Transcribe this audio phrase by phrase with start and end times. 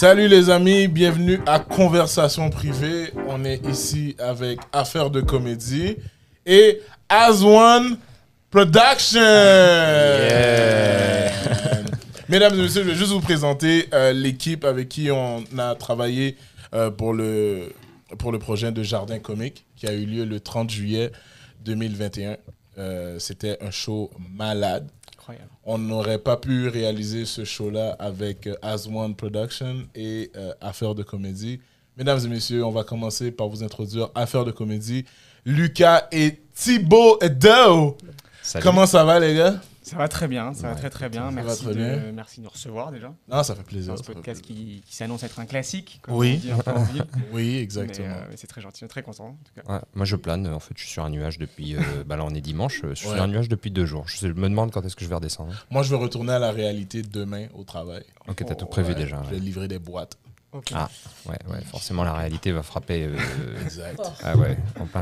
[0.00, 3.12] Salut les amis, bienvenue à Conversation privée.
[3.28, 5.96] On est ici avec Affaires de comédie
[6.46, 6.80] et
[7.10, 7.98] As One
[8.50, 9.20] Production.
[12.30, 16.38] Mesdames et messieurs, je vais juste vous présenter euh, l'équipe avec qui on a travaillé
[16.72, 17.70] euh, pour, le,
[18.16, 21.12] pour le projet de Jardin Comique qui a eu lieu le 30 juillet
[21.66, 22.38] 2021.
[22.78, 24.88] Euh, C'était un show malade.
[25.30, 25.50] Incroyable.
[25.64, 30.94] On n'aurait pas pu réaliser ce show-là avec euh, As One Production et euh, Affaires
[30.94, 31.60] de comédie.
[31.96, 35.04] Mesdames et messieurs, on va commencer par vous introduire Affaires de comédie.
[35.44, 37.96] Lucas et Thibaut Do.
[38.42, 38.64] Salut.
[38.64, 39.60] Comment ça va, les gars?
[39.82, 41.30] Ça va très bien, ça va très très bien.
[41.30, 42.12] Merci, très de, bien.
[42.12, 43.14] merci de nous recevoir déjà.
[43.28, 43.92] Non, ça fait C'est plaisir.
[43.94, 44.64] un podcast plaisir.
[44.66, 46.40] qui, qui s'annonce être un classique, comme Oui.
[46.66, 47.00] on dit.
[47.32, 48.06] Oui, exactement.
[48.08, 49.28] euh, mais c'est très gentil, on est très content.
[49.28, 49.72] En tout cas.
[49.72, 51.76] Ouais, moi je plane, en fait je suis sur un nuage depuis...
[51.76, 53.14] euh, bah là on est dimanche, je suis Ouais.
[53.14, 54.04] sur un nuage depuis deux jours.
[54.06, 55.54] Je me demande quand est-ce que je vais redescendre.
[55.70, 58.04] Moi, je vais retourner à la réalité demain au travail.
[58.28, 59.22] Ok, t'as Oh, tout prévu Ouais, déjà.
[59.24, 60.18] Je vais livrer des boîtes.
[60.74, 60.88] Ah,
[61.26, 63.04] ouais, ouais, forcément la réalité va frapper...
[63.04, 63.16] euh,
[63.64, 64.00] Exact.
[64.24, 64.56] ah ouais,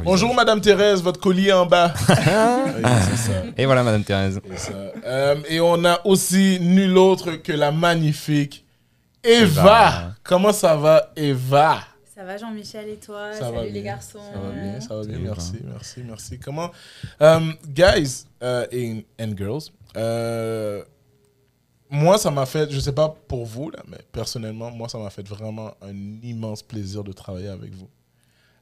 [0.05, 0.37] Bonjour, visage.
[0.37, 1.93] Madame Thérèse, votre collier en bas.
[2.09, 2.83] Oui,
[3.17, 3.33] ça.
[3.57, 4.41] Et voilà Madame Thérèse.
[4.57, 4.73] Ça.
[5.05, 8.65] Euh, et on a aussi nul autre que la magnifique
[9.25, 9.43] Eva.
[9.63, 10.15] Eva.
[10.23, 11.79] Comment ça va, Eva?
[12.15, 13.33] Ça va Jean-Michel et toi?
[13.33, 13.83] Ça Salut va les bien.
[13.83, 14.19] garçons.
[14.33, 15.19] Ça va bien, ça va bien.
[15.19, 16.39] Merci, merci, merci.
[16.39, 16.71] Comment
[17.23, 18.25] Euh, Guys
[18.73, 19.71] et and girls,
[21.91, 25.11] moi, ça m'a fait, je sais pas pour vous, là, mais personnellement, moi, ça m'a
[25.11, 27.89] fait vraiment un immense plaisir de travailler avec vous.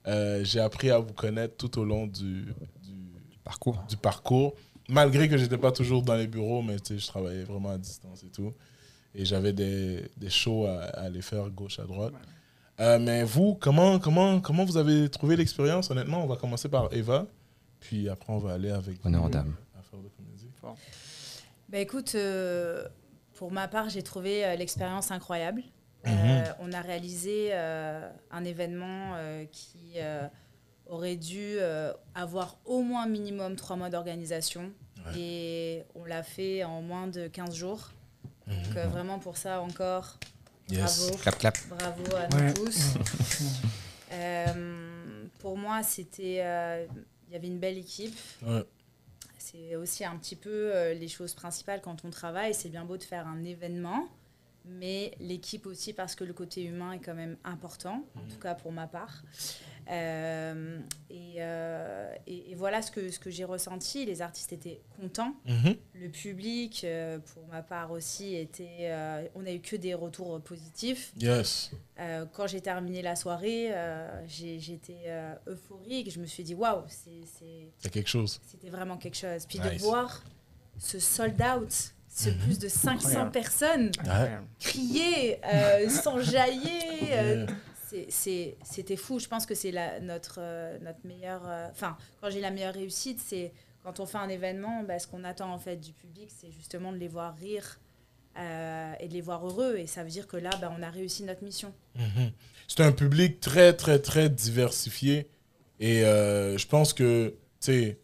[0.07, 2.45] Euh, J'ai appris à vous connaître tout au long du,
[2.83, 2.95] du,
[3.45, 3.83] Parcours.
[3.89, 4.55] du parcours,
[4.89, 7.79] malgré que j'étais pas toujours dans les bureaux, mais tu sais, je travaillais vraiment à
[7.79, 8.53] distance et tout.
[9.15, 12.13] Et j'avais des, des shows à, à aller faire gauche à droite.
[12.79, 15.91] Euh, mais vous, comment, comment, comment vous avez trouvé l'expérience?
[15.91, 17.27] Honnêtement, on va commencer par Eva,
[17.81, 19.55] puis après on va aller avec Honneur vous, aux dames.
[19.79, 20.47] à faire de comédie.
[21.69, 22.87] Bah écoute, euh,
[23.37, 25.63] pour ma part, j'ai trouvé euh, l'expérience incroyable.
[26.05, 26.13] Mhm.
[26.15, 30.27] Euh, on a réalisé euh, un événement euh, qui euh,
[30.89, 34.71] aurait dû euh, avoir au moins minimum trois mois d'organisation.
[35.07, 35.19] Ouais.
[35.19, 37.91] Et on l'a fait en moins de 15 jours.
[38.47, 38.63] Mhm.
[38.63, 40.19] Donc euh, vraiment pour ça encore,
[40.69, 40.99] Yes.
[41.09, 41.17] bravo.
[41.19, 41.59] Clap clap.
[41.69, 42.55] Bravo à nous Ouais.
[42.55, 42.95] tous.
[44.13, 46.87] Euh, pour moi, c'était, euh,
[47.29, 48.17] il y avait une belle équipe.
[48.47, 48.65] Ouais.
[49.39, 52.55] C'est aussi un petit peu euh, les choses principales quand on travaille.
[52.55, 54.09] C'est bien beau de faire un événement,
[54.65, 58.55] mais l'équipe aussi parce que le côté humain est quand même important, en tout cas
[58.55, 59.23] pour ma part.
[59.89, 60.79] Euh,
[61.11, 64.05] et, euh, et- et voilà ce que, ce que j'ai ressenti.
[64.05, 65.35] Les artistes étaient contents.
[65.47, 65.77] Mhm.
[65.95, 68.67] Le public, euh, pour ma part aussi, était.
[68.83, 71.13] euh, on n'a eu que des retours positifs.
[71.19, 71.71] Yes.
[72.01, 76.11] Euh, quand j'ai terminé la soirée, euh, j'ai- j'étais euh, euphorique.
[76.11, 78.41] Je me suis dit, waouh, c'est- quelque chose.
[78.51, 79.47] c'était vraiment quelque chose.
[79.47, 79.75] Puis Nice.
[79.75, 80.23] de voir
[80.79, 81.73] ce sold out,
[82.09, 82.39] ce Mhm.
[82.39, 83.31] plus de 500 Incroyable.
[83.31, 84.47] personnes Incroyable.
[84.59, 87.47] crier, euh, s'enjailler, euh,
[88.21, 89.19] c'était fou.
[89.19, 91.43] Je pense que c'est notre, euh, notre meilleure.
[91.47, 93.53] euh, Enfin, quand j'ai la meilleure réussite, c'est
[93.83, 96.93] quand on fait un événement, bah, ce qu'on attend en fait du public, c'est justement
[96.93, 97.79] de les voir rire.
[98.39, 100.91] euh, et de les voir heureux et ça veut dire que là bah, on a
[100.91, 102.33] réussi notre mission Mhm.
[102.69, 105.31] C'est un public très, très, très diversifié.
[105.81, 107.99] Et euh, je pense que, tu sais,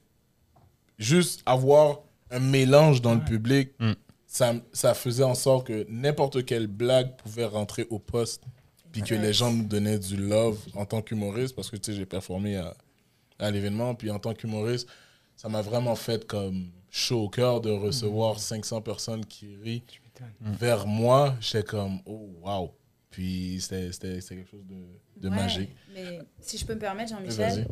[0.99, 2.01] juste avoir
[2.31, 3.93] un mélange dans le public, Mm.
[4.27, 8.45] ça, ça faisait en sorte que n'importe quelle blague pouvait rentrer au poste.
[8.93, 11.55] Puis que les gens nous donnaient du love en tant qu'humoriste.
[11.57, 12.77] Parce que, tu sais, j'ai performé à,
[13.39, 13.95] à l'événement.
[13.95, 14.87] Puis en tant qu'humoriste,
[15.37, 19.83] ça m'a vraiment fait comme chaud au cœur de recevoir 500 personnes qui rient
[20.41, 22.71] vers moi, j'étais comme, oh, wow.
[23.11, 25.71] Puis c'était quelque chose de, de Ouais, magique.
[25.93, 27.11] mais si je peux me permettre.
[27.11, 27.67] Jean-Michel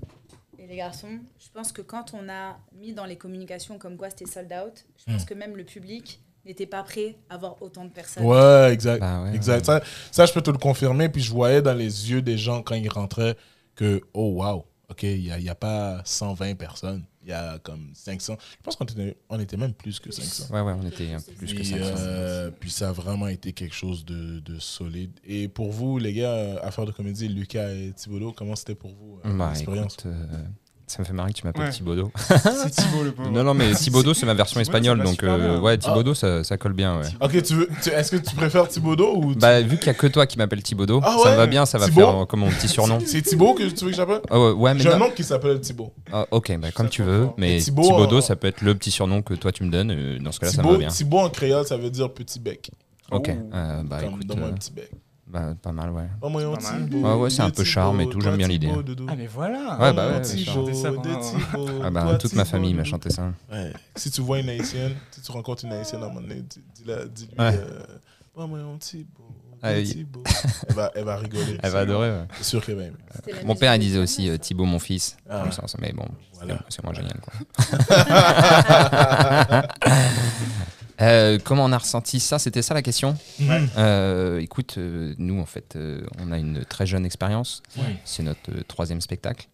[0.59, 4.11] et les garçons, je pense que quand on a mis dans les communications comme quoi
[4.11, 5.27] c'était sold out, je pense Hmm.
[5.27, 8.25] que même le public n'était pas prêt à voir autant de personnes.
[8.25, 9.01] Ouais, exact.
[9.01, 9.67] Bah ouais, exact.
[9.67, 11.09] Ça, ça, je peux te le confirmer.
[11.09, 13.37] Puis je voyais dans les yeux des gens quand ils rentraient
[13.75, 17.05] que, oh, wow, OK, il n'y a, y a pas 120 personnes.
[17.23, 18.37] Il y a comme 500.
[18.41, 20.55] Je pense qu'on était, on était même plus que 500.
[20.55, 21.85] Ouais ouais on était un peu plus que Puis, 500.
[21.99, 25.13] euh, puis ça a vraiment été quelque chose de, de solide.
[25.27, 28.91] Et pour vous, les gars, euh, affaire de comédie, Lucas et Thibaudot, comment c'était pour
[28.93, 29.93] vous euh, Bah l'expérience?
[29.99, 30.43] écoute, euh,
[30.91, 31.71] ça me fait marrer que tu m'appelles Ouais.
[31.71, 32.11] Thibaudot.
[32.29, 33.31] C'est Thibaut le pauvre.
[33.31, 36.73] non non mais Thibaudot c'est ma version espagnole donc euh, ouais Thibaudot ça, ça colle
[36.73, 37.07] bien ouais.
[37.21, 39.95] Ok, tu veux, tu- est-ce que tu préfères Thibaudot ou Bah vu qu'il y a
[39.95, 42.41] que toi qui m'appelle Thibaudot, Ah ça me va bien, ça va faire euh, comme
[42.41, 42.99] mon petit surnom.
[43.07, 45.61] C'est Thibaut que tu veux que j'appelle Ah ouais, mais J'ai un nom qui s'appelle
[45.61, 45.93] Thibaut.
[46.13, 49.23] Ah, ok, bah, comme tu veux, mais Thibaudot, euh, ça peut être le petit surnom
[49.23, 50.19] que toi tu me donnes.
[50.21, 50.89] Dans ce cas-là, ça me va bien.
[50.89, 52.71] Thibaut en créole, ça veut dire petit bec.
[53.13, 53.49] Ok, Oh.
[53.85, 54.91] bah écoute, donne-moi un petit bec.
[55.31, 56.09] Bah, pas mal, ouais.
[56.21, 56.89] Oh, moi, pas mal.
[57.05, 58.71] Ah ouais, c'est un peu charme et tout, j'aime bien l'idée.
[59.09, 59.79] Ah mais voilà.
[59.81, 63.33] Ouais, bah ouais, Thibaut, ça Thibaut, Ah bah toi, toute ma famille m'a chanté ça.
[63.51, 63.73] Ouais.
[63.97, 66.63] Si tu vois une haïtienne, si tu rencontres une haïtienne à un moment donné, dis-
[66.75, 67.35] dis-la- dis-lui.
[67.39, 67.55] Ouais.
[67.57, 67.81] euh,
[68.37, 69.85] Oh, moi, un Thibaut, Ah elle,
[70.71, 71.59] va, elle va rigoler.
[71.63, 72.11] Elle va adorer.
[72.11, 72.25] ouais.
[72.39, 72.97] C'est sûr qu'elle va aimer.
[73.45, 74.39] Mon père, il disait aussi euh.
[74.39, 75.17] Thibaut, mon fils.
[75.29, 75.41] Ah.
[75.43, 76.59] Comme ça, ça- mais bon, Voilà.
[76.69, 77.21] c'est moins génial.
[77.21, 77.35] Quoi.
[81.01, 82.39] Euh, comment on a ressenti ça?
[82.39, 83.17] C'était ça la question?
[83.79, 87.63] Euh, Écoute, euh, nous, en fait, euh, on a une très jeune expérience.
[87.79, 87.97] Ouais.
[88.05, 89.49] C'est notre euh, troisième spectacle.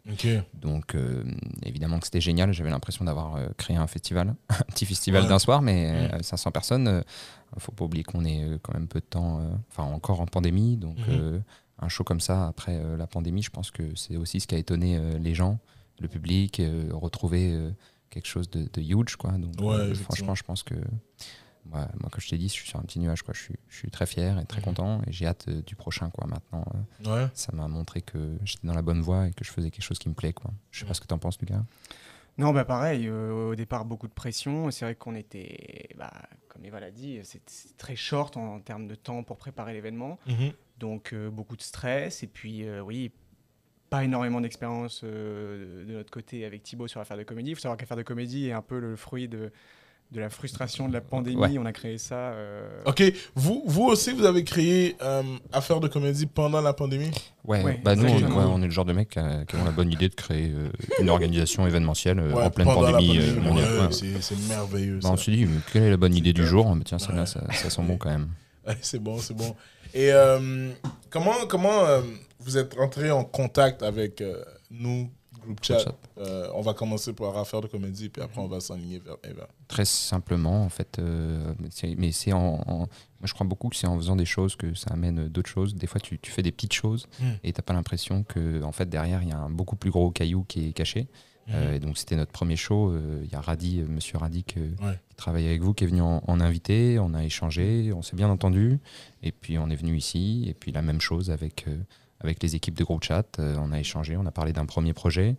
[0.55, 1.23] Donc, euh,
[1.65, 2.53] évidemment que c'était génial.
[2.53, 5.29] J'avais l'impression d'avoir euh, créé un festival, un petit festival Ouais.
[5.29, 6.11] d'un soir, mais Mhm.
[6.15, 6.89] euh, 500 personnes.
[6.89, 7.01] euh,
[7.59, 10.77] faut pas oublier qu'on est quand même peu de temps, euh, enfin encore en pandémie.
[10.77, 11.05] Donc, Mhm.
[11.11, 11.39] euh,
[11.79, 14.55] un show comme ça après euh, la pandémie, je pense que c'est aussi ce qui
[14.57, 15.59] a étonné euh, les gens,
[16.01, 17.71] le public, euh, retrouver euh,
[18.11, 19.33] quelque chose de, de huge, quoi.
[19.33, 20.75] Donc, Ouais, euh, franchement, je pense que
[21.65, 23.35] moi, moi, comme je t'ai dit, je suis sur un petit nuage, quoi.
[23.35, 26.11] Je suis, je suis très fier et très content, et j'ai hâte euh, du prochain,
[26.11, 26.27] quoi.
[26.27, 26.65] Maintenant,
[27.07, 27.31] euh, Ouais.
[27.35, 29.99] ça m'a montré que j'étais dans la bonne voie et que je faisais quelque chose
[29.99, 30.53] qui me plaît, quoi.
[30.71, 31.63] Je sais pas ce que t'en penses, Lucas.
[32.39, 34.71] Non, bah pareil, euh, au départ, beaucoup de pression.
[34.71, 36.13] C'est vrai qu'on était, bah,
[36.49, 37.41] comme Eva l'a dit, c'est
[37.79, 40.19] très short en, termes de temps pour préparer l'événement.
[40.27, 40.53] Mhm.
[40.79, 42.23] Donc, euh, beaucoup de stress.
[42.23, 43.11] Et puis, euh, oui,
[43.91, 47.51] pas énormément d'expérience euh, de notre côté avec Thibaut sur l'affaire de comédie.
[47.51, 49.51] Il faut savoir qu'affaire de comédie est un peu le fruit de,
[50.13, 51.37] de la frustration de la pandémie.
[51.37, 51.59] Ouais.
[51.59, 52.15] On a créé ça.
[52.17, 53.03] euh, Ok,
[53.37, 55.23] vous, vous aussi, vous avez créé euh,
[55.53, 57.11] Affaire de comédie pendant la pandémie?
[57.45, 58.39] Ouais, Ouais, bah nous, on, exactement.
[58.39, 60.15] ouais, on est le genre de mecs qui, a- qui ont la bonne idée de
[60.15, 60.69] créer euh,
[61.01, 63.47] une organisation événementielle euh, Ouais, en pleine pandémie, euh, pandémie.
[63.49, 63.73] mondiale.
[63.73, 64.21] Ouais, Ouais.
[64.21, 64.99] c'est- merveilleux.
[65.03, 66.75] Bah, on s'est dit, mais quelle est la bonne idée du jour?
[66.75, 67.27] Bah, Tiens, celle-là, Ouais.
[67.27, 68.29] ça, ça sent bon quand même.
[68.67, 69.55] Ouais, c'est bon, c'est bon.
[69.95, 70.71] Et euh,
[71.11, 72.03] comment, comment euh,
[72.41, 75.11] vous êtes rentré en contact avec euh, nous,
[75.41, 75.95] Group Chat, Chat.
[76.19, 79.47] Euh, On va commencer par Affaire de comédie, puis après on va s'enligner vers Eva.
[79.69, 81.01] Très simplement, en fait.
[81.97, 82.89] mais c'est en, en- Moi,
[83.25, 85.75] je crois beaucoup que c'est en faisant des choses que ça amène d'autres choses.
[85.77, 87.25] Des fois, tu, tu fais des petites choses Mm.
[87.45, 90.11] et t'as pas l'impression que, en fait, derrière, il y a un beaucoup plus gros
[90.11, 91.07] caillou qui est caché.
[91.51, 92.91] Euh, et donc, c'était notre premier show.
[92.91, 94.99] Euh, Il y a Radi, euh, monsieur Radi, que- Ouais.
[95.17, 96.99] Qui travaille avec vous, qui est venu en, en invité.
[96.99, 98.79] On a échangé, on s'est bien entendu.
[99.23, 100.45] Et puis, on est venu ici.
[100.47, 101.79] Et puis, la même chose avec, euh,
[102.21, 103.39] avec les équipes de groupe chat.
[103.39, 105.37] Euh, on a échangé, on a parlé d'un premier projet.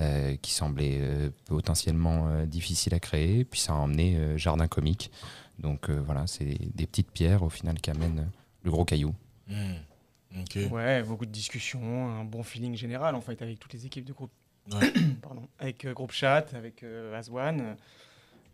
[0.00, 4.68] euh, qui semblait euh, potentiellement euh, difficile à créer, puis ça a emmené euh, Jardin
[4.68, 5.10] Comique.
[5.58, 8.30] Donc euh, voilà, c'est des petites pierres au final qui amènent
[8.62, 9.12] le gros caillou.
[10.38, 10.58] Ok.
[10.70, 14.12] Ouais, beaucoup de discussions, un bon feeling général en fait avec toutes les équipes de
[14.12, 14.30] groupe.
[14.70, 14.92] Ouais.
[15.22, 15.48] Pardon.
[15.58, 17.76] Avec euh, Groupe Chat, avec euh, Aswan.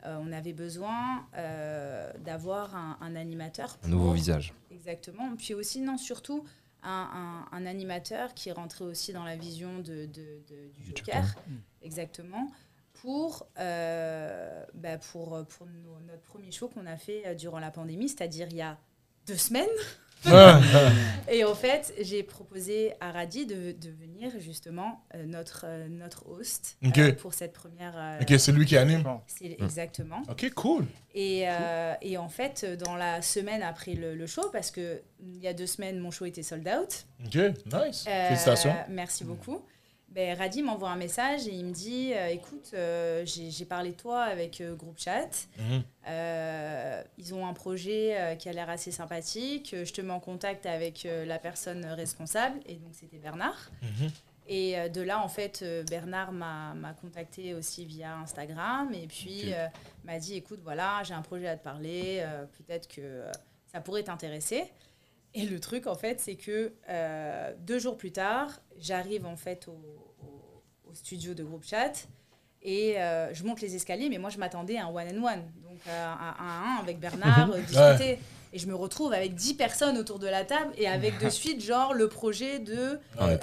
[0.05, 3.79] euh, on avait besoin euh, d'avoir un, un animateur.
[3.81, 4.53] Un nouveau pour- visage.
[4.69, 5.35] Exactement.
[5.37, 6.45] Puis aussi, non, surtout,
[6.83, 10.05] un, un- un animateur qui est rentré aussi dans la vision de, de-
[10.47, 11.23] de- du Du Joker.
[11.25, 11.35] Joker.
[11.81, 12.47] Exactement.
[13.01, 17.71] Pour, euh, bah, pour, pour nos- notre premier show qu'on a fait euh, durant la
[17.71, 18.77] pandémie, c'est-à-dire il y a
[19.27, 19.67] deux semaines.
[21.31, 26.27] Et en fait, j'ai proposé à Radi de, de venir justement euh, notre, euh, notre
[26.27, 27.93] host euh, pour cette première.
[27.97, 29.03] euh, ok, c'est lui qui anime.
[29.27, 30.21] C'est exactement.
[30.29, 30.85] Ok, cool.
[31.15, 35.37] Et, euh, et en fait, dans la semaine après le, le show, parce que il
[35.37, 37.05] y a deux semaines, mon show était sold out.
[37.25, 38.05] Ok, nice.
[38.09, 38.75] Euh, Félicitations.
[38.89, 39.63] Merci beaucoup.
[40.11, 43.95] Ben, Radi m'envoie un message et il me dit euh, écoute, euh, j'ai parlé de
[43.95, 45.47] toi avec euh, Groupe Chat.
[45.59, 45.83] Mhm.
[46.07, 49.75] Euh, ils ont un projet qui a l'air assez sympathique.
[49.83, 52.59] Je te mets en contact avec la personne responsable.
[52.65, 53.69] Et donc, c'était Bernard.
[53.83, 54.09] Mhm.
[54.47, 59.53] Et de là, en fait, Bernard m'a contacté aussi via Instagram et puis Ok.
[59.53, 59.67] euh,
[60.05, 62.25] m'a dit écoute, voilà, j'ai un projet à te parler,
[62.57, 63.25] peut-être que
[63.71, 64.63] ça pourrait t'intéresser.
[65.35, 69.67] Et le truc, en fait, c'est que euh, deux jours plus tard, j'arrive en fait
[69.67, 72.07] au, au- au studio de groupe chat
[72.63, 76.05] et euh, je monte les escaliers, mais moi, je m'attendais à un one-on-one, donc euh,
[76.05, 78.19] à un à un avec Bernard, discuter.
[78.51, 81.61] Et je me retrouve avec 10 personnes autour de la table et avec de suite,
[81.63, 82.99] genre, le projet de,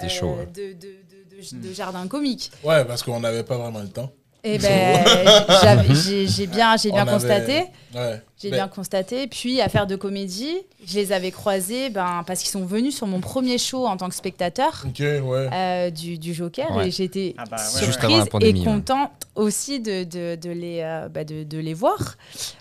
[0.09, 0.35] chaud.
[0.35, 0.45] ouais.
[0.47, 2.51] de, de, de- de- de jardin comique.
[2.65, 4.11] Ouais, parce qu'on n'avait pas vraiment le temps.
[4.53, 5.03] Et ben,
[6.27, 7.63] j'ai bien, j'ai bien avait- constaté.
[7.93, 8.21] Ouais.
[8.39, 9.27] J'ai Mais- bien constaté.
[9.27, 13.19] Puis, affaire de comédie, je les avais croisés ben, parce qu'ils sont venus sur mon
[13.19, 15.49] premier show en tant que spectateur ouais.
[15.53, 16.69] euh, du, du Joker.
[16.75, 16.87] Ouais.
[16.87, 18.73] Et j'étais Ah bah ouais, surprise pandémie, et ouais.
[18.73, 22.15] contente aussi de, de, de les, euh, bah, de, de les voir.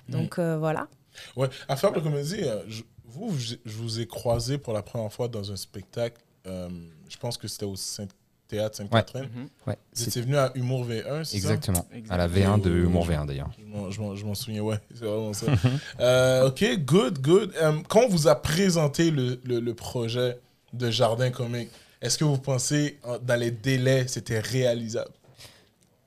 [0.09, 0.88] Donc, euh, voilà.
[1.37, 4.83] Ouais, à faire de comédie, euh, je, vous, je, je vous ai croisé pour la
[4.83, 6.21] première fois dans un spectacle.
[6.47, 6.69] euh,
[7.09, 8.07] je pense que c'était au Saint
[8.48, 9.28] Théâtre Sainte-Catherine.
[9.34, 9.48] Mhm.
[9.66, 11.36] Ouais, Vous c'est étiez venu à Humour V1, c'est ça?
[11.36, 11.86] Exactement.
[11.92, 12.14] Exact.
[12.14, 13.14] À la V1 de Humour oui.
[13.14, 13.50] V1 d'ailleurs.
[13.90, 15.46] Je m'en- souviens, ouais, c'est vraiment ça.
[16.00, 17.52] Euh, ok, good, good.
[17.60, 20.38] Euh, quand on vous a présenté le, le, le projet
[20.72, 21.70] de Jardin Comique,
[22.02, 25.10] est-ce que vous pensez, dans les délais, c'était réalisable?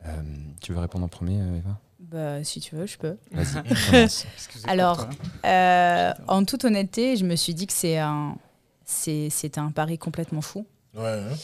[0.05, 0.22] Euh,
[0.62, 1.77] tu veux répondre en premier, Eva?
[2.00, 3.17] Bah, si tu veux, je peux.
[4.67, 5.08] Alors.
[5.46, 8.36] Euh, en toute honnêteté, je me suis dit que c'est un,
[8.86, 10.65] c'est, c'était un pari complètement fou.
[10.96, 11.36] Ouais, hein?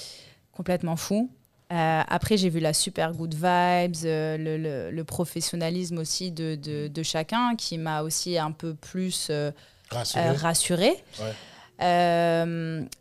[0.56, 1.30] Complètement fou.
[1.74, 6.56] Euh, après, j'ai vu la super good vibes, euh, le, le- le professionnalisme aussi de,
[6.56, 9.52] de, de chacun qui m'a aussi un peu plus euh,
[9.92, 10.90] rassuré.
[11.20, 11.34] Ouais.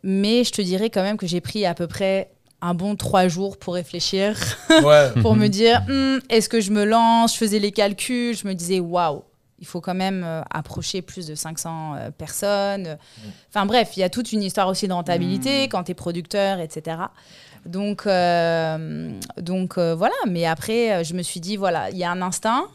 [0.03, 2.31] Mais je te dirais quand même que j'ai pris à peu près
[2.61, 4.35] un bon trois jours pour réfléchir,
[4.83, 5.41] Ouais, pour Mhm.
[5.43, 7.33] me dire Hmm, est-ce que je me lance?
[7.33, 9.23] Je faisais les calculs, je me disais waouh,
[9.65, 12.97] il faut quand même euh, approcher plus de 500 euh, personnes.
[13.49, 15.69] Enfin bref, il y a toute une histoire aussi de rentabilité Mhm.
[15.69, 16.97] quand tu es producteur, etc.
[17.65, 22.11] Donc, euh, donc euh, voilà, mais après, je me suis dit voilà, il y a
[22.11, 22.65] un instinct.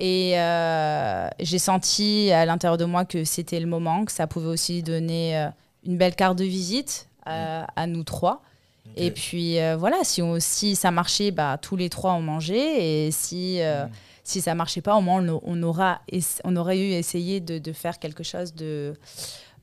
[0.00, 0.32] Et
[1.40, 5.48] j'ai senti à l'intérieur de moi que c'était le moment, que ça pouvait aussi donner
[5.84, 8.42] une belle carte de visite à, à nous trois.
[8.96, 13.06] Et puis voilà, si, on- si ça marchait, bah, tous les trois ont mangé.
[13.06, 13.60] Et si.
[14.28, 16.02] Si ça marchait pas, au moins on, on aura,
[16.44, 18.94] on aurait eu essayé de, de faire quelque chose de,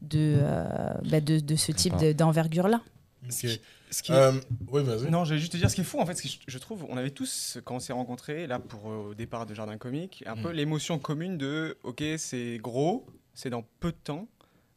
[0.01, 2.81] de, euh, bah, de, de ce type d'envergure-là.
[3.23, 3.47] ok.
[3.91, 4.31] Ce qui est- Euh,
[4.71, 5.09] oui, vas-y.
[5.11, 6.57] Non, j'allais juste te dire ce qui est fou en fait, ce que je, je
[6.57, 9.77] trouve, on avait tous quand on s'est rencontrés là pour euh, au départ de Jardin
[9.77, 10.55] Comique, un peu Mm.
[10.55, 13.05] l'émotion commune de ok c'est gros,
[13.35, 14.27] c'est dans peu de temps,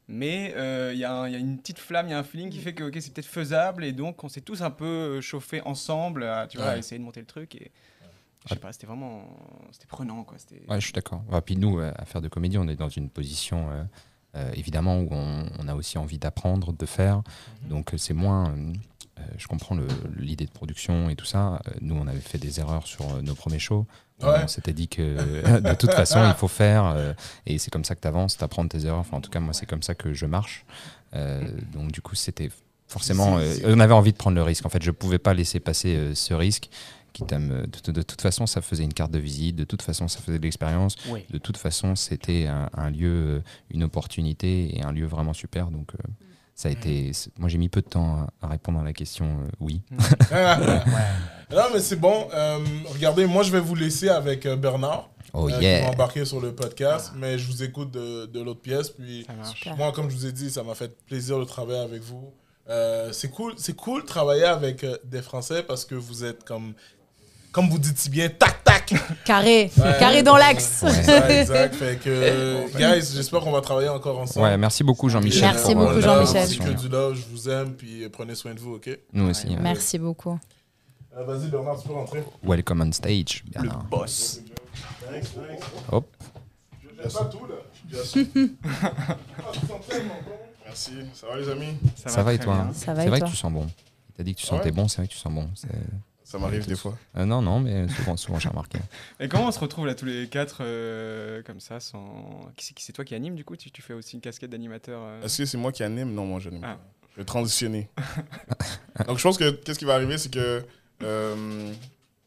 [0.08, 2.18] mais euh, il y, a un- il y a une petite flamme, il y a
[2.18, 4.70] un feeling qui fait que ok c'est peut-être faisable et donc on s'est tous un
[4.70, 7.72] peu euh, chauffés ensemble, à, tu vois, à essayer de monter le truc et
[8.48, 9.22] je sais pas, c'était vraiment,
[9.72, 10.36] c'était prenant quoi.
[10.68, 11.22] Ouais, je suis d'accord.
[11.30, 13.82] Ouais, puis nous, euh, à faire de comédie, on est dans une position, euh,
[14.36, 17.22] euh, évidemment, où on, on a aussi envie d'apprendre, de faire.
[17.64, 17.68] Mhm.
[17.70, 18.50] Donc, c'est moins.
[18.50, 19.76] euh, je comprends
[20.16, 21.60] l'idée de production et tout ça.
[21.80, 23.86] Nous, on avait fait des erreurs sur nos premiers shows.
[24.22, 24.40] Ouais.
[24.44, 26.84] On s'était dit que de toute façon, il faut faire.
[26.86, 27.12] euh,
[27.46, 28.98] et c'est comme ça que tu avances, tu apprends tes erreurs.
[29.00, 30.64] Enfin, en tout cas, moi, c'est comme ça que je marche.
[31.14, 32.50] Euh, donc, du coup, c'était
[32.86, 33.38] forcément.
[33.38, 34.64] Euh, on avait envie de prendre le risque.
[34.66, 36.68] En fait, je pouvais pas laisser passer euh, ce risque.
[37.38, 39.56] Me- de, de toute façon, ça faisait une carte de visite.
[39.56, 40.96] De toute façon, ça faisait de l'expérience.
[41.30, 43.08] De toute façon, c'était un, un lieu,
[43.38, 45.70] euh, une opportunité et un lieu vraiment super.
[45.70, 46.08] Donc, euh,
[46.54, 47.12] ça a été.
[47.12, 49.80] c'est- Moi, j'ai mis peu de temps à, à répondre à la question euh, oui.
[51.50, 52.28] non, mais c'est bon.
[52.34, 52.58] Euh,
[52.92, 55.10] regardez, moi, je vais vous laisser avec euh, Bernard.
[55.34, 58.88] Oh euh, qui embarquer sur le podcast, mais je vous écoute de, de l'autre pièce.
[58.88, 59.26] Puis
[59.76, 62.32] moi, comme je vous ai dit, ça m'a fait plaisir de travailler avec vous.
[62.70, 66.44] Euh, c'est cool, c'est cool de travailler avec euh, des Français parce que vous êtes
[66.44, 66.72] comme,
[67.52, 68.94] comme vous dites si bien, tac tac.
[69.24, 69.96] Carré, Ouais.
[69.98, 70.84] carré dans l'axe.
[70.86, 71.74] C'est ça, exact.
[71.74, 74.46] Fait que, euh, guys, j'espère qu'on va travailler encore ensemble.
[74.46, 75.42] Ouais, merci beaucoup Jean-Michel.
[75.42, 76.48] Merci pour, euh, beaucoup, Jean-Michel.
[76.48, 78.88] C'est que du love, je vous aime, puis euh, prenez soin de vous, ok?
[79.12, 79.48] Nous aussi.
[79.52, 79.58] hein.
[79.60, 80.38] Merci beaucoup.
[81.16, 82.22] Euh, Vas-y, Bernard, tu peux rentrer.
[82.42, 83.84] Welcome on stage, Bernard.
[83.84, 84.40] Boss.
[85.10, 85.64] Thanks, thanks.
[85.90, 86.06] Hop.
[86.82, 87.56] Je pas tout, là.
[87.92, 88.48] Bon.
[90.64, 90.92] Merci.
[91.14, 91.76] Ça va, les amis?
[92.06, 92.70] Ça va et toi hein?
[92.74, 93.28] Ça va C'est et vrai toi?
[93.28, 93.66] que tu sens bon.
[94.16, 94.58] T'as dit que tu Ah ouais?
[94.58, 95.48] sentais bon, c'est vrai que tu sens bon.
[96.30, 96.96] Ça m'arrive des fois.
[97.16, 98.78] Euh, non, non, mais souvent, souvent j'ai remarqué.
[99.20, 102.50] Et comment on se retrouve là tous les quatre euh, comme ça sans...
[102.58, 105.00] C'est qui- c'est toi qui anime du coup tu, tu fais aussi une casquette d'animateur
[105.02, 106.12] euh, Est-ce que c'est moi qui anime?
[106.12, 106.74] Non, moi, je n'anime Ah.
[106.74, 107.08] pas.
[107.12, 107.88] Je vais transitionner.
[109.06, 110.62] Donc, je pense que qu'est-ce qui va arriver, c'est que
[111.02, 111.72] euh,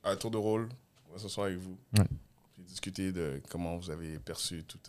[0.03, 0.67] à tour de rôle,
[1.10, 1.77] on va s'asseoir avec vous.
[1.98, 2.05] Ouais.
[2.53, 4.79] Puis discuter de comment vous avez perçu tous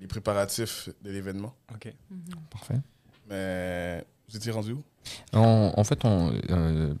[0.00, 1.54] les préparatifs de l'événement.
[1.74, 1.92] Ok.
[2.50, 2.80] Parfait.
[3.28, 4.82] Mais vous étiez rendu où?
[5.34, 6.94] En, en fait, on, euh,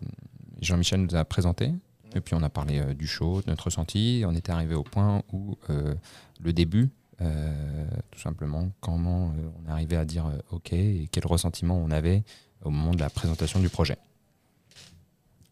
[0.62, 1.72] Jean-Michel nous a présenté,
[2.14, 4.24] et puis on a parlé euh, du show, de notre ressenti.
[4.26, 5.94] On était arrivé au point où euh,
[6.40, 6.90] le début,
[7.20, 11.90] euh, tout simplement, comment euh, on arrivé à dire euh, OK et quel ressentiment on
[11.90, 12.22] avait
[12.64, 13.96] au moment de la présentation du projet.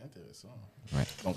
[0.02, 1.34] Intéressant.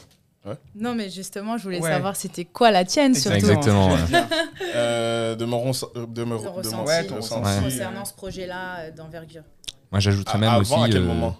[0.75, 1.89] Non, mais justement, je voulais Ouais.
[1.89, 3.37] savoir c'était quoi la tienne surtout.
[3.37, 4.27] Exactement, dire.
[4.75, 9.43] Euh, de mon, de de ressenti, concernant ce projet-là euh, d'envergure.
[9.91, 10.73] Moi, j'ajouterais à- même avant, aussi.
[10.73, 11.37] à quel euh, moment?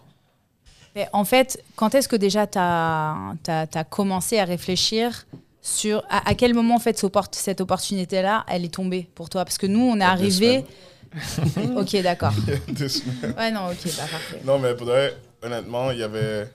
[0.96, 5.26] Mais en fait, quand est-ce que déjà tu as, commencé à réfléchir
[5.62, 9.30] sur à, à quel moment en fait cette oppor- cette opportunité-là, elle est tombée pour
[9.30, 9.44] toi?
[9.46, 10.66] Parce que nous, on est arrivé.
[11.78, 12.34] ok, d'accord.
[12.70, 13.34] Deux semaines.
[13.38, 14.42] Ouais, non, ok, bah parfait.
[14.44, 16.50] Non, mais pour de vrai, honnêtement, il y avait.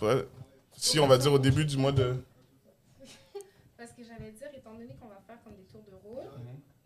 [0.00, 0.24] vrai,
[0.76, 2.14] si on va dire au début du mois de.
[3.76, 6.30] Parce que j'allais dire, étant donné qu'on va faire comme des tours de rôle,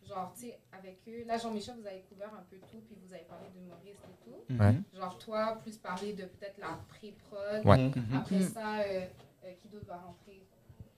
[0.06, 3.12] genre, tu sais, avec eux, là, Jean-Michel, vous avez couvert un peu tout, puis vous
[3.12, 4.62] avez parlé d'humoriste et tout.
[4.62, 4.74] Ouais.
[4.94, 7.64] Genre, toi, plus parler de peut-être la pré-prod.
[7.66, 7.78] Ouais.
[7.88, 8.16] Mhm.
[8.16, 8.48] Après Mhm.
[8.48, 9.06] ça, euh,
[9.44, 10.44] euh, qui d'autre va rentrer?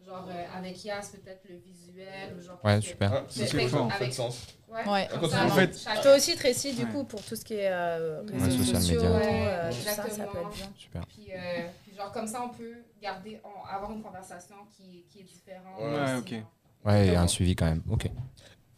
[0.04, 2.34] Genre, euh, avec Yas, peut-être le visuel.
[2.38, 3.12] Ou genre, Ouais, super.
[3.12, 4.46] Ah, c'est avec- ça fait sens.
[4.68, 5.08] Ouais, Ouais.
[5.10, 6.90] comme En ça, fait- chaque- Toi aussi, Tracy, du Ouais.
[6.92, 10.04] coup, pour tout ce qui est euh, Ouais, réseaux social sociaux, euh, tout ça, ça
[10.06, 10.30] Exactement.
[10.32, 10.72] peut être bien.
[10.76, 11.06] Super.
[11.06, 15.24] Puis, euh, genre, comme ça, on peut garder, en- avoir une conversation qui, qui est
[15.24, 15.78] différente.
[15.78, 16.44] Ouais, aussi, ok.
[16.84, 17.82] Ouais, et un suivi quand même.
[17.90, 18.08] Ok.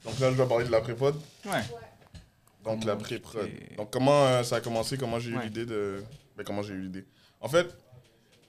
[0.05, 1.15] Donc là, je vais parler de la pré-prod.
[1.47, 1.61] Ouais.
[2.65, 3.49] Donc la pré-prod.
[3.77, 5.45] Donc comment euh, ça a commencé, comment j'ai eu Ouais.
[5.45, 6.03] l'idée de.
[6.37, 7.05] Ben, comment j'ai eu l'idée?
[7.41, 7.73] En fait, tu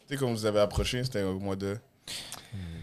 [0.08, 1.78] sais, comme vous avez approché, c'était au mois de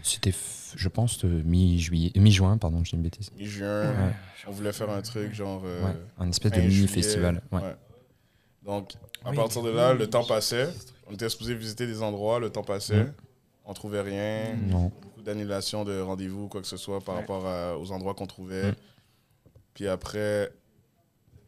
[0.03, 0.33] C'était,
[0.75, 3.31] je pense, de mi-juillet, euh, mi-juin, pardon, dis une bêtise.
[3.37, 3.89] mi-juin.
[3.89, 4.13] Ouais.
[4.47, 5.61] On voulait faire un truc genre.
[5.65, 7.41] euh, Ouais, un espèce de mini-festival.
[7.51, 7.61] Ouais.
[7.61, 7.75] Ouais.
[8.63, 8.93] Donc,
[9.25, 9.35] à Oui.
[9.35, 10.69] partir de là, le temps passait.
[11.07, 13.03] On était supposé visiter des endroits, le temps passait.
[13.03, 13.13] Mm.
[13.65, 14.55] On trouvait rien.
[14.67, 14.91] Non.
[15.19, 17.21] Beaucoup d'annulations de rendez-vous, quoi que ce soit, par Ouais.
[17.21, 18.71] rapport à- aux endroits qu'on trouvait.
[18.71, 18.75] Mm.
[19.73, 20.49] Puis après,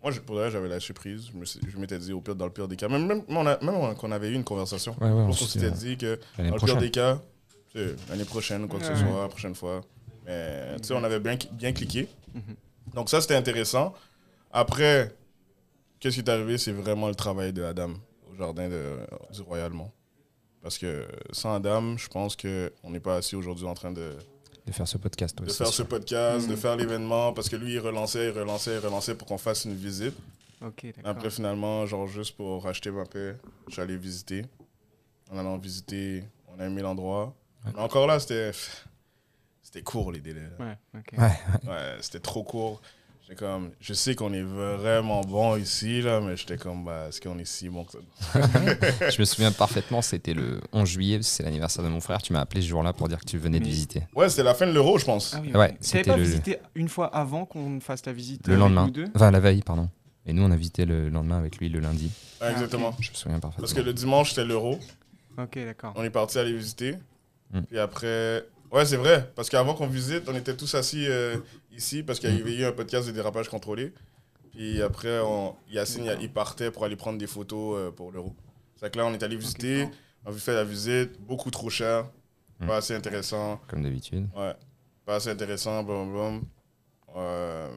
[0.04, 1.30] moi, je- pour le reste, j'avais lâché prise.
[1.68, 3.58] Je m'étais dit, au pire, dans le pire des cas, même, même, même on a-
[3.63, 6.78] même qu'on avait eu une conversation, Ouais, ouais, on s'était dit que dans le pire
[6.78, 7.22] des cas,
[7.74, 9.82] c'est l'année prochaine, quoi que ce soit, la prochaine fois.
[10.25, 12.10] Mais tu sais, on avait bien, bien cliqué.
[12.34, 12.42] Mhm.
[12.94, 13.94] Donc ça, c'était intéressant.
[14.51, 15.16] Après,
[16.01, 17.92] qu'est-ce qui est arrivé, c'est vraiment le travail de Adam
[18.30, 18.98] au jardin de,
[19.34, 19.94] du Royalement.
[20.62, 24.13] Parce que sans Adam, je pense qu'on n'est pas assis aujourd'hui en train de,
[24.68, 25.38] de faire ce podcast.
[25.41, 26.58] de faire ce podcast, de Mhm.
[26.58, 29.75] faire l'événement, parce que lui, il relançait, il relançait, il relançait pour qu'on fasse une
[29.75, 30.13] visite.
[30.63, 31.01] Ok, d'accord.
[31.06, 33.36] Après, finalement, genre juste pour racheter ma paix,
[33.68, 34.46] j'allais visiter.
[35.32, 36.24] En allant visiter,
[36.56, 37.34] on a aimé l'endroit.
[37.65, 38.51] Mais encore là, c'était
[39.63, 40.48] c'était court les délais.
[40.60, 40.65] là.
[40.65, 41.18] Ouais, ok.
[41.18, 41.70] Ouais.
[41.72, 42.82] Ouais, c'était trop court.
[43.31, 47.21] J'étais comme, je sais qu'on est vraiment bon ici, là, mais j'étais comme, bah, est-ce
[47.21, 48.00] qu'on est si bon que ça?
[49.09, 52.22] Je me souviens parfaitement, c'était le 11 juillet, c'est l'anniversaire de mon frère.
[52.22, 54.01] Tu m'as appelé ce jour-là pour dire que tu venais de visiter.
[54.17, 55.33] Ouais, c'était la fin de l'euro, je pense.
[55.33, 58.46] Ah oui, Ouais, c'était n'avais pas le- visité une fois avant qu'on fasse la visite
[58.50, 58.89] Le lendemain.
[58.89, 59.07] deux?
[59.15, 59.87] Enfin, la veille, pardon.
[60.25, 62.11] Et nous, on a visité le lendemain avec lui le lundi.
[62.41, 62.94] Ah, exactement.
[63.00, 63.61] Je me souviens parfaitement.
[63.61, 64.77] Parce que le dimanche, c'était l'euro.
[65.37, 65.94] Ok, d'accord.
[65.96, 66.98] On est parti aller visiter.
[67.53, 67.61] Mm.
[67.61, 68.44] Puis après.
[68.72, 69.29] Ouais, c'est vrai.
[69.36, 71.38] Parce qu'avant qu'on visite, on était tous assis euh,
[71.72, 73.94] ici parce qu'il y avait eu un podcast de dérapage contrôlé.
[74.51, 75.55] Puis après, on...
[75.70, 78.34] Yacine, il partait pour aller prendre des photos euh, pour l'euro.
[78.77, 79.88] C'est que là, on est allé visiter.
[80.25, 81.20] on a fait la visite.
[81.22, 82.10] Beaucoup trop cher.
[82.60, 82.68] Mm.
[82.68, 83.60] Pas assez intéressant.
[83.68, 84.27] Comme d'habitude.
[84.36, 84.55] Ouais.
[85.05, 85.84] Pas assez intéressant.
[85.84, 86.46] Blum.
[87.16, 87.70] Euh,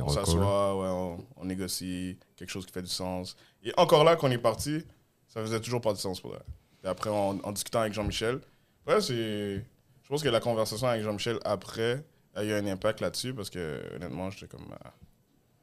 [0.00, 3.36] on s'assoit, ouais, on, on négocie quelque chose qui fait du sens.
[3.62, 4.84] Et encore là, quand on est parti,
[5.28, 6.44] ça faisait toujours pas de sens pour elle.
[6.84, 8.40] Et après, en, en discutant avec Jean-Michel,
[8.86, 9.62] ouais, c'est.
[10.10, 13.80] Je pense que la conversation avec Jean-Michel après a eu un impact là-dessus parce que
[13.94, 14.66] honnêtement, j'étais comme.
[14.84, 14.92] ah,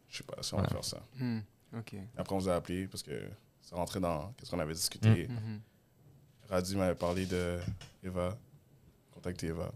[0.07, 1.05] je sais pas si on va faire ça.
[1.19, 1.39] Hmm.
[2.15, 3.11] Après, on vous a appelé parce que
[3.61, 5.27] ça rentrait dans ce qu'on avait discuté.
[5.27, 5.59] Mhm.
[6.49, 7.59] Radi m'avait parlé de
[8.01, 8.37] Eva.
[9.13, 9.69] Contacter Eva.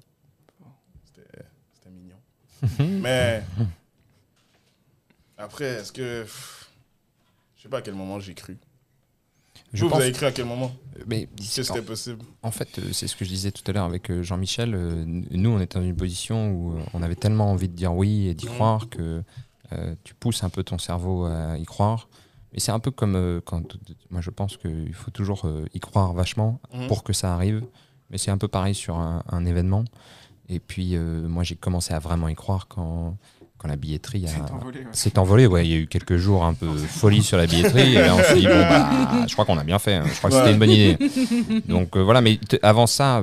[1.03, 2.15] C'était c'était mignon.
[3.01, 3.43] Mais
[5.37, 6.25] après, est-ce que.
[7.57, 8.57] Je sais pas à quel moment j'ai cru.
[9.73, 10.71] Je vous, pense- vous avez cru à quel moment
[11.07, 13.85] Mais que c'était possible En fait, euh, c'est ce que je disais tout à l'heure
[13.85, 14.73] avec euh, Jean-Michel.
[14.75, 18.27] euh, Nous, on était dans une position où on avait tellement envie de dire oui
[18.27, 18.51] et d'y Mhm.
[18.53, 19.23] croire que
[19.73, 22.09] euh, tu pousses un peu ton cerveau à y croire.
[22.53, 23.77] Mais c'est un peu comme euh, quand.
[24.09, 26.87] Moi, je pense qu'il faut toujours euh, y croire vachement Mhm.
[26.87, 27.63] pour que ça arrive.
[28.09, 29.85] Mais c'est un peu pareil sur un, un événement.
[30.49, 33.15] Et puis, moi, j'ai commencé à vraiment y croire quand,
[33.61, 34.85] quand la billetterie a, C'est envolé, ouais.
[34.91, 35.45] s'est envolée.
[35.47, 37.95] Ouais, il y a eu quelques jours un peu folie sur la billetterie.
[37.95, 38.89] et là, on s'est dit, bon, bah,
[39.27, 39.95] je crois qu'on a bien fait.
[39.95, 40.03] hein.
[40.11, 40.97] Je crois que c'était une bonne idée.
[41.67, 43.21] Donc euh, voilà, mais avant ça,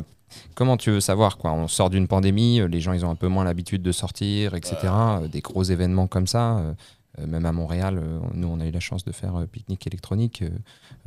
[0.54, 1.52] comment tu veux savoir quoi?
[1.52, 4.54] On sort d'une pandémie, euh, les gens ils ont un peu moins l'habitude de sortir,
[4.54, 4.76] etc.
[4.84, 6.62] Euh, Des gros événements comme ça,
[7.26, 10.42] même à Montréal, euh, nous on a eu la chance de faire euh, pique-nique électronique.
[10.42, 10.50] euh,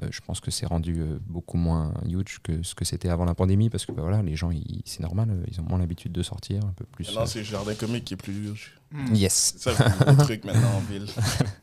[0.04, 3.26] euh, je pense que c'est rendu euh, beaucoup moins huge que ce que c'était avant
[3.26, 4.52] la pandémie parce que bah, voilà, les gens,
[4.86, 7.06] c'est normal, euh, ils ont moins l'habitude de sortir, un peu plus.
[7.08, 8.80] Maintenant, euh, c'est le jardin comique qui est plus huge.
[8.92, 9.14] Hmm.
[9.14, 9.56] Yes.
[9.58, 11.06] C'est ça le gros truc maintenant en ville.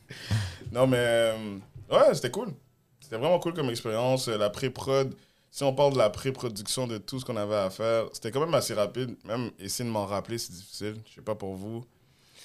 [0.73, 1.59] non, mais euh,
[1.91, 2.53] ouais, c'était cool.
[3.01, 4.29] C'était vraiment cool comme expérience.
[4.29, 5.15] Euh, La pré-prod,
[5.51, 8.41] si on parle de la pré-production de tout ce qu'on avait à faire, c'était quand
[8.41, 9.17] même assez rapide.
[9.25, 10.97] Même essayer de m'en rappeler, c'est difficile.
[11.09, 11.85] Je sais pas pour vous.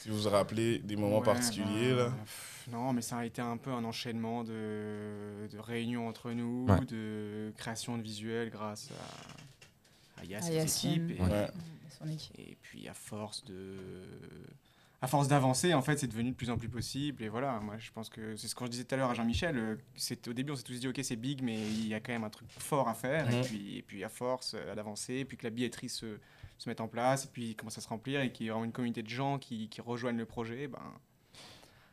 [0.03, 2.09] Si vous vous rappelez des moments Ouais, particuliers, là.
[2.09, 6.65] pff, Non, mais ça a été un peu un enchaînement de, de réunions entre nous,
[6.67, 6.79] Ouais.
[6.85, 8.89] de création de visuels grâce
[10.17, 11.09] à, à Yass À et ses Yacine.
[11.09, 11.19] équipes.
[11.19, 11.47] Et, Ouais.
[11.97, 12.37] Son équipe.
[12.37, 13.77] et puis à force de.
[15.01, 17.23] à force d'avancer, en fait, c'est devenu de plus en plus possible.
[17.23, 19.13] Et voilà, moi, je pense que c'est ce que je disais tout à l'heure à
[19.13, 19.57] Jean-Michel.
[19.57, 22.01] euh, c'est- Au début, on s'est tous dit, OK, c'est big, mais il y a
[22.01, 23.29] quand même un truc fort à faire.
[23.33, 26.17] Et, puis, et puis, à force euh, d'avancer, et puis que la billetterie se,
[26.57, 28.71] se mette en place, et puis commence à se remplir, et qu'il y aura une
[28.71, 30.79] communauté de gens qui, qui rejoignent le projet, ben,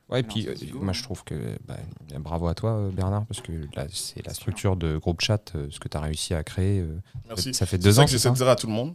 [0.09, 1.77] Ouais, et puis euh, moi je trouve que bah,
[2.19, 5.69] bravo à toi euh, Bernard parce que là c'est la structure de groupe chat, euh,
[5.71, 6.81] ce que tu as réussi à créer.
[6.81, 7.55] euh, Merci.
[7.55, 8.05] Ça fait deux ça ans.
[8.07, 8.95] que c'est j'essaie ça de dire à tout le monde.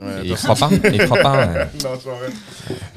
[0.00, 1.46] Ouais, Et croit pas, il croit pas.
[1.56, 1.66] euh.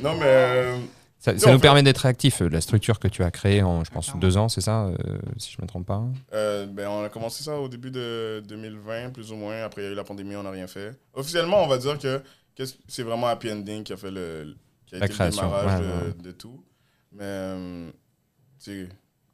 [0.01, 0.73] Non, mais.
[1.19, 2.41] Ça, ça Non, nous permet d'être réactifs.
[2.41, 4.95] euh, La structure que tu as créée en, je pense, deux ans, c'est ça, euh,
[5.38, 6.01] si je me trompe pas?
[6.34, 9.63] Euh, ben, on a commencé ça au début de 2020, plus ou moins.
[9.63, 10.97] Après, il y a eu la pandémie, on n'a rien fait.
[11.13, 12.21] Officiellement, on va dire que
[12.88, 14.55] c'est vraiment Happy Ending qui a fait le,
[14.86, 16.13] qui a La été création, le démarrage ouais, de, ouais.
[16.23, 16.63] de tout.
[17.12, 17.91] Mais, euh,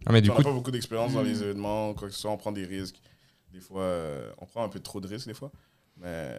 [0.07, 1.43] Ah, mais du on n'a pas beaucoup d'expérience dans les Mm.
[1.43, 2.31] événements, quoi que ce soit.
[2.31, 2.99] On prend des risques.
[3.53, 3.87] Des fois,
[4.39, 5.51] on prend un peu trop de risques, des fois.
[5.97, 6.31] Mais.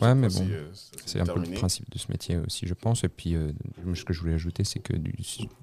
[0.00, 0.70] Ouais, mais bon, euh,
[1.06, 3.04] c'est un peu le principe de ce métier aussi, je pense.
[3.04, 3.52] Et puis, euh,
[3.94, 5.14] ce que je voulais ajouter, c'est que du-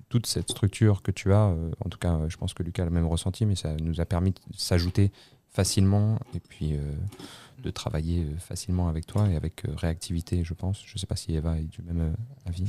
[0.09, 2.89] toute cette structure que tu as, euh, en tout cas, je pense que Lucas l'a
[2.91, 5.11] même ressenti, mais ça nous a permis de s'ajouter
[5.49, 6.79] facilement et puis euh,
[7.63, 10.83] de travailler facilement avec toi et avec euh, réactivité, je pense.
[10.85, 12.65] Je sais pas si Eva est du même avis.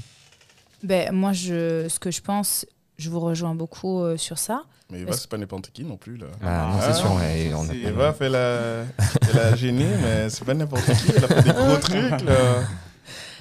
[0.82, 2.64] Ben, moi, je, ce que je pense,
[2.98, 4.64] je vous rejoins beaucoup euh, sur ça.
[4.90, 6.26] Mais Eva, c'est pas n'importe qui non plus, là.
[6.42, 7.12] Ah, non, Ah, c'est sûr.
[7.14, 8.84] ouais, on a- c'est- Eva fait la,
[9.22, 11.12] fait la génie, mais c'est pas n'importe qui.
[11.14, 12.62] Elle a fait des gros trucs, là.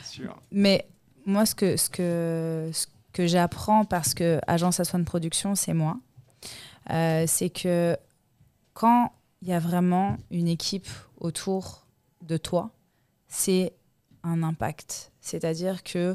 [0.06, 0.36] sûr.
[0.52, 0.88] Mais
[1.26, 5.98] moi, ce que, ce que, ce que j'apprends, parce que Agence Aswan Production, c'est moi,
[6.91, 7.98] euh, c'est que
[8.74, 10.88] quand il y a vraiment une équipe
[11.20, 11.86] autour
[12.22, 12.72] de toi,
[13.28, 13.74] c'est
[14.24, 15.12] un impact.
[15.22, 16.13] C'est-à-dire que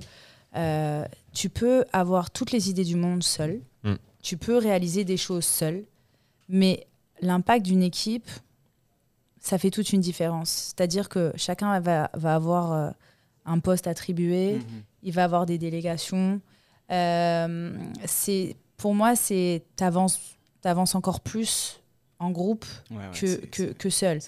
[0.57, 3.95] euh, tu peux avoir toutes les idées du monde seul, Mm.
[4.23, 5.85] tu peux réaliser des choses seul,
[6.49, 6.87] mais
[7.21, 8.31] l'impact d'une équipe,
[9.41, 10.51] ça fait toute une différence.
[10.77, 12.91] C'est-à-dire que chacun va, va avoir euh,
[13.45, 14.83] un poste attribué, Mhm.
[15.03, 16.41] il va avoir des délégations.
[16.91, 17.73] Euh,
[18.05, 20.21] c'est pour moi, c'est t'avances,
[20.61, 21.81] t'avances encore plus
[22.23, 24.21] en groupe Ouais, ouais, que, que, que seul.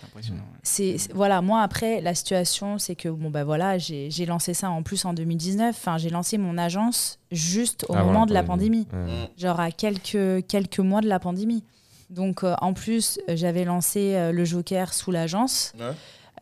[0.62, 0.96] C'est ouais.
[1.14, 4.82] Voilà, moi après la situation, c'est que bon bah voilà, j'ai j'ai lancé ça en
[4.82, 5.74] plus en 2019.
[5.76, 8.86] Enfin, j'ai lancé mon agence juste au moment de la pandémie.
[8.92, 9.40] Mm.
[9.40, 11.64] genre à quelques quelques mois de la pandémie.
[12.10, 15.72] Donc euh, en plus, j'avais lancé euh, le Joker sous l'agence.
[15.78, 15.92] Ouais.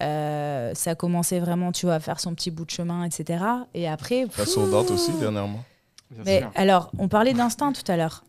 [0.03, 3.45] Euh, ça commençait vraiment, tu vois, à faire son petit bout de chemin, etc.
[3.75, 5.65] Et après, out aussi, dernièrement.
[6.11, 6.51] Bien mais sûr.
[6.55, 8.25] alors, on parlait d'instinct tout à l'heure.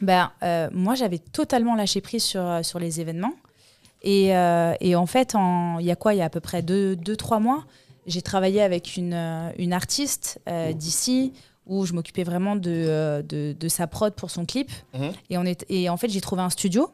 [0.00, 3.34] Ben, euh, moi, j'avais totalement lâché prise sur, euh, sur les événements.
[4.02, 6.14] Et, euh, et en fait, en- il y a quoi?
[6.14, 7.64] Il y a à peu près 2-3 deux, deux, trois mois,
[8.06, 9.14] j'ai travaillé avec une,
[9.58, 11.32] une artiste euh, d'ici
[11.66, 14.70] où je m'occupais vraiment de, de, de sa prod pour son clip.
[14.94, 15.12] Mhm.
[15.30, 16.90] Et, on est, et en fait, j'ai trouvé un studio.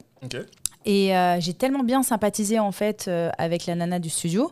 [0.86, 4.50] Et j'ai tellement bien sympathisé en fait avec la nana du studio.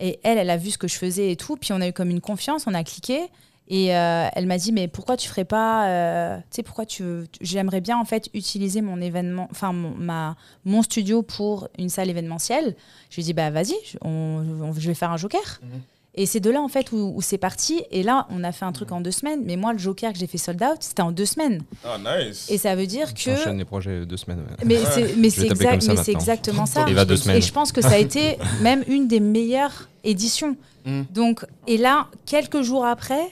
[0.00, 1.56] Et elle, elle a vu ce que je faisais et tout.
[1.56, 3.28] Puis on a eu comme une confiance, on a cliqué.
[3.72, 7.04] Et euh, elle m'a dit, mais pourquoi tu ferais pas, euh, tu sais, pourquoi tu,
[7.40, 12.10] j'aimerais bien en fait utiliser mon événement, enfin mon, ma, mon studio pour une salle
[12.10, 12.74] événementielle.
[13.10, 15.60] Je lui ai dit, bah vas-y, je- on- on- je vais faire un joker.
[15.62, 15.68] Mhm.
[16.16, 17.84] Et c'est de là en fait où, où c'est parti.
[17.92, 19.42] Et là, on a fait un truc en deux semaines.
[19.44, 21.62] Mais moi, le joker que j'ai fait sold out, c'était en deux semaines.
[21.84, 22.50] Ah, nice.
[22.50, 24.40] Et ça veut dire que J'enchaîne les projets deux semaines.
[24.40, 24.64] ouais.
[24.66, 24.84] mais Ouais.
[24.92, 26.84] c'est mais c'est exactement ça.
[26.88, 27.36] Il va deux semaines.
[27.36, 30.56] Et je pense que ça a été même une des meilleures éditions.
[30.84, 31.02] Mm.
[31.14, 33.30] Donc et là quelques jours après,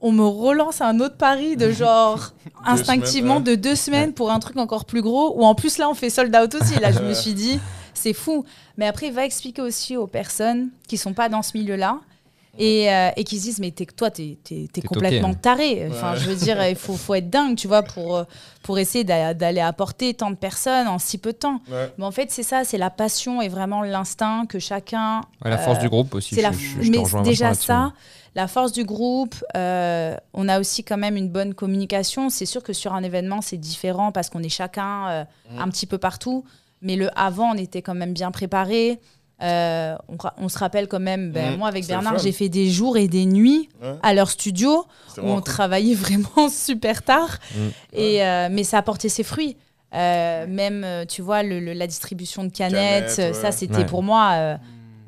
[0.00, 2.32] on me relance un autre pari de genre
[2.64, 5.38] instinctivement semaines, de deux semaines pour un truc encore plus gros.
[5.38, 6.78] Ou en plus là on fait sold out aussi.
[6.78, 7.60] Là je me suis dit
[7.94, 8.44] c'est fou.
[8.76, 12.00] Mais après va expliquer aussi aux personnes qui sont pas dans ce milieu-là.
[12.58, 14.36] Et, euh, et qui se disent mais t'es- toi t'es
[14.86, 15.40] complètement toqué, hein.
[15.40, 16.18] taré enfin Ouais.
[16.18, 18.24] je veux dire il faut, faut être dingue tu vois pour, euh,
[18.64, 21.92] pour essayer d'a- d'aller apporter tant de personnes en si peu de temps Ouais.
[21.96, 25.20] mais en fait, c'est ça, c'est la passion et vraiment l'instinct que chacun.
[25.44, 26.34] Ouais, la force euh, du groupe aussi.
[26.34, 27.92] C'est la, je- je- mais déjà ça,
[28.34, 29.36] la force du groupe.
[29.56, 32.30] euh, on a aussi quand même une bonne communication.
[32.30, 35.58] C'est sûr que sur un événement, c'est différent parce qu'on est chacun Mhm.
[35.60, 36.44] un petit peu partout.
[36.82, 38.98] Mais le avant, on était quand même bien préparé.
[39.42, 41.58] Euh, on, on se rappelle quand même, ben, Mhm.
[41.58, 43.94] moi avec Bernard, j'ai fait des jours et des nuits Ouais.
[44.02, 44.84] à leur studio
[45.16, 45.44] où on cool.
[45.44, 45.94] travaillait
[46.34, 47.38] vraiment super tard.
[47.54, 47.58] Mm.
[47.94, 49.56] Et, euh, mais ça a porté ses fruits.
[49.94, 53.40] Euh, même, tu vois, le- le- la distribution de canettes, Canettes, ouais.
[53.42, 53.86] ça, c'était Ouais.
[53.86, 54.56] pour moi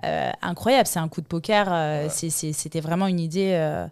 [0.05, 0.89] euh, incroyable.
[0.89, 1.69] C'est un coup de poker.
[1.71, 3.87] euh, C'était vraiment une idée euh,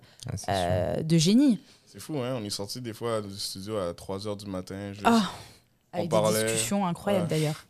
[0.48, 1.60] Ah, euh, de génie.
[1.86, 2.36] C'est fou, hein.
[2.40, 4.92] On est sorti des fois du studio à 3 h du matin.
[4.92, 7.28] Juste On avec parlait, des discussions incroyables ouais.
[7.30, 7.64] d'ailleurs.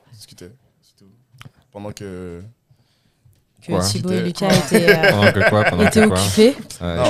[1.73, 2.43] Pendant que.
[3.61, 6.57] Que Quoi Thibaut et Lucas étaient, euh, Pendant que quoi Pendant étaient occupés.
[6.81, 7.03] Ouais, Non,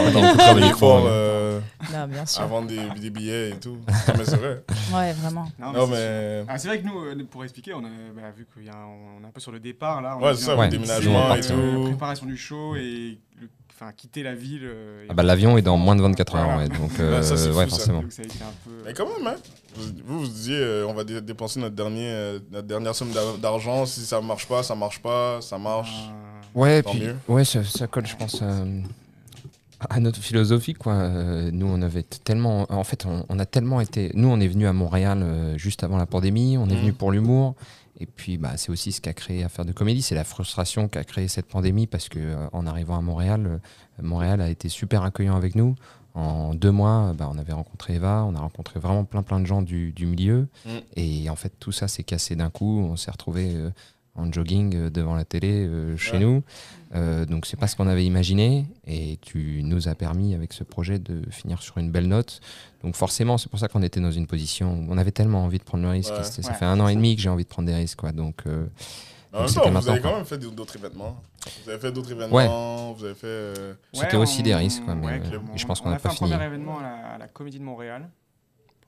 [0.82, 1.60] on euh,
[1.92, 2.42] Non, bien sûr.
[2.42, 3.78] à vendre des, des billets et tout.
[4.18, 4.62] mais c'est vrai.
[4.92, 5.46] Ouais, vraiment.
[5.58, 6.44] Non, mais.
[6.48, 8.74] Ah, c'est vrai que nous, euh, pour expliquer, on a bah, vu qu'il y a
[8.74, 8.86] un-
[9.20, 10.16] on est un peu sur le départ là.
[10.18, 11.82] On Ouais, a c'est ça, un le peu déménagement et la tout.
[11.84, 14.62] préparation du show et le- enfin, quitter la ville.
[14.64, 16.58] euh, et- Ah bah, L'avion est dans moins de 24 heures, Voilà.
[16.62, 17.70] ouais, donc euh, ça, c'est fou, ouais, ça.
[17.70, 18.02] forcément.
[18.02, 18.72] Donc ça a été un peu.
[18.84, 19.36] Mais quand même, hein.
[19.76, 23.36] Vous, vous, disiez, euh, on va dé- dépenser notre, dernier, euh, notre dernière somme d'a-
[23.40, 23.86] d'argent.
[23.86, 25.92] Si ça marche pas, ça marche pas, ça marche.
[26.54, 27.16] Ouais, Tant puis mieux.
[27.28, 28.80] ouais, ça, ça colle, je pense, euh,
[29.88, 31.08] à notre philosophie, quoi.
[31.52, 34.10] Nous, on avait tellement, en fait, on, on a tellement été.
[34.14, 36.58] Nous, on est venu à Montréal juste avant la pandémie.
[36.58, 36.80] On est Mhm.
[36.80, 37.54] venu pour l'humour.
[38.02, 40.02] Et puis, bah, c'est aussi ce qui a créé Affaire de comédie.
[40.02, 44.02] C'est la frustration qu'a créé cette pandémie parce que euh, en arrivant à Montréal, euh,
[44.02, 45.76] Montréal a été super accueillant avec nous.
[46.14, 49.46] En deux mois, bah, on avait rencontré Eva, on a rencontré vraiment plein plein de
[49.46, 50.48] gens du, du milieu.
[50.66, 50.70] Mm.
[50.96, 52.80] Et en fait, tout ça s'est cassé d'un coup.
[52.80, 53.54] On s'est retrouvé
[54.16, 56.18] en jogging euh, devant la télé euh, chez Ouais.
[56.18, 56.42] nous.
[56.96, 60.64] Euh, donc c'est pas ce qu'on avait imaginé et tu nous as permis avec ce
[60.64, 62.40] projet de finir sur une belle note.
[62.82, 65.58] Donc forcément c'est pour ça qu'on était dans une position où on avait tellement envie
[65.58, 66.12] de prendre le risque.
[66.12, 66.24] Ouais.
[66.24, 68.00] Ça Ouais, fait un an et demi que j'ai envie de prendre des risques.
[68.00, 68.10] Quoi.
[68.10, 68.66] Donc euh,
[69.32, 70.10] En même c'était temps, vous avez quoi.
[70.10, 71.22] quand même fait d'autres événements.
[71.64, 73.26] Vous avez fait d'autres événements, vous avez fait.
[73.26, 75.98] euh, C'était aussi des risques, quoi, mais, ouais, euh, je pense On qu'on a n'a
[75.98, 76.30] fait pas un fini.
[76.30, 78.08] premier événement à la, à la Comédie de Montréal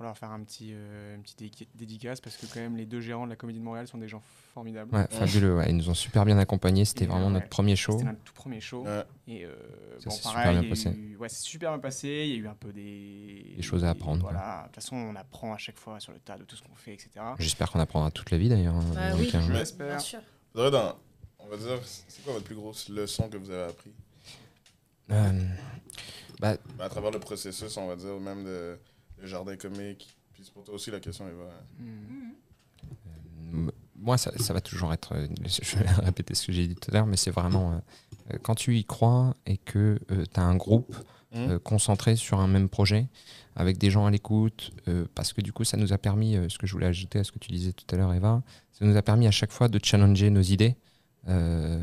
[0.02, 2.86] pour leur faire un petit, euh, une petite dédi- dédicace parce que quand même les
[2.86, 4.20] deux gérants de la Comédie de Montréal sont des gens
[4.52, 4.92] formidables.
[4.92, 5.54] ouais, fabuleux.
[5.56, 5.70] ouais.
[5.70, 6.84] Ils nous ont super bien accompagnés.
[6.84, 7.92] C'était vraiment ouais, notre premier show.
[7.92, 8.82] C'était notre tout premier show.
[8.84, 9.04] ouais.
[9.28, 9.54] Et euh,
[10.00, 10.90] Ça bon, s'est super pareil, bien passé.
[10.90, 12.08] eu- ouais, c'est super bien passé.
[12.26, 14.62] Il y a eu un peu des, Des choses à apprendre, Voilà.
[14.62, 16.74] De toute façon, on apprend à chaque fois sur le tas de tout ce qu'on
[16.74, 17.10] fait, etc.
[17.38, 18.74] J'espère qu'on apprendra toute la vie d'ailleurs.
[18.74, 19.30] hein, Bah oui.
[19.32, 19.38] euh.
[20.54, 20.98] Vous avez dans-
[21.38, 23.92] on va dire, c'est quoi votre plus grosse leçon que vous avez appris?
[25.12, 25.30] Euh,
[26.40, 28.76] Ben, À travers le processus, on va dire, même de,
[29.22, 30.14] le jardin comique.
[30.34, 31.48] Puis c'est pour toi aussi la question, Eva.
[31.78, 32.32] Hmm.
[33.52, 35.14] M- Moi, ça, ça va toujours être.
[35.14, 37.72] euh, Je vais répéter ce que j'ai dit tout à l'heure, mais c'est vraiment.
[37.72, 37.76] euh,
[38.34, 40.94] euh, quand tu y crois et que tu as un groupe
[41.34, 43.06] euh, concentré sur un même projet,
[43.56, 46.48] avec des gens à l'écoute, euh, parce que du coup, ça nous a permis, euh,
[46.48, 48.84] ce que je voulais ajouter à ce que tu disais tout à l'heure, Eva, ça
[48.84, 50.76] nous a permis à chaque fois de challenger nos idées.
[51.28, 51.78] Euh,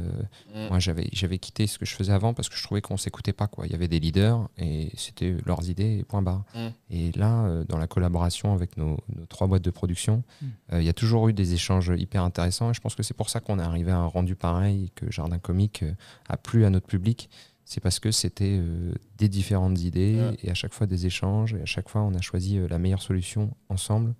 [0.53, 0.67] Mm.
[0.69, 3.47] Moi, j'avais, quitté ce que je faisais avant parce que je trouvais qu'on s'écoutait pas.
[3.47, 3.67] Quoi.
[3.67, 6.43] Il y avait des leaders et c'était leurs idées et point barre.
[6.55, 6.67] Mm.
[6.89, 10.45] Et là, euh, dans la collaboration avec nos, nos trois boîtes de production, Mm.
[10.73, 12.71] euh, il y a toujours eu des échanges hyper intéressants.
[12.71, 14.89] Et je pense que c'est pour ça qu'on est arrivé à un rendu pareil et
[14.89, 15.83] que Jardin Comique
[16.27, 17.29] a plu à notre public.
[17.63, 21.53] C'est parce que c'était euh, des différentes idées et à chaque fois des échanges.
[21.53, 24.15] Et à chaque fois, on a choisi euh, la meilleure solution ensemble.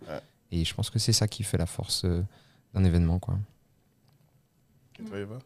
[0.52, 2.22] Et je pense que c'est ça qui fait la force euh,
[2.76, 3.18] d'un événement.
[3.18, 3.40] Quoi.
[5.00, 5.40] Et toi, Eva?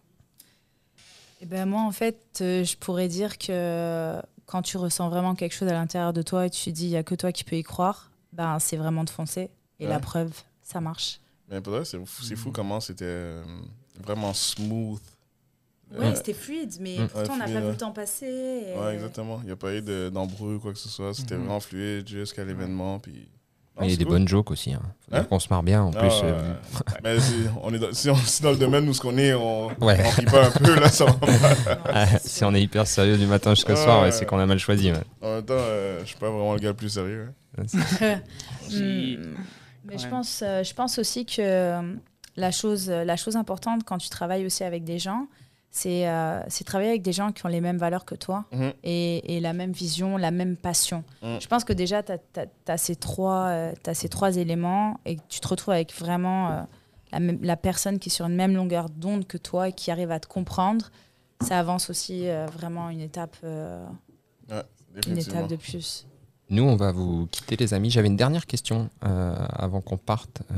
[1.41, 5.53] Eh ben moi, en fait, euh, je pourrais dire que quand tu ressens vraiment quelque
[5.53, 7.43] chose à l'intérieur de toi et tu te dis, il n'y a que toi qui
[7.43, 9.49] peux y croire, ben, c'est vraiment de foncer.
[9.79, 9.89] Et Ouais.
[9.89, 11.19] la preuve, ça marche.
[11.49, 12.53] Mais pour c'est fou, c'est fou Mm.
[12.53, 13.43] comment c'était euh,
[14.01, 15.01] vraiment smooth.
[15.91, 17.07] Oui, Euh, c'était fluide, mais Mm.
[17.09, 18.25] pourtant, on n'a Ouais, pas vu le temps passer.
[18.25, 19.39] et- Ouais, exactement.
[19.41, 21.13] Il n'y a pas eu de- d'embrouille ou quoi que ce soit.
[21.13, 21.41] C'était Mhm.
[21.41, 22.99] vraiment fluide jusqu'à l'événement.
[22.99, 23.27] Puis...
[23.75, 24.13] Non, il y a c'est des cool.
[24.13, 24.71] bonnes jokes aussi.
[24.73, 24.81] Hein.
[25.11, 25.81] Hein qu'on se marre bien.
[25.83, 26.53] En Ah, plus, euh.
[27.03, 27.33] Mais si
[27.63, 29.97] on est dans, si on si dans le domaine où ce qu'on est, on Ouais.
[30.05, 31.27] on rit pas un peu, là, ça va pas.
[31.27, 31.37] Non,
[31.85, 34.59] Ah, si on est hyper sérieux du matin jusqu'au soir, ouais, c'est qu'on a mal
[34.59, 34.91] choisi.
[34.91, 34.97] ouais.
[35.21, 37.29] En même temps, euh, je suis pas vraiment le gars le plus sérieux.
[37.57, 37.63] hein.
[38.71, 39.35] Hmm.
[39.85, 41.81] Mais je pense, euh, je pense aussi que euh,
[42.37, 45.27] la chose, la chose importante quand tu travailles aussi avec des gens,
[45.75, 48.73] c'est euh, c'est travailler avec des gens qui ont les mêmes valeurs que toi Mhm.
[48.83, 51.03] et, et la même vision, la même passion.
[51.23, 51.37] Mm.
[51.41, 52.11] Je pense que déjà, tu
[52.67, 56.51] as, ces, trois, euh, t'as ces trois éléments et que tu te retrouves avec vraiment
[56.51, 56.61] euh,
[57.11, 59.89] la, même- la personne qui est sur une même longueur d'onde que toi et qui
[59.89, 60.91] arrive à te comprendre.
[61.41, 63.83] Ça avance aussi euh, vraiment une étape, euh,
[65.07, 66.05] une étape de plus.
[66.51, 67.89] Nous, on va vous quitter, les amis.
[67.89, 70.43] J'avais une dernière question euh, avant qu'on parte.
[70.51, 70.55] Euh,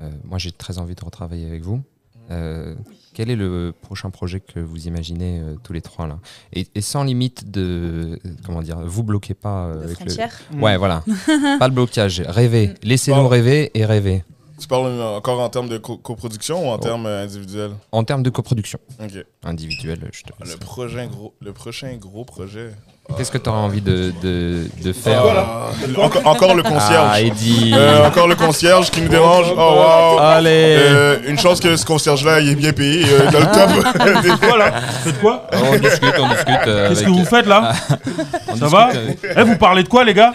[0.00, 1.82] euh, moi, j'ai très envie de retravailler avec vous.
[2.30, 2.74] Euh,
[3.14, 6.18] quel est le prochain projet que vous imaginez euh, tous les trois là?
[6.52, 10.06] Et, et sans limite de euh, comment dire, vous bloquez pas euh, De avec le.
[10.06, 10.40] frontières?
[10.60, 11.02] Ouais, voilà.
[11.58, 12.20] pas de blocage.
[12.26, 12.74] Rêvez.
[12.82, 13.28] Laissez-nous Bon.
[13.28, 14.24] rêver et rêver.
[14.58, 16.78] Tu parles euh, encore en termes de co- coproduction ou en Oh.
[16.78, 17.72] termes euh, individuels?
[17.92, 19.12] En termes de coproduction Ok.
[19.44, 22.70] individuelle, je te Le prochain gros, le prochain gros projet.
[23.16, 25.68] Qu'est-ce que tu aurais envie de, de, de faire Ah,
[26.02, 27.08] encore, encore le concierge.
[27.12, 27.72] Ah, Eddie.
[27.74, 29.46] Euh, encore le concierge qui nous dérange.
[29.52, 30.18] Oh wow.
[30.20, 30.76] Allez.
[30.78, 34.22] Euh, une chance que ce concierge-là il est bien payé euh, dans le top.
[34.22, 36.66] Des- Voilà, faites quoi on discute, on discute.
[36.66, 37.74] euh, Qu'est-ce que vous faites là
[38.48, 40.34] on Ça va avec- Eh, vous parlez de quoi, les gars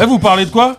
[0.00, 0.76] Eh, vous parlez de quoi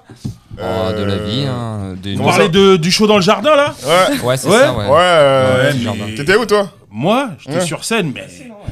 [0.58, 3.74] Oh, de la vie, hein, des- Vous parlez de, du show dans le jardin, là
[3.86, 4.20] Ouais.
[4.22, 4.58] Ouais, c'est Ouais.
[4.60, 4.86] ça, Ouais.
[4.86, 4.92] ouais.
[4.98, 7.66] euh, Ouais, mais- T'étais où toi Moi, j'étais Ouais.
[7.66, 8.26] sur scène, mais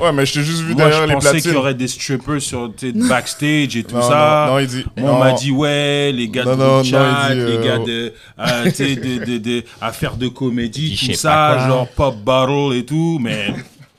[0.04, 1.54] Ouais, mais je t'ai juste vu moi, derrière je les pensais qu'il platines.
[1.54, 2.72] y aurait des strippers sur
[3.08, 4.46] backstage et tout non, ça.
[4.48, 4.86] non, non, il dit.
[4.98, 7.64] Moi, on m'a dit, ouais, les gars Non, de chat, non, il dit, les euh,
[7.64, 11.68] gars de, euh, de, de, de affaires de comédie, Je tout ça, quoi.
[11.68, 13.54] genre pop battle et tout, mais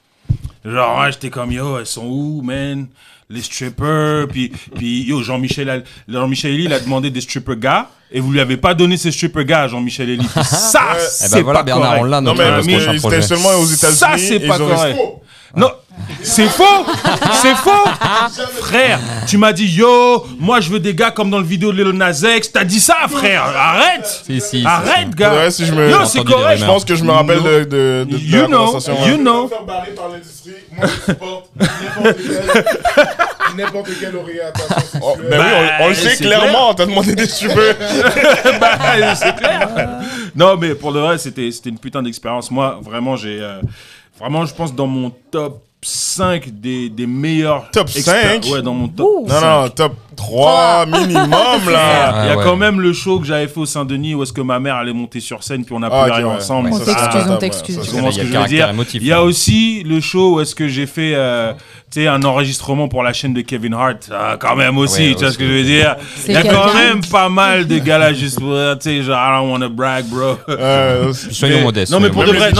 [0.64, 2.86] genre, ouais, j'étais comme, yo, elles sont où, man?
[3.30, 8.20] Les strippers, puis, puis yo, Jean-Michel, Jean-Michel Elie, il a demandé des strippers gars, et
[8.20, 10.26] vous lui avez pas donné ces strippers gars à Jean-Michel Elie.
[10.44, 12.02] Ça, Eh c'est ben voilà, pas Bernard, correct.
[12.02, 12.44] on l'a, Non, mais
[12.76, 13.16] prochain projet.
[13.18, 13.98] étaient seulement aux États-Unis.
[13.98, 14.98] Ça, c'est pas ils ont correct.
[15.56, 15.70] Non,
[16.22, 16.64] C'est faux
[17.42, 17.70] C'est faux
[18.60, 21.82] Frère, tu m'as dit yo, moi je veux des gars comme dans le vidéo de
[21.82, 22.52] Lil Nas X.
[22.52, 26.04] T'as dit ça, frère Arrête Si, si, si, Arrête, gars Ouais, si je me- Yo,
[26.04, 26.58] c'est correct.
[26.60, 29.06] Je pense que je me rappelle de, de, de- de You la know, conversation.
[29.06, 29.18] you ouais.
[29.18, 29.48] know.
[29.48, 31.46] faire barrer par l'industrie, moi je supporte
[33.56, 36.74] n'importe quel, orientation Oh, oui, on, on le Bah, sait clairement.
[36.74, 37.74] T'as demandé des cheveux.
[38.60, 39.68] Bah, c'est clair.
[40.34, 42.50] Non, mais pour de vrai, c'était c'était une putain d'expérience.
[42.50, 43.38] Moi, vraiment, j'ai.
[43.40, 43.60] euh,
[44.18, 47.70] vraiment, je pense dans mon top 5 des, des meilleurs.
[47.70, 48.52] Top expér- 5?
[48.52, 49.06] Ouais, dans mon top.
[49.28, 51.28] Non, non, top 3 minimum,
[51.70, 52.24] là.
[52.24, 52.44] Il y a Ah, ouais.
[52.44, 54.92] quand même le show que j'avais fait au Saint-Denis où est-ce que ma mère allait
[54.92, 56.36] monter sur scène puis on a Ah, pleuré ok, ouais.
[56.36, 56.70] ensemble.
[56.72, 57.80] On ça, t'excuse, c'est on t'excuse.
[57.84, 59.28] Tu comprends Il y ce a que je veux dire émotif, Il y a ouais.
[59.28, 61.52] aussi le show où est-ce que j'ai fait euh,
[61.92, 64.10] tu sais, un enregistrement pour la chaîne de Kevin Hart.
[64.12, 65.94] Ah, quand même aussi, Ouais, tu vois ce que je veux dire
[66.26, 69.16] Il y a quand même pas mal de gars là juste pour, tu sais, genre,
[69.16, 70.36] I don't wanna brag, bro.
[71.12, 71.92] Soyons modestes.
[71.92, 72.50] Non, mais pour de vrai,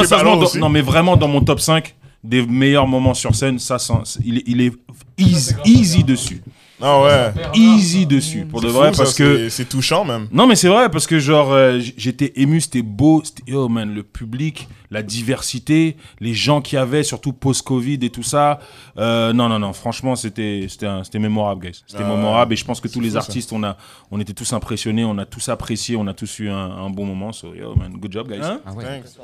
[0.60, 3.76] non, mais vraiment dans mon top 5 des meilleurs moments sur scène, ça,
[4.24, 4.72] il, est, il est
[5.16, 6.42] easy, easy dessus.
[6.80, 7.32] Ah ouais.
[7.54, 9.48] Easy dessus, pour de vrai, fou, ça, parce que.
[9.48, 10.28] c'est- touchant, même.
[10.30, 13.20] Non, mais c'est vrai, parce que genre, euh, j'étais ému, c'était beau.
[13.24, 18.10] c'était- Yo, man, le public, la diversité, les gens qu'il y avait, surtout post-Covid et
[18.10, 18.58] tout ça.
[18.96, 21.82] Euh, non, non, non, franchement, c'était c'était un- c'était mémorable, guys.
[21.86, 23.18] C'était Ah mémorable et je pense que tous les ça.
[23.18, 23.76] artistes, on, a,
[24.10, 27.04] on était tous impressionnés, on a tous apprécié, on a tous eu un, un bon
[27.06, 27.32] moment.
[27.32, 28.40] So, yo, man, good job, guys.
[28.42, 28.84] Ah ouais.
[28.84, 29.18] Thanks.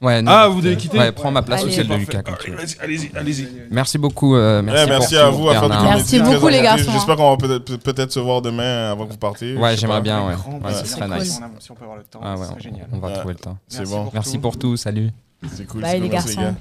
[0.00, 1.94] Ouais, non, Ah, vous devez quitter Ouais, prends ma place ou celle de.
[1.94, 2.22] Lucas.
[2.80, 3.48] Allez-y, allez-y.
[3.70, 4.34] Merci beaucoup.
[4.36, 5.68] euh, merci Ouais, merci pour à tout, vous à faire.
[5.68, 6.90] Merci beaucoup, les garçons.
[6.92, 9.56] J'espère qu'on va peut-être peut- peut-être se voir demain avant que vous partiez.
[9.56, 10.34] Ouais, j'aimerais bien, ouais.
[10.72, 11.40] Ce serait nice.
[11.60, 12.86] Si on peut avoir le temps, Ah ce ouais, serait génial.
[12.92, 13.56] on va trouver le temps.
[13.68, 14.04] C'est Merci bon.
[14.04, 15.10] pour Merci pour tout, salut.
[15.54, 15.82] C'est cool.
[15.82, 16.40] Bye, les garçons.
[16.40, 16.54] gars.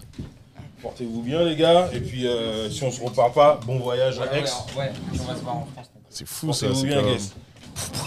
[0.81, 1.89] Portez-vous bien, les gars.
[1.93, 4.43] Et puis, euh, si on se reparle pas, bon voyage à Aix.
[4.77, 5.87] Ouais, on va se voir en France.
[6.09, 6.67] C'est fou, ça.
[6.67, 7.01] Portez-vous bien,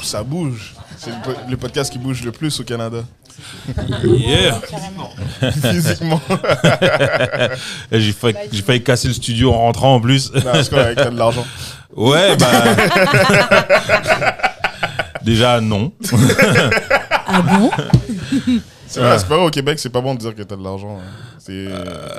[0.02, 0.74] Ça bouge.
[0.98, 2.98] C'est le, po- le podcast qui bouge le plus au Canada.
[4.04, 4.60] Yeah.
[5.70, 6.20] Physiquement.
[7.92, 10.30] J'ai failli, casser le studio en rentrant en plus.
[10.34, 11.46] Non, c'est correct, t'as de l'argent.
[11.96, 12.46] Ouais, bah.
[15.22, 15.92] Déjà, non.
[17.26, 17.70] Ah bon?
[18.90, 20.64] C'est vrai, c'est pas vrai, au Québec, c'est pas bon de dire que t'as de
[20.64, 20.98] l'argent.
[21.00, 21.36] hein.
[21.38, 21.66] C'est.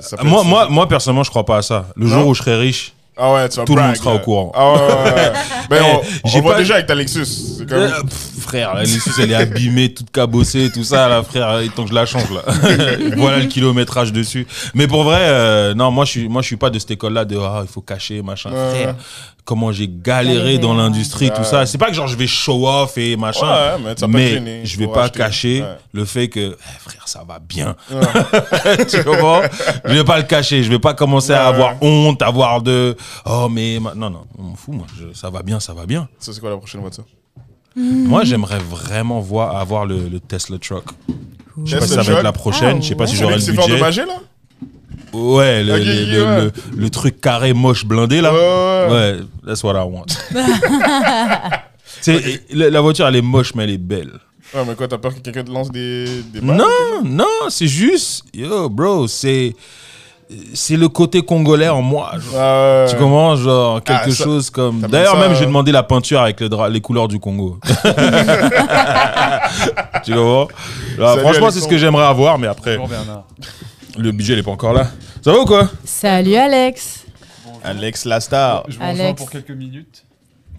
[0.01, 1.87] ça peut Moi, être- moi, moi, personnellement, je crois pas à ça.
[1.95, 4.13] Le jour où je serai riche, Ah ouais, tu vas tout le monde brag, sera
[4.13, 4.15] là.
[4.15, 4.51] au courant.
[4.55, 5.31] Ah ouais, ouais, ouais.
[5.69, 7.25] Ben, Eh, on, j'ai voit pas- déjà avec ta Lexus.
[7.25, 7.77] C'est comme.
[7.79, 11.69] Euh, pff, frère, la Lexus, elle est abîmée, toute cabossée, tout ça, là, frère, il
[11.71, 12.41] temps que je la change, là.
[13.17, 14.47] voilà le kilométrage dessus.
[14.73, 17.25] Mais pour vrai, euh, non, moi, je suis, moi, je suis pas de cette école-là
[17.25, 18.49] de, ah, il faut cacher, machin.
[18.51, 18.71] Ouais.
[18.81, 18.95] Frère,
[19.51, 20.77] comment j'ai galéré dans ouais.
[20.77, 21.65] l'industrie, tout ça.
[21.65, 23.45] C'est pas que genre, je vais show off et machin.
[23.75, 25.19] Ouais, mais mais traîner, je vais pas acheter.
[25.19, 25.67] cacher Ouais.
[25.91, 27.75] le fait que, eh, frère, ça va bien.
[28.89, 29.41] tu comprends?
[29.83, 30.63] Je vais pas le cacher.
[30.63, 31.55] Je vais pas commencer à Ouais.
[31.55, 34.85] avoir honte, avoir de, oh, mais, ma- non, non, on m'en fout, moi.
[34.97, 36.07] Je- ça va bien, ça va bien.
[36.17, 37.03] Ça, c'est quoi la prochaine voiture?
[37.75, 40.85] Moi, j'aimerais vraiment voir, avoir le, le Tesla Truck.
[41.65, 42.23] Je sais pas si Tesla ça va être truck?
[42.23, 42.77] la prochaine.
[42.77, 43.61] Ah, je sais pas si C'est j'aurai le budget.
[43.61, 44.13] endommager, là?
[45.13, 46.05] Ouais, le, le, ouais.
[46.05, 48.31] le, le- le truc carré moche blindé là.
[48.33, 49.17] Ouais, ouais, ouais.
[49.45, 50.05] That's what I want.
[52.01, 54.11] Sais, la, la voiture elle est moche mais elle est belle.
[54.53, 57.67] Ouais, mais quoi, t'as peur que quelqu'un te lance des, des balles Non, non, c'est
[57.67, 59.55] juste, yo, bro, c'est
[60.53, 62.11] c'est le côté congolais en moi.
[62.13, 62.39] genre.
[62.41, 62.85] Ah.
[62.89, 64.79] Tu comprends, genre quelque Ah, ça- chose comme.
[64.81, 67.59] D'ailleurs, même euh, j'ai demandé la peinture avec le dra- les couleurs du Congo.
[70.03, 70.47] tu comprends?
[70.97, 73.23] Alors, Salut, Franchement, c'est ce que j'aimerais avoir, mais après, Bonjour Bernard.
[73.97, 74.87] Le budget n'est pas encore là.
[75.23, 75.69] Ça va ou quoi?
[75.83, 77.05] Salut Alex.
[77.63, 78.63] Alex Lastar.
[78.67, 78.99] Je vous Alex.
[78.99, 80.05] rejoins pour quelques minutes.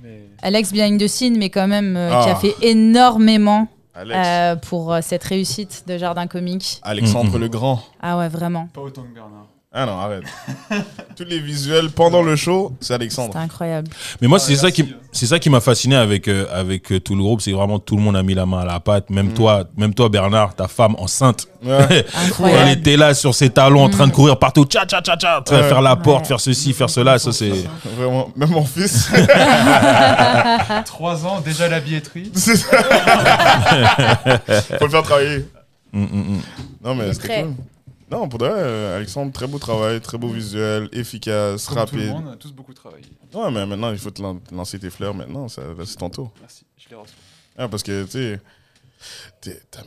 [0.03, 0.23] Mais...
[0.43, 2.33] Alex behind the scene, mais quand même euh, qui Ah.
[2.33, 6.81] a fait énormément euh, pour euh, cette réussite de Jardin Comique.
[6.83, 7.41] Alexandre Mm, mm.
[7.41, 7.83] le Grand.
[8.01, 8.69] Ah ouais, vraiment.
[8.73, 9.47] Pas autant que Bernard.
[9.75, 10.23] Ah non, arrête.
[11.17, 13.33] Tous les visuels pendant le show, c'est Alexandre.
[13.33, 13.89] C'était incroyable.
[14.21, 16.93] Mais moi, Ah, c'est ça merci, qui, c'est ça qui m'a fasciné avec euh, avec
[16.93, 18.81] euh, tout le groupe, c'est vraiment tout le monde a mis la main à la
[18.81, 19.09] pâte.
[19.09, 19.33] Même Mm.
[19.35, 22.05] toi, même toi, Bernard, ta femme enceinte, Ouais.
[22.45, 25.39] elle était là sur ses talons en train de courir partout, tcha tcha tcha tcha,
[25.51, 25.63] Ouais.
[25.69, 26.29] faire la porte, Ouais.
[26.29, 27.19] faire ceci, faire cela.
[27.19, 27.53] Ça c'est.
[27.97, 28.29] Vraiment.
[28.37, 29.09] Même mon fils.
[30.85, 32.31] Trois ans, déjà la billetterie.
[32.35, 32.77] C'est ça.
[34.79, 35.47] Faut le faire travailler.
[35.95, 36.41] Mm, mm, mm.
[36.85, 37.55] Non, mais c'était cool.
[38.13, 41.97] Non, pour de vrai, euh, Alexandre, très beau travail, très beau visuel, efficace, Comme tout
[41.97, 42.13] le rapide.
[42.13, 43.07] monde, on a tous beaucoup travaillé.
[43.33, 45.49] Ouais, mais maintenant, il faut te lan- lancer tes fleurs maintenant.
[45.49, 46.33] Ça, c'est ton tour.
[46.41, 47.17] Merci, je les reçois.
[47.57, 48.41] Ah, parce que, tu sais,
[49.41, 49.83] t'es- t'as-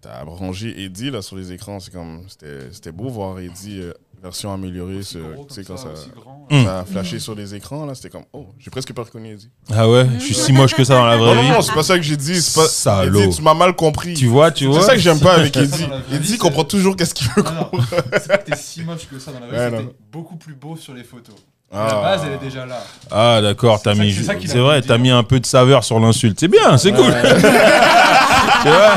[0.00, 1.78] t'as rangé Eddie là, sur les écrans.
[1.80, 2.24] C'est comme.
[2.28, 3.92] C'était c'était beau voir Eddie euh,
[4.22, 5.00] version améliorée.
[5.12, 6.46] Comme quand ça, ça, grand.
[6.50, 6.64] Mm.
[6.64, 8.24] ça a flashé sur les écrans, là, c'était comme.
[8.32, 9.50] Oh, j'ai presque pas reconnu Eddie.
[9.74, 11.48] Ah ouais, je suis si moche que ça dans la Non, vraie non, vie.
[11.50, 12.40] non, c'est pas ça que j'ai dit.
[12.40, 12.66] C'est pas.
[12.68, 13.20] Salaud.
[13.22, 14.14] Eddie, tu m'as mal compris.
[14.14, 14.82] Tu vois, tu C'est vois?
[14.82, 15.86] ça que j'aime pas avec C'est Eddie.
[16.14, 17.42] Eddie comprend c'est- toujours qu'est-ce qu'il veut.
[17.42, 17.80] Non, non,
[18.12, 19.80] c'est pas que t'es si moche que ça dans la vraie vie, non.
[19.82, 21.34] c'était beaucoup plus beau sur les photos.
[21.70, 21.86] Ah.
[21.86, 22.82] La base, elle est déjà là.
[23.10, 24.14] Ah d'accord, t'as C'est mis.
[24.14, 26.40] c'est C'est vrai, t'as mis un peu de saveur sur l'insulte.
[26.40, 27.12] C'est bien, c'est cool.
[28.62, 28.94] tu vois,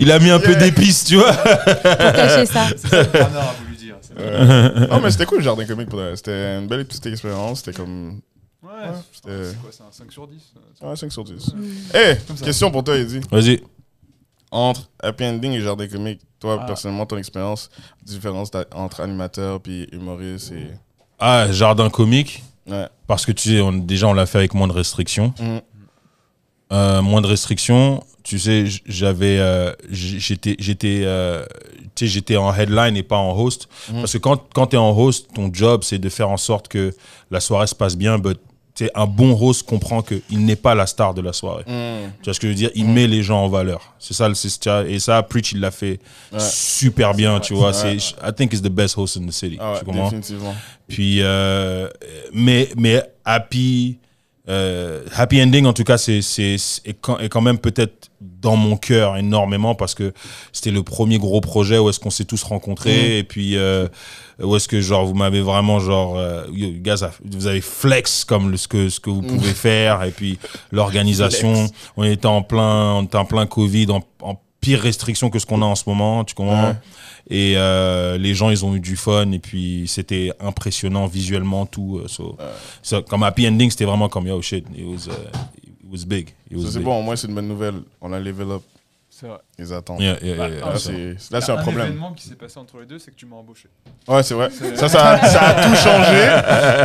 [0.00, 1.32] il a mis un peu d'épices, tu vois?
[1.32, 2.66] Pour cacher ça.
[2.76, 3.54] C'est ça
[4.18, 6.00] Euh, non, mais c'était cool le jardin comique pour.
[6.14, 7.58] C'était une belle petite expérience.
[7.60, 8.20] C'était comme.
[8.62, 10.52] Ouais, Ouais, c'était- c'est quoi, c'est un 5 sur 10
[10.82, 11.52] euh, Ouais, 5 sur 10.
[11.92, 12.44] Hey, Comme ça.
[12.44, 13.20] question pour toi, Eddie.
[13.30, 13.60] Vas-y.
[14.50, 16.66] Entre Happy Ending et Jardin Comique, toi, Ah.
[16.66, 17.68] personnellement, ton expérience,
[18.04, 20.68] différence entre animateur puis humoriste et.
[21.18, 22.42] Ah, jardin comique?
[22.66, 22.86] Ouais.
[23.06, 25.34] Parce que tu sais, on- déjà, on l'a fait avec moins de restrictions.
[25.40, 25.60] Mhm.
[26.74, 28.02] Euh, moins de restrictions.
[28.22, 31.44] Tu sais, j'avais, euh, j'étais, j'étais, euh,
[31.94, 33.68] tu sais, j'étais en headline et pas en host.
[33.92, 34.00] Mhm.
[34.00, 36.68] Parce que quand, quand tu es en host, ton job, c'est de faire en sorte
[36.68, 36.92] que
[37.30, 38.18] la soirée se passe bien.
[38.18, 38.38] But,
[38.94, 41.62] un bon host comprend qu'il n'est pas la star de la soirée.
[41.66, 42.10] Mm.
[42.22, 42.70] Tu vois ce que je veux dire?
[42.74, 42.92] Il Mhm.
[42.94, 43.94] met les gens en valeur.
[44.00, 44.28] C'est ça,
[44.88, 46.00] et ça, Preach, il l'a fait
[46.32, 46.40] Ouais.
[46.40, 47.72] super bien, tu vois.
[47.74, 49.58] C'est, I think he's the best host in the city.
[49.60, 50.10] Ah ouais, tu comprends?
[50.88, 51.88] puis, euh,
[52.32, 53.98] mais, mais Happy,
[54.48, 58.76] euh, Happy Ending, en tout cas, c'est, est, quand, est quand même peut-être dans mon
[58.76, 60.12] cœur énormément parce que
[60.52, 63.88] c'était le premier gros projet où est-ce qu'on s'est tous rencontrés et puis euh,
[64.42, 68.56] où est-ce que genre vous m'avez vraiment genre euh, guys vous avez flex comme le-
[68.58, 70.38] ce que ce que vous pouvez faire et puis
[70.72, 71.66] l'organisation.
[71.96, 75.46] On était en plein on était en plein Covid en, en pire restriction que ce
[75.46, 76.68] qu'on a en ce moment tu comprends?
[76.68, 76.76] Ouais.
[77.30, 81.98] Et euh, les gens ils ont eu du fun et puis c'était impressionnant visuellement tout
[82.02, 82.36] euh, so,
[82.82, 85.12] so, comme Happy Ending c'était vraiment comme yo shit it was uh,
[85.62, 86.84] it was big it was Ça, c'est big.
[86.84, 87.76] bon, au moins, c'est une bonne nouvelle.
[88.00, 88.62] On a level up
[89.08, 89.38] C'est vrai.
[89.58, 89.66] Yeah,
[89.98, 91.86] yeah, yeah, yeah, Là, so- c'est là, c'est un Un problème.
[91.86, 93.68] événement qui s'est passé entre les deux, c'est que tu m'as embauché.
[94.08, 94.50] Ouais, c'est vrai.
[94.76, 96.26] Ça, ça, a- ça a tout changé.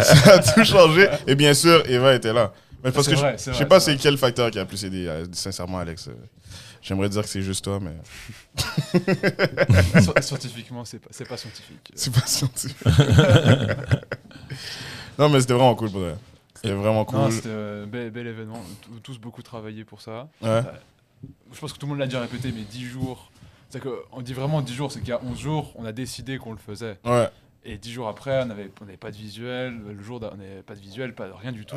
[0.24, 1.08] ça a tout changé.
[1.28, 2.54] Et bien sûr, Eva était là.
[2.84, 4.84] Mais parce que je- vrai, je sais vrai, pas c'est quel facteur qui a plus
[4.86, 6.10] aidé, euh, sincèrement, Alex.
[6.80, 7.96] Euh, J'aimerais dire que c'est juste toi, mais
[10.02, 11.92] Sci- Scientifiquement, c'est pas, pas scientifique.
[11.96, 12.78] c'est pas scientifique.
[15.18, 16.04] non, mais c'était vraiment cool pour.
[16.56, 17.32] C'était vraiment cool.
[17.32, 18.62] C'était un bel, bel événement.
[19.04, 20.28] Tous beaucoup travaillé pour ça.
[20.42, 20.62] Ouais.
[21.54, 23.32] Je pense que tout le monde l'a déjà répété, mais 10 jours.
[23.70, 26.38] C'est qu'on dit vraiment 10 jours, c'est qu'il y a 11 jours, on a décidé
[26.38, 26.98] qu'on le faisait.
[27.06, 27.30] Ouais.
[27.70, 29.80] Et 10 jours après, on n'avait on avait pas de visuel.
[29.96, 31.76] Le jour, on n'avait pas de visuel, pas rien du tout.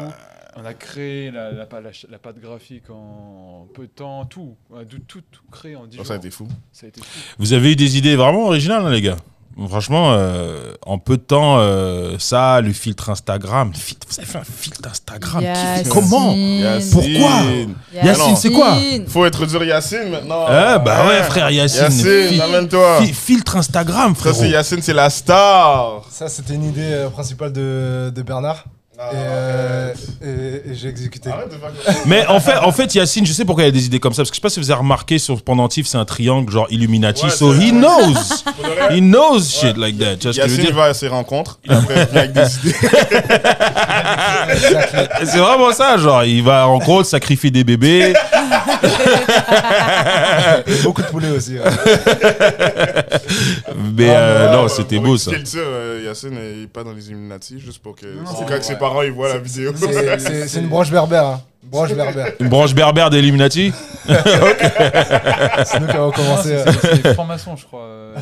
[0.57, 4.57] On a créé la, la, pâte graphique en peu de temps, tout.
[4.71, 6.07] On a tout, tout, tout créé en 10 Ça, jours.
[6.07, 6.49] ça a été fou.
[6.73, 7.35] Ça a été fou.
[7.39, 9.19] Vous avez eu des idées vraiment originales, hein, les gars?
[9.69, 13.71] Franchement, euh, en peu de temps, euh, ça, le filtre Instagram.
[13.75, 15.43] Fi- Vous avez fait un filtre Instagram.
[15.85, 16.91] qui- Comment Yacine.
[16.91, 17.31] Pourquoi
[18.03, 18.77] Yacine, c'est quoi
[19.09, 20.45] Faut introduire Yacine maintenant.
[20.49, 21.83] Ah, bah ouais, frère Yacine.
[21.83, 23.03] Yacine, amène-toi.
[23.03, 24.39] fi- filtre Instagram, Ça, frérot.
[24.41, 26.03] c'est Yacine, c'est la star.
[26.11, 28.65] Ça, c'était une idée euh, principale de, de Bernard.
[28.95, 31.31] Et euh, et, et j'ai exécuté.
[32.07, 34.13] Mais en fait, en fait, Yacine, je sais pourquoi il y a des idées comme
[34.13, 34.19] ça.
[34.19, 36.67] Parce que je sais pas si vous avez remarqué sur Pendentif, c'est un triangle genre
[36.71, 37.25] Illuminati.
[37.25, 38.45] Ouais, so he knows.
[38.91, 40.17] He knows shit like that.
[40.17, 40.75] Tu vois ce que je veux Yacine dire?
[40.75, 42.77] va à ses rencontres, et après il vient avec des idées.
[45.25, 48.13] C'est vraiment ça, genre, il va en gros sacrifier des bébés.
[50.83, 51.59] Beaucoup de poulets aussi.
[51.59, 51.65] ouais.
[53.97, 55.31] Mais Ah, euh, ouais, non, ouais, c'était beau ça.
[55.43, 58.45] tir, euh, Yacine il est pas dans les Illuminati, juste pour que, Non, pour c'est
[58.45, 58.63] quand vrai.
[58.63, 59.73] ses parents ils voient la vidéo.
[60.19, 61.27] C'est- une branche berbère.
[61.27, 61.41] Hein.
[61.65, 62.33] Une branche berbère.
[62.41, 63.73] Une branche berbère des Illuminati?
[64.07, 66.57] C'est nous qui avons commencé.
[66.65, 66.73] c'est- euh,
[67.05, 67.85] c'est franc-maçon, je crois.
[67.85, 68.15] euh,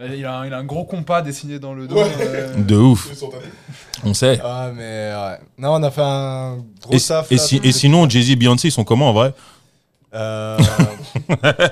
[0.00, 0.14] Elias.
[0.16, 1.96] Il a, un, il a un gros compas dessiné dans le dos.
[1.96, 2.04] Ouais.
[2.20, 3.08] euh, De ouf,
[4.04, 4.38] on sait.
[4.44, 5.38] Ah, mais ouais.
[5.58, 7.32] Non, on a fait un gros Et, taf.
[7.32, 9.32] et là, si- tout- et sinon, Jay-Z et Beyoncé, ils sont comment en vrai?
[10.14, 10.56] Euh,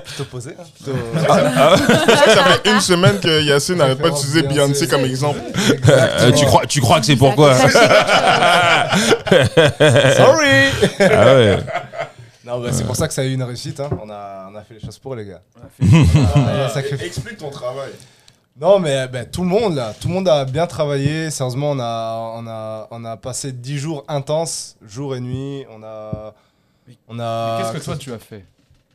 [0.05, 0.51] plutôt posé.
[0.59, 4.55] hein, plutôt- vrai que ça fait une semaine que Yacine n'arrête pas d'utiliser Beyoncé.
[4.85, 5.39] Beyoncé comme exemple.
[5.89, 7.55] Euh, tu, crois, tu crois que c'est pourquoi
[9.35, 10.69] Sorry
[10.99, 11.57] Ah ouais.
[12.45, 13.79] Non, bah, c'est pour ça que ça a eu une réussite.
[13.79, 13.89] hein.
[14.01, 15.41] On, a, on a fait les choses pour, les gars.
[15.81, 15.85] on
[16.65, 17.05] a fait-.
[17.05, 17.89] Explique ton travail.
[18.59, 21.29] Non, mais ben, tout le monde, là, tout le monde a bien travaillé.
[21.29, 25.65] Sérieusement, on a, on a, on a passé 10 jours intenses, jour et nuit.
[25.77, 26.33] On a.
[27.07, 28.45] On a Qu'est-ce que toi tu as fait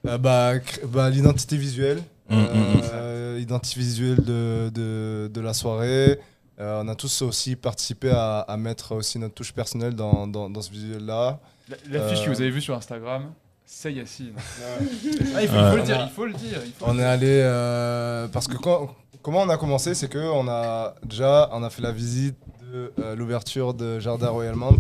[0.07, 0.55] Euh, bah,
[0.89, 2.03] bah, L'identité visuelle.
[2.29, 2.81] Mm, mm, mm.
[2.93, 6.19] euh, Identité visuelle de, de, de la soirée.
[6.61, 10.49] Euh, on a tous aussi participé à, à mettre aussi notre touche personnelle dans, dans,
[10.51, 11.41] dans ce visuel-là.
[11.69, 13.33] La- L'affiche Euh, que vous avez vue sur Instagram,
[13.65, 14.35] c'est Yacine.
[14.37, 16.59] Ah, il, faut, il faut le dire, il faut le dire.
[16.65, 20.09] il faut On le est allé euh, parce que quand, comment on a commencé, c'est
[20.09, 22.37] que on a déjà on a fait la visite
[22.73, 24.79] de euh, l'ouverture de Jardin Royal Mount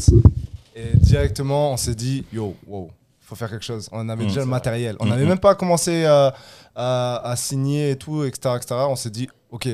[0.77, 2.91] et directement on s'est dit yo wow
[3.33, 3.89] faut faire quelque chose.
[3.93, 4.29] On avait Mm.
[4.29, 4.97] déjà le matériel.
[5.01, 5.29] On Mm, n'avait mm.
[5.29, 6.35] même pas commencé à,
[6.77, 8.75] à, à signer et tout etc etc.
[8.89, 9.69] On s'est dit ok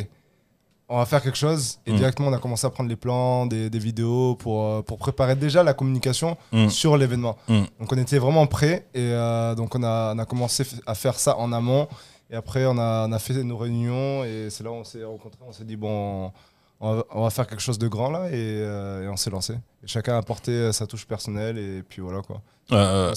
[0.91, 1.97] on va faire quelque chose et Mm.
[1.97, 5.35] directement on a commencé à prendre les plans, des, des vidéos pour, euh, pour préparer
[5.37, 6.69] déjà la communication Mm.
[6.69, 7.37] sur l'événement.
[7.49, 7.63] Mm.
[7.81, 11.19] Donc on était vraiment prêts et euh, donc on a, on a commencé à faire
[11.19, 11.89] ça en amont
[12.31, 15.05] et après on a, on a fait nos réunions et c'est là où on s'est
[15.05, 16.31] rencontrés, on s'est dit bon
[16.81, 19.31] on va, on va faire quelque chose de grand là et, euh, et on s'est
[19.31, 19.55] lancé.
[19.83, 22.41] Et chacun a apporté euh, sa touche personnelle et puis voilà quoi.
[22.73, 23.15] Euh,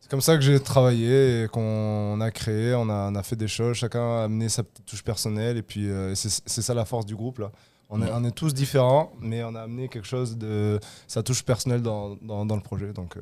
[0.00, 3.36] C'est comme ça que j'ai travaillé et qu'on a créé, on a, on a fait
[3.36, 6.74] des choses, chacun a amené sa petite touche personnelle et puis euh, c'est c'est ça
[6.74, 7.50] la force du groupe là.
[7.88, 11.44] On est, on est tous différents, mais on a amené quelque chose de sa touche
[11.44, 12.92] personnelle dans, dans, dans le projet.
[12.92, 13.20] Donc, euh,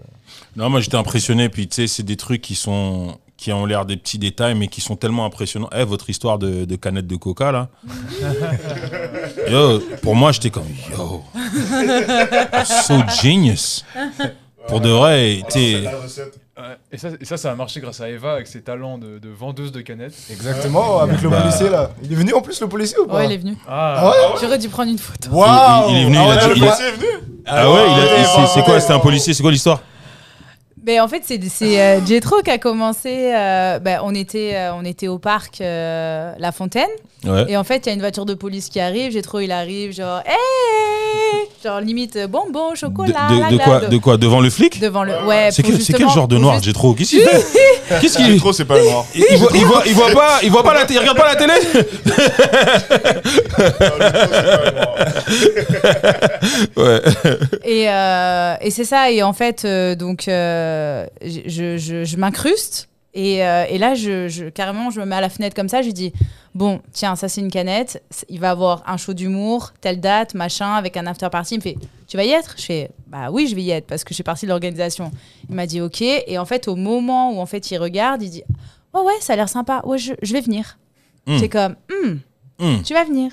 [0.57, 1.51] Non, moi j'étais impressionné.
[1.51, 4.69] Puis tu sais, c'est des trucs qui sont qui ont l'air des petits détails, mais
[4.69, 5.69] qui sont tellement impressionnants.
[5.77, 7.69] Eh, votre histoire de, de canette de coca là.
[9.51, 11.23] yo, pour moi j'étais comme yo,
[12.65, 13.85] so genius.
[14.67, 15.43] Pour de vrai.
[15.55, 16.79] Ouais.
[16.91, 19.29] Et, ça, et ça, ça a marché grâce à Eva avec ses talents de, de
[19.29, 20.15] vendeuse de canettes.
[20.31, 21.43] exactement, avec le Bah.
[21.43, 21.91] policier là.
[22.03, 23.57] Il est venu en plus le policier ou pas Ouais, il est venu.
[23.69, 25.29] Ah, J'aurais dû prendre une photo.
[25.33, 27.07] Waouh Il- il est venu, il a Ah ouais, Le il a- policier est venu
[27.45, 29.81] Ah ouais, il a- c'est- c'est quoi C'était un policier C'est quoi l'histoire
[30.87, 33.33] Mais en fait, c'est euh, Jetro qui a commencé.
[33.35, 36.89] euh, bah, on, était, euh, on était au parc euh, La Fontaine.
[37.25, 37.47] Ouais.
[37.49, 39.13] Et en fait, il y a une voiture de police qui arrive.
[39.13, 41.04] Jetro, il arrive, genre, hey
[41.65, 43.29] Genre, limite, euh, bonbon, chocolat.
[43.51, 44.17] de- quoi, de- quoi?
[44.19, 44.79] Devant le flic?
[44.81, 45.13] Devant le.
[45.27, 48.01] Ouais, C'est quel, c'est quel genre de noir, j'ai trop Qu'est-ce qu'il fait?
[48.01, 49.07] Qu'est-ce qu'il Trop, c'est pas le noir.
[49.15, 51.29] il, il voit, il, voit, il voit pas, il voit pas la, il regarde pas
[51.29, 51.55] la télé?
[56.77, 57.01] Ouais.
[57.65, 59.11] Et, euh, et c'est ça.
[59.11, 62.89] Et en fait, euh, donc, euh, je, je, je m'incruste.
[63.17, 65.83] Et, euh, et là, je, je- carrément, je me mets à la fenêtre comme ça.
[65.83, 66.13] Je lui dis
[66.55, 68.03] Bon, tiens, ça, c'est une canette.
[68.29, 71.55] Il va avoir un show d'humour, telle date, machin, avec un after party.
[71.55, 71.77] Il me fait
[72.09, 72.55] Tu vas y être?
[72.59, 75.11] Je fais Bah oui, je vais y être parce que je fais partie de l'organisation.
[75.49, 76.03] Il m'a dit Ok.
[76.03, 78.43] Et en fait, au moment où en fait, il regarde, il dit
[78.93, 79.81] Oh ouais, ça a l'air sympa.
[79.85, 80.79] Ouais, je, je vais venir.
[81.27, 81.39] Hmm.
[81.39, 82.15] C'est comme Hmm,
[82.59, 82.83] Hmm.
[82.83, 83.33] Tu vas venir.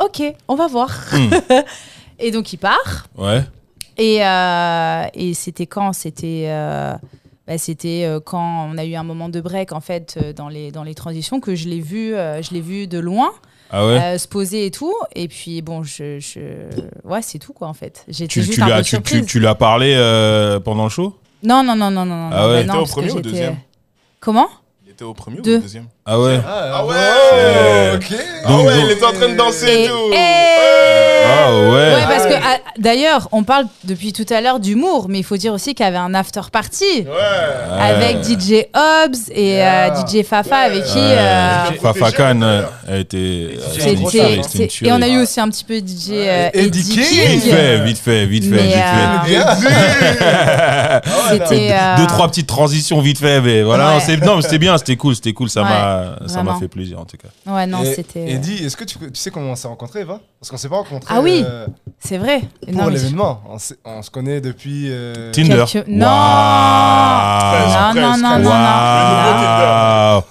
[0.00, 0.90] Ok, on va voir.
[2.18, 3.06] Et donc, il part.
[3.16, 3.42] Ouais.
[3.98, 5.92] Et, euh, et c'était quand?
[5.94, 6.94] C'était euh,
[7.46, 10.48] bah, c'était euh, quand on a eu un moment de break en fait euh, dans
[10.48, 13.30] les dans les transitions que je l'ai vu euh, je l'ai vu de loin
[13.70, 14.94] Ah ouais euh, se poser et tout.
[15.14, 16.40] Et puis bon je, je...
[17.04, 18.04] ouais c'est tout quoi en fait.
[18.08, 19.26] J'étais tu, juste tu, un lui peu as, tu, tu, surprise.
[19.26, 21.16] tu lui as parlé euh, pendant le show?
[21.42, 22.64] Non non non non non Ah non, ouais.
[22.64, 23.56] bah non, au premier ou au deuxième?
[24.20, 24.48] Comment?
[24.84, 25.56] Il était au premier Deux.
[25.56, 25.86] ou au deuxième?
[26.06, 26.40] Ah ouais.
[26.46, 26.94] Ah ouais.
[26.94, 28.16] Ouais, Ok.
[28.44, 30.12] Ah Donc- ouais, donc- il était en train de danser Et- et tout.
[30.12, 30.85] et-
[31.28, 35.18] Ah ouais, Ouais, parce que ah, d'ailleurs, on parle depuis tout à l'heure d'humour, mais
[35.18, 39.62] il faut dire aussi qu'il y avait un after party Ouais avec DJ Hobbs et
[39.64, 40.98] euh, DJ Fafa avec qui.
[40.98, 41.16] Ouais.
[41.18, 43.58] euh, Fafa Khan euh, a été.
[43.86, 46.80] Une tuerie, une et on a eu aussi un petit peu DJ euh, Et Eddie
[46.80, 47.28] Eddie King.
[47.40, 50.22] Vite fait, vite fait, vite fait, Mais, vite fait.
[50.22, 51.00] euh,
[51.30, 51.70] C'était.
[51.72, 54.00] euh, Deux trois petites transitions vite fait, mais voilà, Ouais.
[54.00, 56.58] c'est- non, mais c'était bien, c'était cool, c'était cool, ça Ouais, m'a, ça m'a vraiment.
[56.60, 57.28] fait plaisir en tout cas.
[57.52, 58.20] Ouais, non, Et- c'était.
[58.20, 60.20] euh, Eddie, est-ce que tu, tu sais comment on s'est rencontrés, Eva?
[60.40, 61.42] Parce qu'on s'est pas rencontrés Ah oui.
[61.46, 61.66] euh,
[61.98, 62.42] C'est vrai.
[62.72, 63.40] pour l'événement.
[63.84, 64.86] On, se connaît depuis.
[64.90, 65.64] euh, Tinder.
[65.88, 66.06] Non.
[66.06, 70.22] Non, non, non, non, non.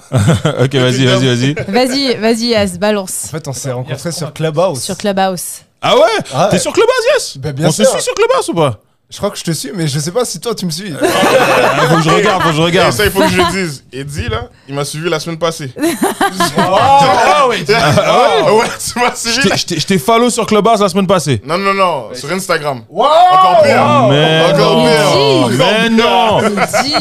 [0.64, 1.54] Ok, vas-y, vas-y, vas-y.
[1.68, 3.28] Vas-y, vas-y, As, En balance.
[3.32, 4.82] fait, on s'est rencontrés sur Clubhouse.
[4.82, 5.62] Sur Clubhouse.
[5.82, 6.02] Ah ouais?
[6.34, 7.38] Ah, T'es sur Clubhouse, yes?
[7.38, 8.80] Bah, bien On se suit sur Clubhouse ou pas?
[9.08, 10.92] Je crois que je te suis, mais je sais pas si toi tu me suis.
[11.00, 12.92] Ah, Faut que je regarde, faut que je Et regarde.
[12.92, 13.84] ça, il faut que je le dise.
[13.94, 15.72] Eddie, là, il m'a suivi la semaine passée.
[16.58, 17.64] Ah ouais.
[17.70, 19.66] Ah ouais, tu m'as Je suivi.
[19.66, 21.40] t'ai- Je t'ai- follow sur Clubhouse la semaine passée.
[21.46, 22.82] Non, non, non, sur Instagram.
[22.90, 24.08] Wow Encore pire.
[24.10, 25.58] Mais Encore non, pire.
[25.58, 26.42] mais non,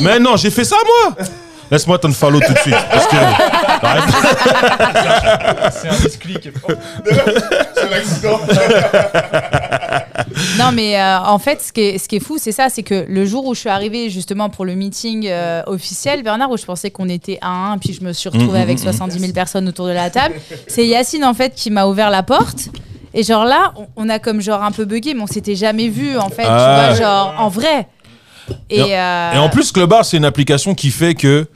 [0.03, 1.17] mais non, j'ai fait ça moi.
[1.71, 2.77] Laisse-moi t'en follow tout de suite.
[2.91, 3.17] Parce que...
[3.17, 4.05] Arrête.
[5.73, 6.51] c'est un misclick.
[6.69, 6.73] Oh.
[7.75, 8.41] C'est l'accident.
[10.59, 12.83] Non, mais euh, en fait, ce qui est, ce qui est fou, c'est ça, c'est
[12.83, 16.57] que le jour où je suis arrivée justement pour le meeting euh, officiel, Bernard, où
[16.57, 18.85] je pensais qu'on était à un, puis je me suis retrouvée Mhm, avec mhm.
[18.85, 20.35] 70 000 personnes autour de la table,
[20.69, 22.69] c'est Yacine en fait qui m'a ouvert la porte.
[23.13, 25.89] Et genre là, on, on a comme genre un peu bugué, mais on s'était jamais
[25.89, 26.89] vu en fait, Ah.
[26.91, 27.87] tu vois, genre en vrai.
[28.71, 31.47] Et, Et euh, Et en plus, Clubhouse, c'est une application qui fait que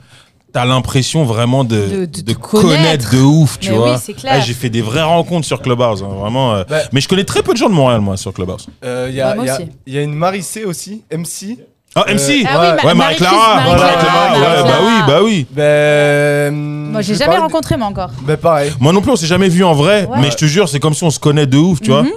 [0.53, 2.69] t'as l'impression vraiment de, De- de de te connaître.
[2.77, 3.91] connaître de ouf, tu Mais vois.
[3.93, 4.33] oui, c'est clair.
[4.37, 6.55] Ah, J'ai fait des vraies rencontres sur Clubhouse, hein, vraiment.
[6.55, 6.63] euh.
[6.69, 6.77] Bah.
[6.91, 8.67] Mais je connais très peu de gens de Montréal, moi, sur Clubhouse.
[8.83, 9.67] Euh, Il y, a- Bah, y a- aussi.
[9.87, 11.57] il y a une Maricé aussi, MC.
[11.95, 12.13] Ah, MC
[12.47, 12.75] Ah oui, Ouais.
[12.75, 15.47] Ma- Ouais, Marie-Clara, Marie-Clara, ouais, bah oui, bah oui.
[15.51, 16.53] Ben.
[16.91, 18.11] Moi, j'ai jamais rencontré, moi encore.
[18.23, 18.71] Ben pareil.
[18.79, 20.19] Moi non plus, on s'est jamais vu en vrai, Ouais.
[20.21, 22.03] mais je te jure, c'est comme si on se connaît de ouf, tu vois.
[22.03, 22.09] Mhm.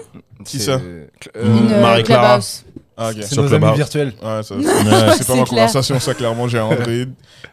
[0.45, 1.07] Qui C'est- ça euh,
[1.37, 2.39] euh, Marie-Clara.
[3.05, 3.17] Ah, ok.
[3.23, 4.13] C'est Sur nos amis virtuels.
[4.23, 4.43] Ouais, Ouais.
[4.43, 4.55] c'est
[5.27, 5.45] pas ma clair.
[5.47, 6.85] conversation, ça, clairement, j'ai un Android.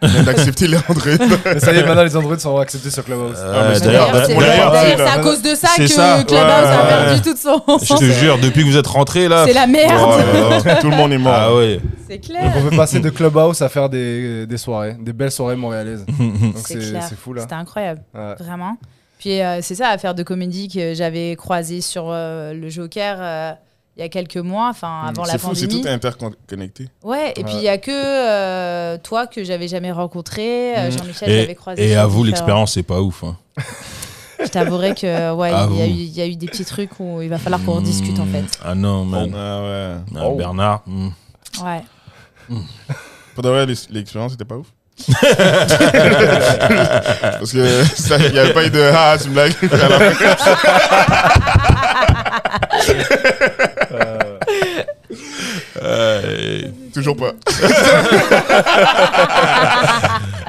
[0.02, 1.28] Viens d'accepter les Android.
[1.60, 3.36] Ça y est, maintenant les Androids sont acceptés sur Clubhouse.
[3.38, 6.24] Euh, Ah, D'ailleurs, D'ailleurs, c'est à cause de ça que ça.
[6.26, 6.88] Clubhouse Ouais, a ouais.
[7.06, 7.62] perdu toute son.
[7.82, 9.44] je te jure, depuis que vous êtes rentrés là.
[9.46, 9.92] C'est la merde.
[10.02, 10.76] Oh là là.
[10.78, 11.34] Tout le monde est mort.
[11.36, 11.80] Ah ouais.
[12.08, 12.54] C'est Donc clair.
[12.58, 16.06] on peut passer de Clubhouse à faire des, des soirées, des belles soirées montréalaises.
[16.20, 17.42] Donc C'est fou là.
[17.42, 18.36] C'était incroyable, Ouais.
[18.40, 18.78] vraiment.
[19.20, 23.52] Puis euh, c'est ça, affaire de comédie que j'avais croisé sur euh, le Joker euh,
[24.00, 25.82] il y a quelques mois, enfin avant la C'est fou, c'est pandémie.
[25.84, 26.88] tout interconnecté.
[27.04, 30.98] Ouais, et puis il y a que euh, toi que j'avais jamais rencontré, euh, Mhm.
[30.98, 31.86] Jean-Michel Et, j'avais croisé.
[31.90, 33.26] et à vous, différents- l'expérience, c'est pas ouf.
[33.26, 33.36] hein.
[34.42, 36.92] Je t'avouerai que ouais, il y, a eu- il y a eu des petits trucs
[37.02, 38.46] où il va falloir qu'on rediscute en fait.
[38.64, 39.34] Ah non, man.
[39.36, 39.96] Ah ouais.
[40.18, 40.82] Ah, Bernard.
[40.88, 41.10] hmm.
[41.62, 41.84] Ouais.
[43.36, 44.68] Pour de vrai, l'ex- l'expérience était pas ouf.
[47.22, 49.54] Parce que ça- il n'y avait pas eu de ah, c'est une blague.
[49.62, 50.26] à la fin.
[55.82, 56.62] Euh,
[56.94, 57.32] Toujours pas.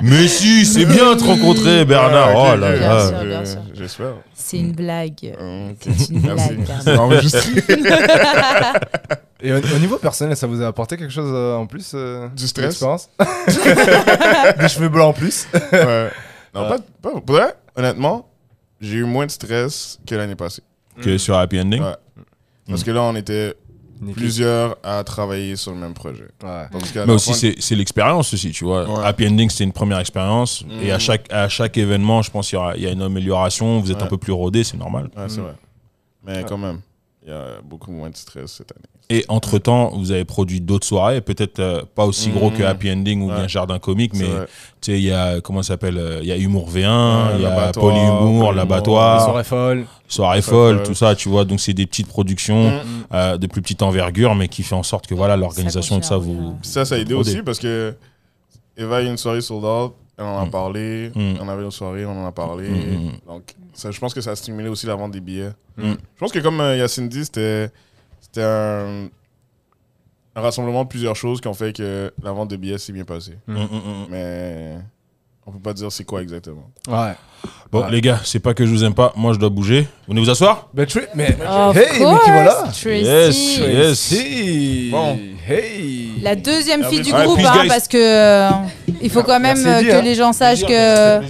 [0.03, 2.29] Mais si, c'est bien de te rencontrer, Bernard.
[2.35, 2.73] Ouais, ok, oh là.
[2.77, 3.09] Bien là.
[3.09, 3.61] sûr, bien sûr.
[3.75, 4.15] J'espère.
[4.35, 5.35] C'est une blague.
[5.39, 5.93] Euh, ok.
[5.97, 6.49] C'est une Merci.
[6.55, 6.83] blague, Bernard.
[6.83, 7.65] C'est enregistré.
[9.43, 12.29] Et au, au niveau personnel, ça vous a apporté quelque chose euh, en plus euh,
[12.37, 12.79] Du stress.
[12.81, 13.09] d'expérience
[14.59, 16.11] Des cheveux blancs en plus Ouais.
[16.55, 16.69] Non, Ouais.
[16.69, 16.79] pas,
[17.11, 18.29] pas- pour vrai, honnêtement,
[18.81, 20.63] j'ai eu moins de stress que l'année passée.
[21.01, 21.83] Que sur Happy Ending.
[21.83, 21.95] Ouais.
[22.69, 23.55] Parce que là, on était
[24.15, 26.29] plusieurs à travailler sur le même projet.
[26.43, 26.67] Ouais.
[27.07, 28.89] Mais aussi, c'est c'est l'expérience aussi, tu vois.
[28.89, 29.05] Ouais.
[29.07, 30.65] Happy Ending, c'était une première expérience.
[30.65, 30.83] Mhm.
[30.83, 33.81] Et à chaque, à chaque événement, je pense qu'il y, y a une amélioration.
[33.81, 34.03] Vous êtes Ouais.
[34.05, 35.11] un peu plus rodé, c'est normal.
[35.17, 35.45] Ouais, c'est Mm.
[35.45, 35.55] vrai.
[36.27, 36.81] Mais quand même,
[37.31, 38.85] il y a beaucoup moins de stress cette année.
[39.13, 43.23] Et entre-temps, vous avez produit d'autres soirées, peut-être euh, pas aussi gros que Happy Ending
[43.23, 43.35] ou Ouais.
[43.37, 44.47] bien Jardin Comique, mais vrai.
[44.81, 47.33] tu sais, il y a, comment ça s'appelle euh, Il y a Humour V1, Ouais,
[47.37, 49.87] il y a l'abattoir, Polyhumour, l'abattoir, Les soirées folles.
[50.09, 50.87] Soirée Soirée folle, folle.
[50.87, 51.45] tout ça, tu vois.
[51.45, 52.83] Donc, c'est des petites productions Mm.
[53.13, 56.17] euh, de plus petite envergure, mais qui fait en sorte que voilà, l'organisation de ça
[56.17, 56.57] vous.
[56.63, 57.95] ça, ça a aidé aussi parce que
[58.77, 60.51] Eva a eu une soirée sold out, elle en a Mm.
[60.51, 61.35] parlé, Mm.
[61.41, 62.69] on avait une soirée, on en a parlé.
[62.69, 63.13] Mm.
[63.27, 65.51] Donc, ça, je pense que ça a stimulé aussi la vente des billets.
[65.79, 67.71] Je pense que comme euh, Yacine dit, c'était
[68.37, 69.07] un,
[70.37, 73.05] un rassemblement de plusieurs choses qui ont fait que la vente de billets s'est bien
[73.05, 73.37] passée.
[73.49, 74.77] Mais
[75.51, 76.71] on peut pas dire c'est quoi exactement.
[76.89, 77.13] Ouais.
[77.73, 77.91] Bon, Ouais.
[77.91, 79.13] les gars, c'est pas que je vous aime pas.
[79.17, 79.83] Moi, je dois bouger.
[80.07, 81.37] Vous venez vous asseoir Ben, mais.
[81.49, 82.55] Of hey, mais qui voilà?
[82.65, 83.61] Tracy.
[83.61, 84.91] Yes, yes.
[84.91, 85.19] Bon.
[85.49, 88.51] Hey La deuxième fille du groupe, hein, parce que euh,
[89.01, 90.01] il faut quand même Merci, euh, hein.
[90.01, 91.21] que les gens sachent que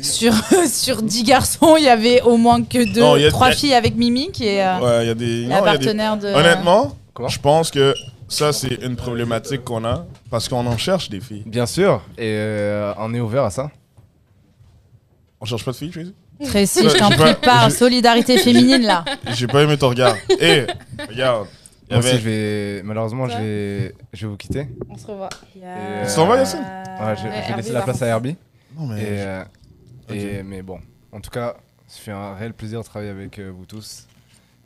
[0.00, 0.32] sur,
[0.70, 3.50] sur 10 garçons, il y avait au moins que deux, Non, il y a- trois
[3.50, 5.42] filles avec Mimi qui est euh, Ouais, il y a des.
[5.46, 6.28] la non, il y a des- partenaire de.
[6.28, 6.96] Honnêtement,
[7.28, 7.94] je pense que
[8.28, 11.42] ça, c'est une problématique qu'on a parce qu'on en cherche des filles.
[11.46, 12.02] Bien sûr.
[12.16, 13.70] Et euh, on est ouvert à ça.
[15.40, 16.14] On cherche pas de filles, Tracy?
[16.44, 19.04] Tracy, je t'en prie, j'ai- Solidarité féminine, là.
[19.34, 20.14] J'ai pas aimé ton regard.
[20.40, 20.66] Hé,
[21.08, 21.46] regarde.
[21.90, 22.82] Il y Moi aussi, avait- je vais.
[22.84, 24.68] Malheureusement, je vais, je vais vous quitter.
[24.88, 25.30] On se revoit.
[25.62, 28.36] Euh, Tu t'en vas, Yacine Ouais, je, vais laisser la place à Herbie.
[28.78, 29.00] Non, mais.
[29.00, 29.44] Et, euh,
[30.10, 30.78] et- mais bon,
[31.12, 31.54] en tout cas,
[31.86, 34.06] ça fait un réel plaisir de travailler avec euh, vous tous.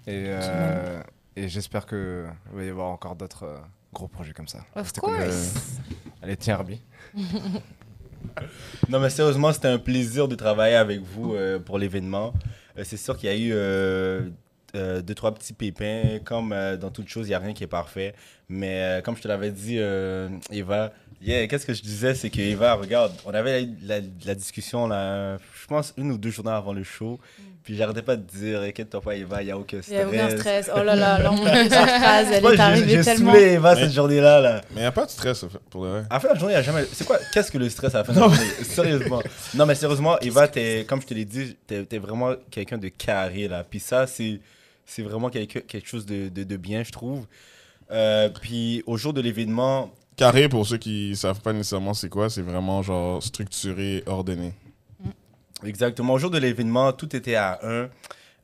[0.06, 1.00] Et, euh,
[1.36, 3.58] et j'espère qu'il va y avoir encore d'autres euh,
[3.92, 4.60] gros projets comme ça.
[4.74, 5.78] Of course.
[6.22, 6.82] Allez, tiens, Herbie.
[8.88, 12.32] Non, mais sérieusement, c'était un plaisir de travailler avec vous euh, pour l'événement.
[12.78, 14.30] Euh, c'est sûr qu'il y a eu euh,
[14.74, 16.20] euh, deux, trois petits pépins.
[16.24, 18.14] Comme euh, dans toute chose, il n'y a rien qui est parfait.
[18.48, 22.30] Mais euh, comme je te l'avais dit, euh, Eva, yeah, qu'est-ce que je disais, c'est
[22.30, 26.52] que Eva, regarde, on avait la, la discussion, là, je pense, une ou deux journées
[26.52, 27.18] avant le show.
[27.64, 30.10] Puis j'arrêtais pas de dire, inquiète-toi pas, Eva, il n'y a aucun Il stress.
[30.10, 30.70] n'y a aucun stress.
[30.74, 33.32] Oh là là, l'angle de cette phrase, elle Moi, est j'ai- arrivée J'ai tellement.
[33.32, 34.40] saoulé Eva Mais- cette journée-là.
[34.40, 34.60] Là.
[34.74, 36.02] Mais il a pas de stress, pour le vrai.
[36.10, 36.84] À la fin de la journée, il n'y a jamais.
[36.92, 38.50] C'est quoi Qu'est-ce que le stress à la fin de la journée?
[38.64, 39.22] Sérieusement.
[39.54, 42.88] Non, mais sérieusement, Eva, t'es- comme je te l'ai dit, t'es es vraiment quelqu'un de
[42.88, 43.64] carré, là.
[43.68, 44.40] Puis ça, c'est
[44.84, 47.26] c'est vraiment quelque, quelque chose de, de, de bien, je trouve.
[47.92, 52.28] Euh, puis au jour de l'événement, Carré, pour ceux qui savent pas nécessairement c'est quoi,
[52.28, 54.52] c'est vraiment genre structuré, ordonné.
[55.64, 57.88] Exactement, au jour de l'événement, tout était à 1.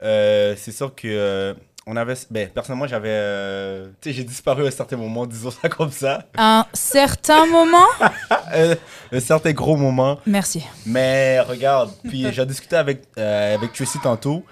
[0.03, 1.07] Euh, c'est sûr que.
[1.09, 1.55] euh,
[1.91, 3.09] on avait, ben, personnellement, j'avais.
[3.11, 6.27] euh, tu sais, j'ai disparu à un certain moment, disons ça comme ça.
[6.37, 7.87] Un certain moment?
[8.55, 8.75] Euh,
[9.13, 10.19] un certain gros moment.
[10.27, 10.63] Merci.
[10.87, 14.43] Mais regarde, puis j'ai discuté avec, euh, avec Tracy tantôt.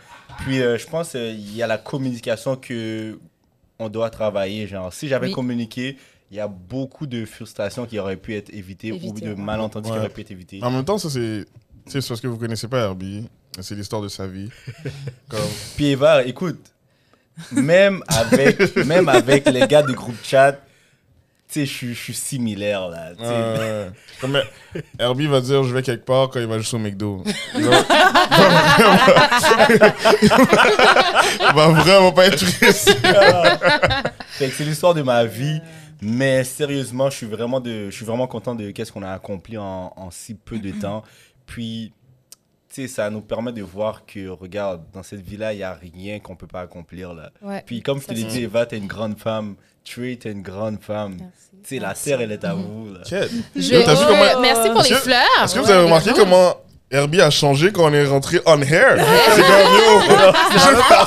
[0.41, 3.19] Puis euh, je pense qu'il y a la communication que
[3.79, 4.67] on doit travailler.
[4.67, 5.33] Genre, si j'avais Oui.
[5.33, 5.97] communiqué,
[6.31, 9.41] il y a beaucoup de frustrations qui auraient pu être évitées ou Évitées, de ouais.
[9.41, 9.99] malentendus qui Ouais.
[9.99, 10.61] auraient pu être évités.
[10.63, 11.47] En même temps, ça, c'est.
[11.93, 13.29] Sais, C'est parce que vous connaissez pas Herbie.
[13.61, 14.51] C'est l'histoire de sa vie.
[15.29, 15.41] Comme...
[15.77, 16.61] Puis Eva, écoute,
[17.53, 20.53] même avec, même avec les gars du groupe chat,
[21.49, 23.13] tu sais, je suis- similaire là.
[23.21, 23.89] Euh,
[24.21, 24.43] comme euh,
[24.99, 27.23] Herbie va dire je vais quelque part quand il va juste au McDo.
[27.55, 27.85] Il va,
[31.41, 32.97] il va vraiment pas être triste.
[34.39, 35.61] C'est l'histoire de ma vie.
[36.03, 39.57] Mais sérieusement, je suis vraiment, de, je suis vraiment content de qu'est-ce qu'on a accompli
[39.57, 41.03] en, en si peu de temps.
[41.47, 41.93] Puis,
[42.73, 45.73] tu sais, ça nous permet de voir que, regarde, dans cette vie-là, il n'y a
[45.75, 47.15] rien qu'on peut pas accomplir.
[47.15, 47.31] Là.
[47.43, 47.63] Ouais.
[47.65, 49.55] Puis, comme je te l'ai dit, Eva, t'es une grande femme.
[49.85, 51.17] Trey, t'es une grande femme.
[51.63, 52.93] Tu sais, la terre, elle est à vous.
[52.93, 53.01] Là.
[53.09, 53.31] Quête.
[53.55, 55.23] Je- Yo, Ouais, comment- Merci pour les fleurs.
[55.45, 56.57] Est-ce que vous avez remarqué comment
[56.91, 58.97] Herbie a changé quand on est rentré on hair
[59.35, 60.01] C'est comme yo.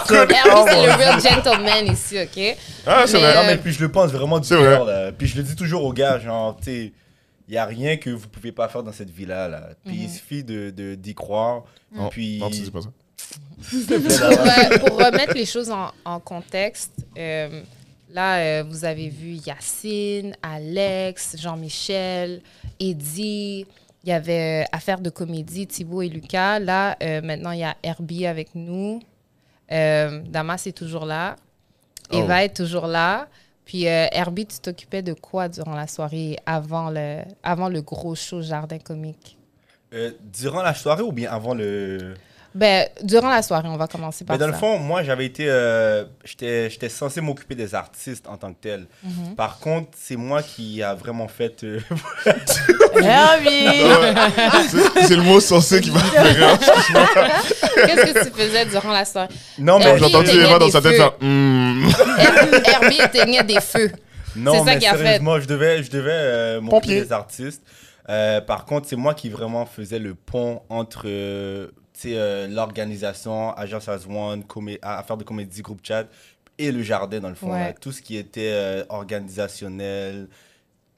[0.09, 0.33] Herbie,
[0.67, 2.57] c'est le real gentleman ici, ok?
[2.85, 3.35] Ah, c'est Mais, vrai.
[3.35, 4.85] Non, mais puis je le pense vraiment du cœur.
[4.85, 5.11] là.
[5.11, 6.93] Puis je le dis toujours aux gars, genre, tu sais,
[7.49, 9.47] il n'y a rien que vous pouvez pas faire dans cette vie-là.
[9.47, 9.69] Là.
[9.83, 11.63] Puis il suffit de, de- d'y croire.
[11.91, 12.39] Non, puis...
[12.39, 12.89] Non, tu dis pas ça.
[13.69, 17.61] pour, euh, pour remettre les choses en, en contexte, euh,
[18.11, 22.41] Là, euh, vous avez vu Yacine, Alex, Jean-Michel,
[22.79, 23.67] Eddie.
[24.03, 26.57] Il y avait euh, Affaire de comédie, Thibaut et Lucas.
[26.59, 29.01] Là, euh, maintenant, il y a Herbie avec nous.
[29.71, 31.35] Euh, Damas est toujours là.
[32.11, 32.17] Oh.
[32.23, 33.27] Eva est toujours là.
[33.69, 38.15] Puis euh, Herbie, tu t'occupais de quoi durant la soirée avant le, avant le gros
[38.15, 39.37] show Jardin Comique?
[39.93, 42.15] Euh, durant la soirée ou bien avant le.
[42.55, 44.51] Ben, durant la soirée, on va commencer par Mais dans ça.
[44.53, 45.45] le fond, moi, j'avais été.
[45.47, 48.87] euh, J'étais j'étais censé m'occuper des artistes en tant que tel.
[49.03, 49.35] Mhm.
[49.35, 51.63] Par contre, c'est moi qui a vraiment fait.
[51.63, 51.79] euh,
[52.95, 53.83] Herbie!
[55.07, 56.35] C'est le mot censé qui m'a fait.
[57.85, 59.29] Qu'est-ce que tu faisais durant la soirée?
[59.59, 61.13] Non, mais J'ai entendu Eva dans sa tête faire.
[61.21, 61.58] Hmm.
[61.89, 63.91] Her- Herbie éteignait des feux.
[64.35, 65.19] Non, C'est ça mais qu'il a fait.
[65.41, 67.63] je devais, je devais euh, m'occuper des artistes.
[68.09, 72.47] Euh, par contre, c'est moi qui vraiment faisais le pont entre euh, tu sais, euh,
[72.47, 74.43] l'organisation, Agence as One,
[74.81, 76.05] Affaires de comédie, groupe chat,
[76.57, 77.51] et le jardin, dans le fond.
[77.51, 77.59] Ouais.
[77.59, 77.73] là.
[77.73, 80.15] Tout ce qui était euh, organisationnel.
[80.15, 80.25] euh,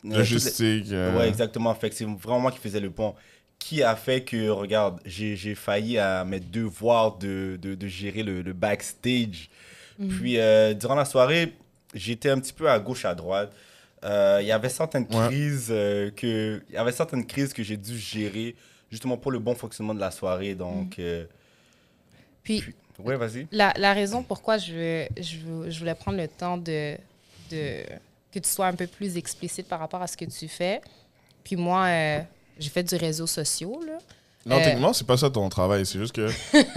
[0.03, 0.87] les- Logistique.
[0.91, 1.73] euh, Ouais, exactement.
[1.75, 3.15] Fait c'est vraiment moi qui faisais le pont.
[3.59, 8.23] Qui a fait que, regarde, j'ai j'ai failli à mes devoirs de, de, de gérer
[8.23, 9.49] le, le backstage.
[10.09, 11.53] Puis, euh, durant la soirée,
[11.93, 13.51] j'étais un petit peu à gauche, à droite.
[14.03, 15.27] Euh, Il y avait certaines Ouais.
[15.27, 18.55] crises euh, que il y avait certaines crises que j'ai dû gérer
[18.89, 20.55] justement pour le bon fonctionnement de la soirée.
[20.55, 21.25] Donc, euh,
[22.43, 22.63] Puis,
[22.99, 23.47] ouais, vas-y.
[23.51, 26.95] la, la raison pourquoi je, veux- je, je voulais prendre le temps de,
[27.51, 27.83] de
[28.33, 30.81] que tu sois un peu plus explicite par rapport à ce que tu fais.
[31.43, 32.19] Puis moi, euh,
[32.57, 33.69] j'ai fait du réseau social.
[33.85, 33.97] Là.
[34.45, 35.85] Non, Euh, techniquement, c'est pas ça ton travail.
[35.85, 36.27] C'est juste que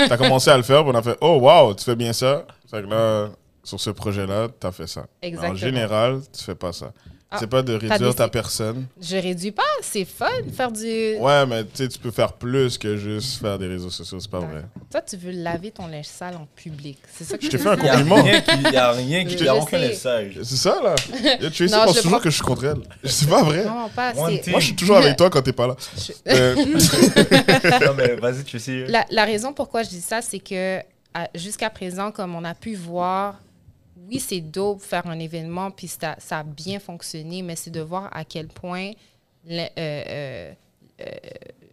[0.08, 2.44] t'as commencé à le faire, puis on a fait Oh, wow, tu fais bien ça.
[2.70, 3.28] Fait que là,
[3.62, 5.06] sur ce projet-là, t'as fait ça.
[5.22, 5.54] Mais En Exactement.
[5.56, 6.92] général, tu fais pas ça.
[7.30, 8.86] Ah, c'est pas de réduire ta personne.
[9.02, 11.16] Je réduis pas, c'est fun faire du.
[11.18, 14.30] Ouais, mais tu sais, tu peux faire plus que juste faire des réseaux sociaux, c'est
[14.30, 14.62] pas vrai.
[14.90, 16.98] Toi, tu veux laver ton linge sale en public.
[17.12, 17.98] C'est ça que Je tu t'ai fait un faire.
[18.00, 18.22] Il n'y a compliment.
[18.22, 20.38] rien qui, y a rien qui, Je y a aucun message.
[20.44, 20.94] C'est ça, là.
[21.40, 22.82] Yo, Tracy Non, pense je toujours que je suis contre elle.
[23.10, 23.64] C'est pas vrai.
[23.64, 24.50] Non, pas assez.
[24.50, 25.76] Moi, je suis toujours avec toi quand t'es pas là.
[25.96, 26.54] Je- Euh,
[27.86, 28.86] non, mais vas-y, tu sais.
[28.86, 30.78] La, la raison pourquoi je dis ça, c'est que
[31.34, 33.40] jusqu'à présent, comme on a pu voir,
[34.08, 37.80] oui, c'est dope faire un événement, puis ça, ça a bien fonctionné, mais c'est de
[37.80, 38.92] voir à quel point,
[39.50, 40.52] euh, euh,
[41.00, 41.04] euh,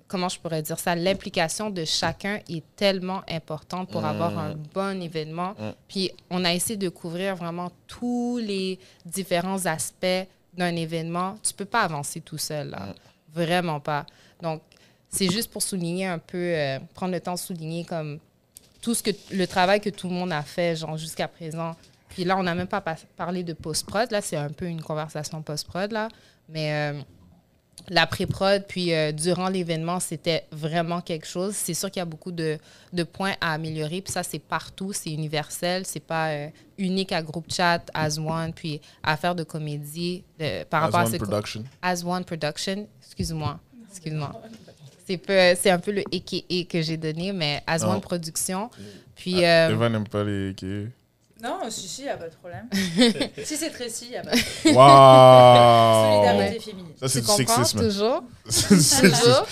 [0.08, 5.02] comment je pourrais dire ça, l'implication de chacun est tellement importante pour avoir un bon
[5.02, 5.56] événement.
[5.88, 11.38] Puis on a essayé de couvrir vraiment tous les différents aspects d'un événement.
[11.44, 12.94] Tu peux pas avancer tout seul, là.
[13.34, 14.06] Vraiment pas.
[14.42, 14.62] Donc,
[15.12, 18.20] c'est juste pour souligner un peu, euh, prendre le temps de souligner comme
[18.82, 21.76] tout ce que le travail que tout le monde a fait, genre jusqu'à présent.
[22.12, 22.84] Puis là, on n'a même pas
[23.16, 24.12] parlé de post-prod.
[24.12, 26.10] Là, c'est un peu une conversation post-prod, là.
[26.50, 27.02] Mais euh,
[27.90, 31.56] la pré-prod, puis euh, durant l'événement, c'était vraiment quelque chose.
[31.56, 32.58] C'est sûr qu'il y a beaucoup de,
[32.92, 34.02] de points à améliorer.
[34.02, 35.86] Puis ça, c'est partout, c'est universel.
[35.86, 36.48] C'est pas euh,
[36.78, 40.24] unique à Group Chat, As One, puis à faire de comédie
[40.70, 41.64] par As rapport à One ce Production.
[41.82, 42.88] As One Production.
[43.02, 43.60] Excuse-moi.
[43.90, 44.32] Excuse-moi.
[45.06, 47.94] C'est un peu le AKA que j'ai donné, mais As Non.
[47.94, 48.70] One Production.
[49.16, 50.88] Puis, euh, Eva n'aime pas les gays.
[51.42, 52.68] Non, si, si, il n'y a pas de problème.
[53.44, 54.76] si c'est Tracy, il n'y a pas de problème.
[54.76, 56.24] Waouh!
[56.26, 56.92] Solidarité féminine.
[57.00, 57.80] Ça, c'est du sexisme.
[57.82, 58.24] toujours?
[58.48, 59.46] C'est- toujours.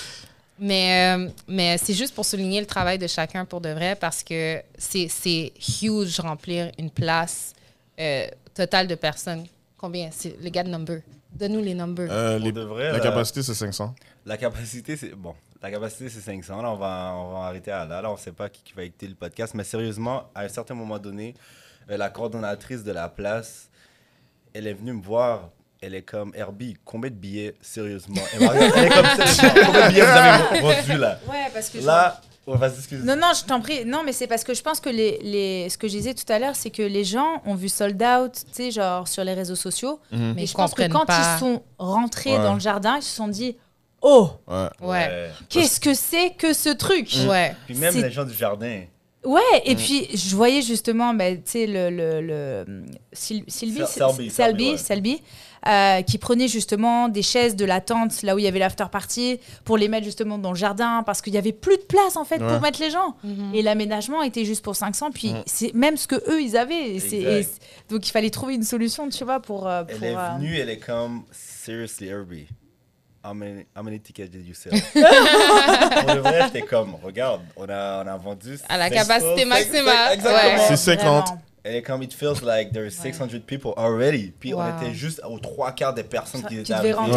[0.62, 4.22] Mais, euh, mais c'est juste pour souligner le travail de chacun pour de vrai parce
[4.24, 7.54] que c'est c'est huge remplir une place
[7.98, 9.46] euh, totale de personnes.
[9.78, 10.10] Combien?
[10.12, 11.00] C'est le gars de number.
[11.32, 12.10] Donne-nous les numbers.
[12.12, 13.96] Euh, Pour les- de vrai, la là, capacité, c'est 500.
[14.26, 15.34] La capacité, c'est bon.
[15.62, 16.62] La capacité, c'est 500.
[16.62, 18.02] Là, on va, on va arrêter à là.
[18.02, 19.54] Là, on ne sait pas qui, qui va écouter le podcast.
[19.54, 21.40] Mais sérieusement, à un certain moment donné, euh,
[21.98, 23.70] la coordonnatrice de la place,
[24.54, 25.50] elle est venue me voir.
[25.82, 28.22] Elle est comme Herbie, combien de billets, sérieusement?
[28.34, 31.20] Elle, m'a regardé, elle est comme sérieusement, combien de billets vous avez vendus là?
[31.30, 33.04] Ouais, parce que je- Là, ouais, vas-y, excuse.
[33.06, 33.86] Non, non, je t'en prie.
[33.86, 35.70] Non, mais c'est parce que je pense que les, les...
[35.70, 38.34] ce que je disais tout à l'heure, c'est que les gens ont vu sold out,
[38.34, 40.02] tu sais, genre sur les réseaux sociaux.
[40.12, 40.34] Mhm.
[40.36, 41.36] Mais Ils je pense que quand pas.
[41.36, 42.44] ils sont rentrés Ouais.
[42.44, 43.56] dans le jardin, ils se sont dit
[44.02, 44.68] Oh, Ouais.
[44.82, 45.30] ouais.
[45.48, 47.10] qu'est-ce que c'est que ce truc?
[47.30, 47.56] Ouais.
[47.68, 48.84] Puis même les gens du jardin.
[49.26, 52.66] Ouais, et puis je voyais justement, bah, tu sais, le, le, le
[53.14, 54.78] Syl- Sylvie, Selby, Selby, Selby, ouais.
[54.78, 55.22] Selby,
[55.68, 58.86] euh, qui prenait justement des chaises de la tente là où il y avait l'after
[58.90, 62.16] party pour les mettre justement dans le jardin parce qu'il y avait plus de place
[62.16, 62.48] en fait Ouais.
[62.48, 63.18] pour mettre les gens.
[63.26, 63.52] Mhm.
[63.54, 65.44] Et l'aménagement était juste pour 500, puis Ouais.
[65.46, 66.96] c'est même ce que eux ils avaient.
[66.96, 67.48] Et et
[67.90, 69.68] donc il fallait trouver une solution, tu vois, pour.
[69.68, 72.48] euh, Elle pour, est euh, elle est comme Seriously, Herbie.
[73.24, 74.72] How many, how many tickets did you sell?
[74.94, 78.58] Pour le vrai, j'étais comme, regarde, on a, on a vendu.
[78.70, 80.14] À la 500, capacité 500, maximale.
[80.14, 80.58] Exactement.
[80.58, 80.66] Ouais.
[80.70, 81.06] C'est 50.
[81.28, 81.42] vraiment.
[81.62, 84.32] Elle est comme, it feels like there's 600 people already.
[84.40, 84.62] Puis Wow.
[84.62, 86.94] on était juste aux trois quarts des personnes qui Qui étaient arrivées.
[86.94, 87.08] Wow.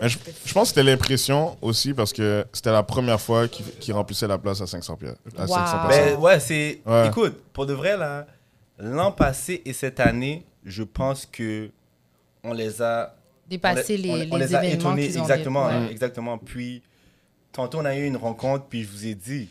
[0.00, 3.92] Ouais, je pense que c'était l'impression aussi parce que c'était la première fois qu'ils qu'ils
[3.92, 5.10] remplissaient la place à 500 pieds.
[5.36, 5.48] À Wow.
[5.48, 6.20] 500 Ben personnes.
[6.20, 6.80] ouais, c'est.
[6.86, 7.08] Ouais.
[7.08, 8.26] Écoute, pour de vrai, là,
[8.78, 11.68] l'an passé et cette année, je pense que
[12.42, 13.14] on les a
[13.52, 15.90] Dépasser on les, on les, a événements étonnés, qu'ils ont exactement, ouais.
[15.90, 16.38] exactement.
[16.38, 16.82] Puis
[17.52, 19.48] tantôt on a eu une rencontre, puis je vous ai dit,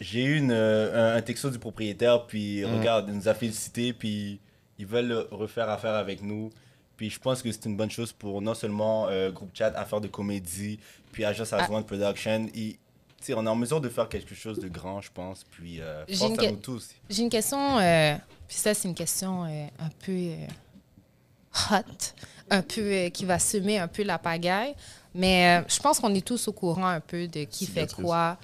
[0.00, 2.78] j'ai eu une, euh, un, texto du propriétaire, puis Mm.
[2.78, 4.40] regarde, il nous a félicité, puis
[4.78, 6.50] ils veulent refaire affaire avec nous.
[6.96, 10.00] Puis je pense que c'est une bonne chose pour non seulement euh, Groupe Chat, Affaires
[10.00, 10.80] de comédie,
[11.12, 11.64] puis Agence Ah.
[11.64, 12.48] as One Production.
[12.54, 12.78] Et,
[13.34, 15.44] on est en mesure de faire quelque chose de grand, je pense.
[15.50, 16.90] Puis euh, à que- nous tous.
[17.10, 18.14] J'ai une question, euh,
[18.46, 20.12] puis ça, c'est une question un peu
[21.70, 22.14] hot,
[22.50, 24.74] un peu euh, qui va semer un peu la pagaille.
[25.14, 28.36] Mais euh, je pense qu'on est tous au courant un peu de qui fait quoi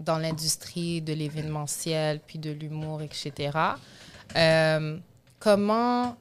[0.00, 3.58] dans l'industrie de l'événementiel, puis de l'humour, etc.
[4.36, 4.98] Euh,
[5.38, 6.16] comment.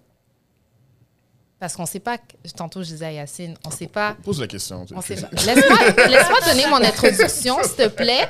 [1.59, 2.17] Parce qu'on ne sait pas.
[2.55, 4.15] Tantôt, je disais à Yacine, on ne sait pas.
[4.23, 4.85] Pose la question.
[4.93, 5.29] On sait pas.
[5.31, 8.27] Laisse-moi laisse-moi donner mon introduction, s'il te plaît.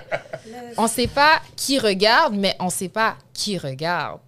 [0.77, 4.19] On ne sait pas qui regarde, mais on ne sait pas qui regarde.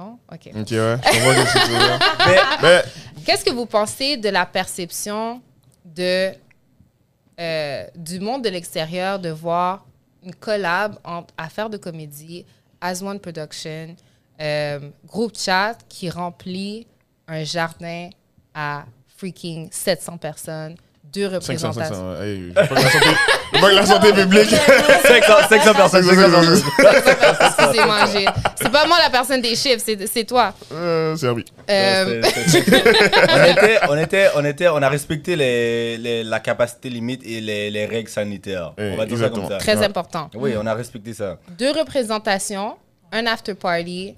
[0.00, 0.18] Non?
[0.32, 0.46] OK.
[0.46, 0.64] Ok, ouais.
[0.64, 1.98] Je comprends ce que tu veux dire.
[2.62, 2.82] Mais,
[3.24, 5.42] Qu'est-ce que vous pensez de la perception
[5.84, 6.32] de,
[7.38, 9.84] euh, du monde de l'extérieur de voir
[10.22, 12.46] une collab entre Affaires de comédie,
[12.80, 13.94] As One Production,
[14.40, 16.86] euh, Groupe Chat qui remplit
[17.28, 18.08] un jardin
[18.54, 18.86] à
[19.18, 20.76] freaking 700 personnes,
[21.12, 21.34] deux 500,
[21.70, 21.94] représentations.
[21.94, 22.22] 500.
[22.22, 24.50] Hey, je veux pas que la santé, publique.
[24.50, 26.62] 500, 500 personnes, 500 personnes.
[27.40, 30.54] Excusez-moi, j'ai- c'est pas moi la personne des chiffres, c'est c'est toi.
[30.72, 31.16] Euh.
[31.70, 32.64] Euh, C'est- c'est-
[33.30, 37.40] on, était, on, était, on, était, on a respecté les, les- la capacité limite et
[37.40, 38.72] les, les règles sanitaires.
[38.78, 39.58] Eh, on va dire ça comme ça.
[39.58, 39.84] Très Ouais.
[39.86, 40.30] important.
[40.34, 41.38] Oui, on a respecté ça.
[41.58, 42.76] deux représentations,
[43.12, 44.14] un after party,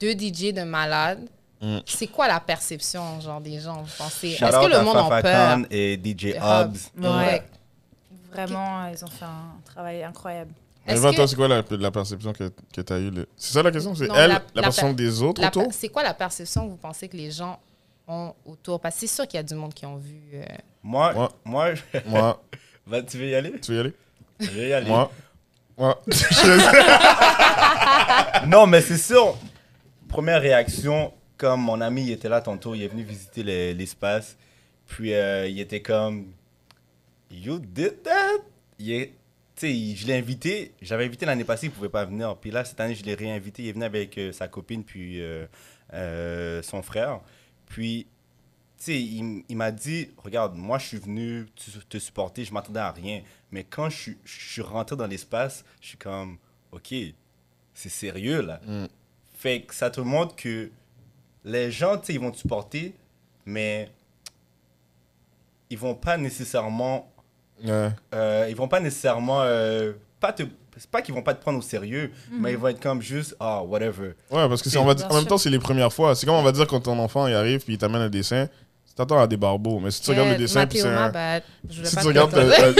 [0.00, 1.20] deux DJ de malades.
[1.60, 1.78] Mm.
[1.86, 3.82] C'est quoi la perception genre des gens?
[3.82, 5.56] Vous pensez Est-ce que le monde a Fafa peur?
[5.56, 6.76] Khan et DJ Hobbs.
[6.98, 7.08] Ouais.
[7.08, 7.42] Ouais.
[8.32, 10.52] Vraiment, ils ont fait un travail incroyable.
[10.86, 13.62] Que- toi, c'est quoi la, la perception que, que tu as eue le- C'est ça
[13.62, 13.94] la question?
[13.94, 15.68] C'est elle, la- la, la perception per- des autres autour?
[15.72, 17.58] C'est quoi la perception que vous pensez que les gens
[18.06, 18.78] ont autour?
[18.78, 20.20] Parce que c'est sûr qu'il y a du monde qui ont vu.
[20.34, 20.44] euh,
[20.82, 21.32] Moi, Moi.
[21.44, 21.72] moi,
[22.86, 23.58] Moi, tu veux y aller?
[23.60, 23.94] Tu veux y aller?
[24.38, 24.88] Je vais y aller.
[24.88, 25.10] Moi.
[25.78, 26.00] Moi.
[28.46, 29.36] Non, mais c'est sûr.
[30.08, 34.36] Première réaction, comme mon ami il était là tantôt, il est venu visiter le- l'espace.
[34.86, 36.32] Puis euh, il était comme,
[37.30, 38.38] You did that?
[38.78, 39.12] Il est-
[39.60, 40.72] je l'ai invité.
[40.82, 42.36] J'avais invité l'année passée, il pouvait pas venir.
[42.36, 43.62] Puis là, cette année, je l'ai réinvité.
[43.62, 45.20] Il est venu avec euh, sa copine, puis
[45.92, 47.20] euh, son frère.
[47.66, 48.06] Puis,
[48.78, 52.52] tu sais, il, il m'a dit Regarde, moi, je suis venu te, te supporter, je
[52.52, 53.22] m'attendais à rien.
[53.50, 56.38] Mais quand je, suis- je suis rentré dans l'espace, je suis comme
[56.72, 56.92] Ok,
[57.74, 58.60] c'est sérieux là.
[58.66, 58.86] Mm.
[59.38, 60.70] Fait que ça te montre que
[61.46, 62.92] les gens, tu sais, ils vont te supporter,
[63.46, 63.88] mais
[65.70, 67.10] ils vont pas nécessairement
[67.64, 67.88] Ouais.
[68.14, 70.42] euh, ils vont pas nécessairement euh, pas te
[70.76, 73.34] c'est pas qu'ils vont pas te prendre au sérieux mais ils vont être comme juste
[73.40, 75.58] ah whatever Ouais, parce que c'est- on va dire- Bien en même temps, c'est les
[75.58, 76.14] premières fois.
[76.14, 78.46] C'est comme on va dire quand ton enfant il arrive puis il t'amène un dessin.
[78.86, 79.78] Tu t'attends à des barbeaux.
[79.80, 81.10] Mais si tu regardes le eh, dessin, puis c'est un.
[81.70, 82.30] Je Si pas tu te regardes.
[82.34, 82.74] dire euh,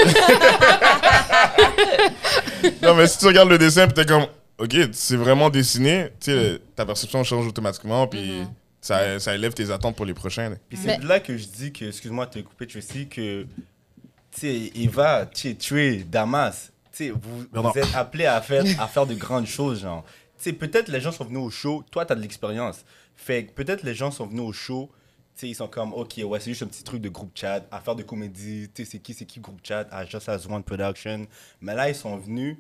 [2.83, 4.27] non, mais si tu regardes le dessin, puis t'es comme.
[4.59, 6.09] Ok, c'est vraiment dessiné.
[6.21, 8.47] Tu sais, ta perception change automatiquement, puis Mm-hmm.
[8.81, 10.51] ça, ça élève tes attentes pour les prochains.
[10.51, 10.57] là.
[10.69, 13.43] puis Mais- c'est de là que je dis que excuse-moi de te couper Tracy que
[13.43, 18.41] tu sais il va tu sais, tuer Damas tu sais vous, vous êtes appelé à
[18.41, 20.05] faire à faire de grandes choses genre
[20.39, 22.85] tu sais peut-être les gens sont venus au show toi tu as de l'expérience
[23.17, 24.89] fait que peut-être les gens sont venus au show
[25.35, 27.63] tu sais, ils sont comme, ok, ouais, c'est juste un petit truc de groupe chat,
[27.71, 30.63] affaire de comédie, tu sais, c'est qui, c'est qui groupe chat, à Just As One
[30.63, 31.27] Production.
[31.61, 32.57] Mais là, ils sont venus,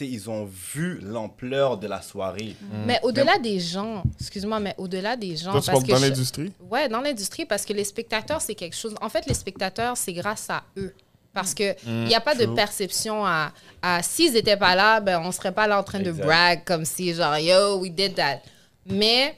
[0.00, 2.54] ils ont vu l'ampleur de la soirée.
[2.86, 5.52] Mais au-delà des gens, excuse-moi, mais au-delà des gens.
[5.52, 6.52] Toi, tu parce que dans je- l'industrie?
[6.70, 8.94] Ouais, dans l'industrie, parce que les spectateurs, c'est quelque chose.
[9.00, 10.94] En fait, les spectateurs, c'est grâce à eux.
[11.32, 15.20] Parce que il n'y a pas de perception à, à s'ils n'étaient pas là, ben,
[15.24, 18.40] on serait pas là en train de brag comme si, genre, yo, we did that.
[18.86, 19.36] Mais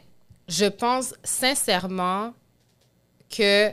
[0.49, 2.33] je pense sincèrement
[3.29, 3.71] que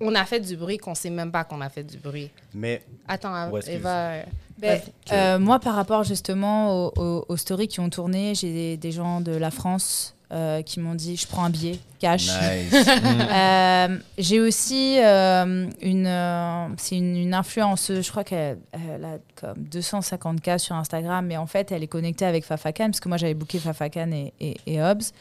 [0.00, 2.30] on a fait du bruit qu'on sait même pas qu'on a fait du bruit.
[2.54, 3.50] Mais Attends.
[3.66, 3.98] Eva.
[4.10, 4.22] euh,
[4.58, 5.16] Ben, vas-y.
[5.18, 8.92] euh, moi, par rapport justement aux, aux- aux stories qui ont tourné, j'ai des, des
[8.92, 12.26] gens de la France euh, qui m'ont dit je prends un billet cash.
[12.26, 12.74] nice.
[13.32, 19.18] Euh, j'ai aussi euh, une, euh, c'est une, une influenceuse, je crois qu'elle elle a
[19.36, 23.08] comme 250K sur Instagram, mais en fait, elle est connectée avec Fafa Khan, parce que
[23.08, 25.12] moi, j'avais booké Fafa Khan et, et, et Hobbs.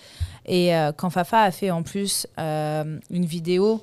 [0.46, 3.82] Et euh, quand Fafa a fait en plus euh, une vidéo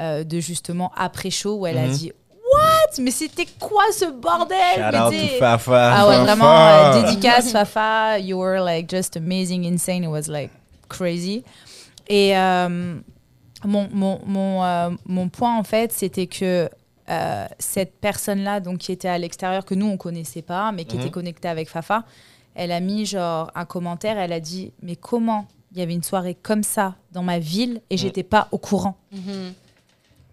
[0.00, 1.92] euh, de justement après-show, où elle a Mhm.
[1.92, 2.12] dit
[2.54, 3.02] What?
[3.02, 4.56] Mais c'était quoi ce bordel?
[4.76, 5.92] Shout Mais out to Fafa.
[5.92, 6.24] ah ouais, Fafa.
[6.24, 8.18] vraiment, euh, dédicace Fafa.
[8.20, 10.04] You were like just amazing, insane.
[10.04, 10.50] It was like
[10.88, 11.42] crazy.
[12.08, 12.96] Et euh,
[13.64, 16.70] mon, mon, mon, euh, mon point, en fait, c'était que
[17.10, 20.96] euh, cette personne-là, donc qui était à l'extérieur, que nous, on connaissait pas, mais qui
[20.96, 21.02] Mhm.
[21.02, 22.04] était connectée avec Fafa,
[22.54, 26.02] elle a mis genre un commentaire, elle a dit Mais comment il y avait une
[26.04, 28.96] soirée comme ça dans ma ville et j'étais pas au courant?
[29.12, 29.52] Mhm.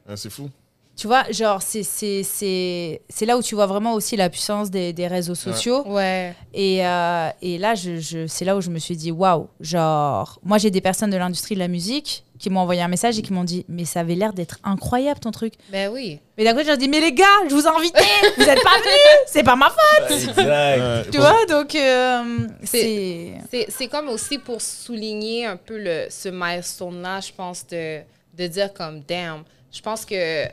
[0.07, 0.49] Ouais, c'est fou.
[0.95, 4.69] Tu vois, genre, c'est- c'est c'est- c'est là où tu vois vraiment aussi la puissance
[4.69, 5.83] des, des réseaux sociaux.
[5.87, 6.35] Ouais.
[6.53, 10.39] Et, euh, et là, je, je- c'est là où je me suis dit, waouh, genre,
[10.43, 13.23] moi j'ai des personnes de l'industrie de la musique qui m'ont envoyé un message et
[13.23, 15.53] qui m'ont dit, mais ça avait l'air d'être incroyable ton truc.
[15.71, 16.19] Ben oui.
[16.37, 18.03] Mais d'un côté, j'ai dit, mais les gars, je vous ai invités,
[18.37, 20.11] vous n'êtes pas venus, c'est pas ma faute.
[20.11, 20.37] Exact.
[20.37, 23.33] Ouais, Tu vois, donc euh, C'est- c'est.
[23.49, 28.01] C'est c'est comme aussi pour souligner un peu le, ce milestone-là, je pense, de,
[28.37, 29.41] de dire comme, damn,
[29.73, 30.45] je pense que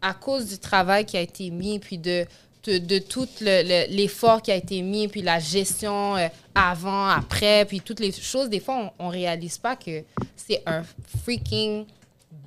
[0.00, 2.24] à cause du travail qui a été mis, puis de,
[2.64, 7.08] de, de tout le- le- l'effort qui a été mis, puis la gestion euh, avant,
[7.08, 10.02] après, puis toutes les choses, des fois, on, on réalise pas que
[10.36, 10.82] c'est un
[11.24, 11.84] freaking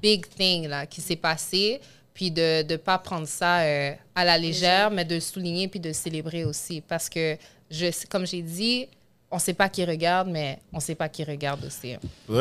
[0.02, 1.82] big thing là, qui s'est passé,
[2.14, 5.80] puis de ne pas prendre ça euh, à la légère, mais de le souligner, puis
[5.80, 6.82] de le célébrer aussi.
[6.82, 7.38] Parce que,
[7.70, 8.88] je, comme j'ai dit,
[9.30, 11.96] on sait pas qui regarde, mais on sait pas qui regarde aussi.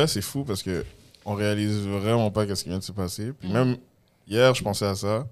[0.07, 0.85] C'est fou parce que
[1.31, 3.27] on réalise vraiment pas ce qui vient de se passer.
[3.27, 3.35] Mm.
[3.35, 3.77] Puis même
[4.27, 5.27] hier, je pensais à ça.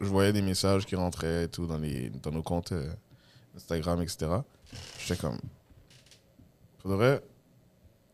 [0.00, 2.90] Je voyais des messages qui rentraient et tout dans, les, dans nos comptes euh,
[3.56, 4.30] Instagram, etc.
[4.98, 5.38] J'étais comme.
[6.80, 7.20] Pour vrai,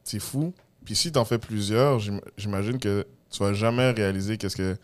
[0.04, 0.52] c'est fou.
[0.84, 4.76] Puis si t'en fais plusieurs, j'im- j'imagine que tu vas jamais réaliser qu'est-ce que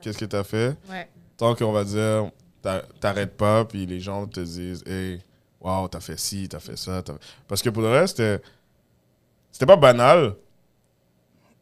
[0.00, 0.76] qu'est-ce que t'as fait.
[0.90, 1.08] Ouais.
[1.36, 2.30] Tant qu'on va dire,
[2.62, 5.20] t'a- t'arrêtes pas, puis les gens te disent, hey,
[5.60, 7.02] waouh, t'as fait ci, t'as fait ça.
[7.48, 8.22] Parce que pour le reste,
[9.52, 10.34] c'était pas banal,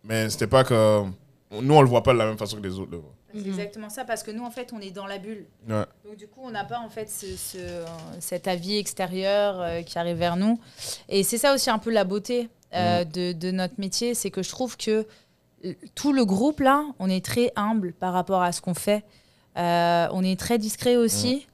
[0.05, 1.15] mais c'était pas comme.
[1.51, 2.99] Nous, on le voit pas de la même façon que les autres.
[3.35, 5.47] C'est exactement ça, parce que nous, en fait, on est dans la bulle.
[5.69, 5.85] Ouais.
[6.05, 7.85] Donc, du coup, on n'a pas, en fait, ce, ce-
[8.21, 10.59] cet avis extérieur euh, qui arrive vers nous.
[11.09, 14.43] Et c'est ça aussi un peu la beauté euh, de, de notre métier, c'est que
[14.43, 15.07] je trouve que
[15.95, 19.05] tout le groupe, là, on est très humble par rapport à ce qu'on fait.
[19.59, 21.47] Euh, on est très discret aussi.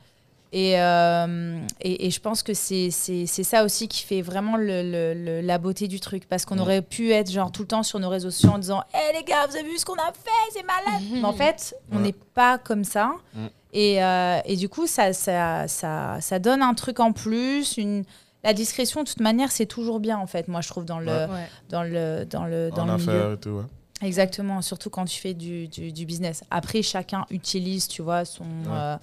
[0.52, 4.56] Et, euh, et, et je pense que c'est c'est- c'est ça aussi qui fait vraiment
[4.56, 6.26] le, le- le- la beauté du truc.
[6.26, 8.82] Parce qu'on aurait pu être genre tout le temps sur nos réseaux sociaux en disant
[8.94, 11.74] Hé les gars, vous avez vu ce qu'on a fait C'est malade Mais en fait,
[11.92, 12.02] on Ouais.
[12.02, 13.12] n'est pas comme ça.
[13.34, 13.46] Mm.
[13.74, 17.76] Et, euh, et du coup, ça, ça, ça, ça donne un truc en plus.
[17.76, 18.04] Une...
[18.42, 21.06] La discrétion, de toute manière, c'est toujours bien, en fait, moi, je trouve, dans le,
[21.06, 21.48] Ouais.
[21.68, 23.10] Dans le, dans le, dans en le milieu.
[23.10, 23.64] affaires et tout, ouais.
[24.00, 26.44] Exactement, surtout quand tu fais du, du, du business.
[26.50, 28.96] Après, chacun utilise, tu vois, son, euh,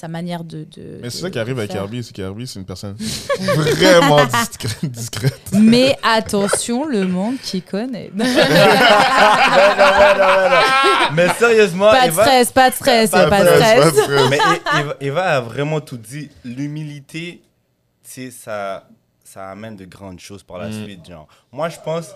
[0.00, 0.62] sa manière de.
[0.62, 1.74] de Mais c'est ça qui arrive avec.
[1.74, 2.94] Herbie, c'est qu'Herbie, c'est une personne
[3.40, 4.84] vraiment discrète.
[4.84, 5.40] discrète.
[5.52, 8.10] Mais attention, le monde qui connaît.
[8.16, 8.34] Non, non,
[10.18, 10.60] non, non, non.
[11.14, 13.84] Mais sérieusement, pas de Eva- stress, pas de stress, Pas de pas de stress, pas
[13.84, 14.04] de stress.
[14.04, 14.30] stress.
[14.30, 14.38] Mais
[14.80, 16.30] Eva, Eva a vraiment tout dit.
[16.44, 17.42] L'humilité,
[18.04, 18.84] tu sais, ça,
[19.24, 20.84] ça amène de grandes choses par la Mm.
[20.84, 21.08] suite.
[21.08, 21.26] Genre.
[21.52, 22.14] Moi, je pense.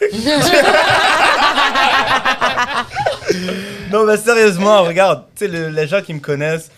[3.90, 6.70] non, mais sérieusement, regarde, tu sais, le- les gens qui me connaissent,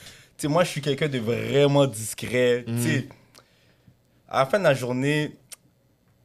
[0.42, 2.64] sais, moi, je suis quelqu'un de vraiment discret.
[2.66, 3.08] Tu sais,
[4.28, 5.32] à la fin de la journée,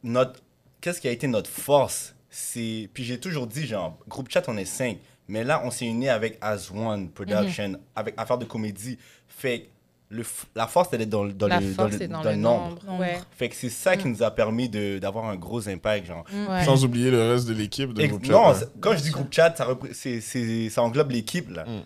[0.03, 0.41] notre,
[0.82, 2.16] qu'est-ce qui a été notre force?
[2.30, 4.97] C'est Puis j'ai toujours dit, genre, groupe chat, on est cinq.
[5.28, 8.97] Mais là, on s'est unis avec As One Production, avec Affaires de comédie.
[9.28, 9.66] Fait que
[10.09, 12.07] le f- la force, elle est dans, le- dans La le, dans force le- est
[12.07, 12.86] dans dans le le nombre.
[12.86, 12.99] nombre.
[12.99, 13.18] Ouais.
[13.36, 16.26] Fait que c'est ça qui nous a permis de- d'avoir un gros impact, genre.
[16.47, 16.63] Ouais.
[16.63, 18.34] Sans oublier le reste de l'équipe de Et- groupe chat.
[18.34, 21.66] non, quand je dis groupe chat, ça, c'est- ça englobe l'équipe, là.
[21.66, 21.82] Mm.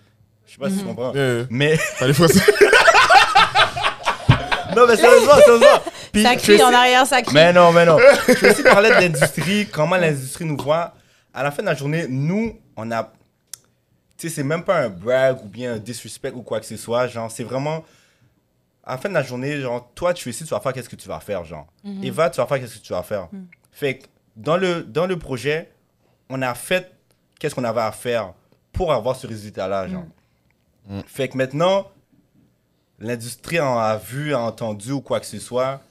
[0.49, 1.13] Je sais pas si tu comprends.
[1.13, 1.47] Yeah, yeah.
[1.51, 2.25] Mais, Fallait ça.
[4.75, 5.67] non, mais sérieusement, sérieusement.
[6.11, 7.35] Puis, Ça crie en arrière, ça crie.
[7.35, 7.97] Mais non, mais non.
[8.27, 10.95] Je veux aussi parler de l'industrie, comment l'industrie nous voit.
[11.35, 13.03] À la fin de la journée, nous, on a.
[14.17, 16.77] Tu sais, c'est même pas un brag ou bien un disrespect ou quoi que ce
[16.77, 17.05] soit.
[17.07, 17.85] Genre, c'est vraiment.
[18.83, 20.89] À la fin de la journée, genre, toi, tu es ici, tu vas faire qu'est-ce
[20.89, 21.67] que tu vas faire, genre.
[22.01, 23.27] Eva, tu vas faire qu'est-ce que tu vas faire.
[23.71, 25.69] Fait que dans le, dans le projet,
[26.27, 26.91] on a fait
[27.39, 28.33] qu'est-ce qu'on avait à faire
[28.73, 30.05] pour avoir ce résultat-là, genre.
[31.05, 31.87] Fait que maintenant,
[32.99, 35.81] l'industrie en a vu, a entendu ou quoi que ce soit,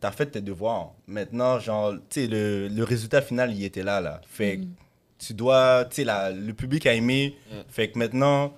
[0.00, 0.92] t'as fait tes devoirs.
[1.06, 4.20] Maintenant, genre, tu sais, le, le résultat final, il était là, là.
[4.28, 4.62] Fait que
[5.18, 7.36] tu dois, tu sais, la- le public a aimé.
[7.68, 8.50] Fait que maintenant,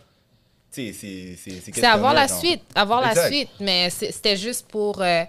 [0.73, 1.37] tu sais, c'est...
[1.37, 2.39] C'est c'est C'est avoir la genre.
[2.39, 5.25] suite, avoir la suite, mais c'est- c'était juste pour, euh,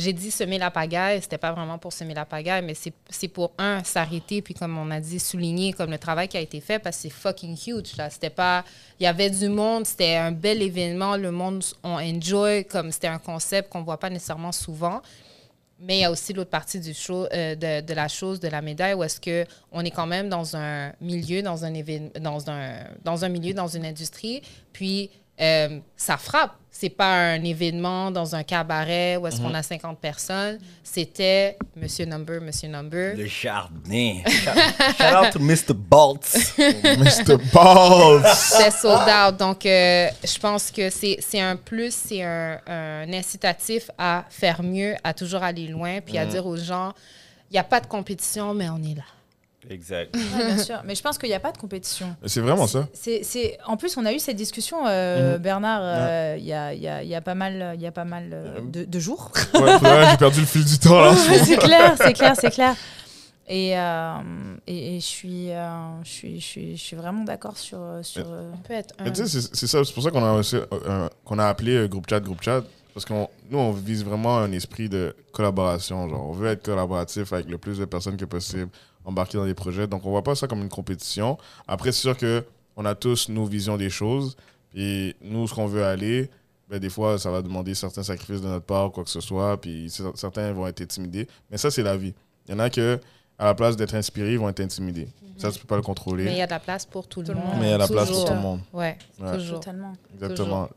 [0.00, 3.52] j'ai dit semer la pagaille, c'était pas vraiment pour semer la pagaille, mais c'est pour,
[3.58, 6.78] un, s'arrêter, puis comme on a dit, souligner comme le travail qui a été fait,
[6.78, 8.10] parce que c'est fucking huge, là.
[8.10, 8.64] C'était pas,
[8.98, 13.08] il y avait du monde, c'était un bel événement, le monde, on enjoy, comme c'était
[13.08, 15.02] un concept qu'on voit pas nécessairement souvent.
[15.82, 19.02] Mais il y a aussi l'autre partie euh, de, la chose, de la médaille, où
[19.02, 21.72] est-ce que on est quand même dans un milieu, dans un,
[22.20, 24.42] dans un, dans un milieu, dans une industrie,
[24.74, 25.10] puis
[25.40, 26.56] euh, ça frappe.
[26.72, 30.58] C'est pas un événement dans un cabaret où est-ce qu'on a 50 personnes.
[30.82, 33.16] C'était Monsieur Number, Monsieur Number.
[33.16, 34.20] Le jardin.
[34.26, 35.74] Shout out to Mr.
[35.74, 36.54] Bolts.
[36.56, 37.36] Mr.
[37.52, 38.24] Balls.
[38.34, 39.36] C'était sold out.
[39.36, 44.62] Donc, euh, je pense que c'est c'est un plus, c'est un, un incitatif à faire
[44.62, 46.92] mieux, à toujours aller loin, puis à dire aux gens,
[47.50, 49.02] il n'y a pas de compétition, mais on est là.
[49.68, 50.16] Exact.
[50.16, 50.80] Ouais, bien sûr.
[50.84, 52.16] Mais je pense qu'il n'y a pas de compétition.
[52.26, 52.88] C'est vraiment ça.
[52.94, 53.58] C'est, c'est...
[53.66, 55.42] En plus, on a eu cette discussion, euh, Mhm.
[55.42, 57.86] Bernard, euh, il y, a, il y, a, il y a pas mal, il y
[57.86, 59.30] a pas mal euh, de, de jours.
[59.54, 59.76] Ouais,
[60.10, 61.12] j'ai perdu le fil du temps
[61.44, 62.74] c'est clair, c'est clair, c'est clair.
[63.52, 64.12] Et, euh,
[64.68, 65.66] et, et je, suis, euh,
[66.04, 67.80] je, suis, je, suis, je suis vraiment d'accord sur.
[68.02, 69.02] sur euh, On peut être un.
[69.04, 72.06] Mais tu sais, c'est- ça, c'est pour ça qu'on a, qu'on a appelé euh, groupe
[72.08, 72.62] chat, groupe chat.
[72.94, 76.08] Parce que nous, on vise vraiment un esprit de collaboration.
[76.08, 78.68] Genre, on veut être collaboratif avec le plus de personnes que possible,
[79.04, 79.86] embarquer dans des projets.
[79.86, 81.38] Donc, on voit pas ça comme une compétition.
[81.66, 82.44] Après, c'est sûr que
[82.76, 84.36] on a tous nos visions des choses.
[84.74, 86.30] Et nous, ce qu'on veut aller,
[86.68, 89.20] ben, des fois, ça va demander certains sacrifices de notre part, ou quoi que ce
[89.20, 89.60] soit.
[89.60, 91.26] Puis cer- certains vont être intimidés.
[91.50, 92.14] Mais ça, c'est la vie.
[92.46, 93.00] Il y en a que,
[93.38, 95.08] à la place d'être inspirés, ils vont être intimidés.
[95.36, 96.24] Ça, tu peux pas le contrôler.
[96.24, 97.44] Mais il y a de la place pour tout, le monde.
[97.58, 98.60] Mais il y a la place pour tout le monde.
[98.74, 99.34] Ouais, Ouais.
[99.34, 99.58] toujours.
[99.60, 99.94] totalement.
[100.14, 100.68] Exactement.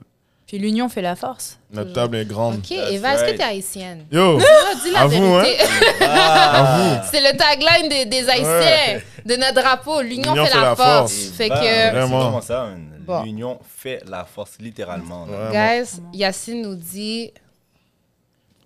[0.54, 1.58] Puis l'union fait la force.
[1.72, 2.04] Notre Toujours.
[2.04, 2.58] table est grande.
[2.58, 4.06] Ok, Eva, est-ce que tu es haïtienne?
[4.12, 5.44] Yo, dis la à vous, hein?
[7.12, 9.04] C'est le tagline des, des Haïtiens, Ouais.
[9.26, 10.02] de notre drapeau.
[10.04, 11.12] L'union fait, la force.
[11.36, 12.40] Fait Bah, que, Vraiment.
[12.42, 12.68] ça.
[13.00, 13.24] Bon.
[13.24, 15.26] L'union fait la force, littéralement.
[15.52, 17.34] guys, Yacine nous dit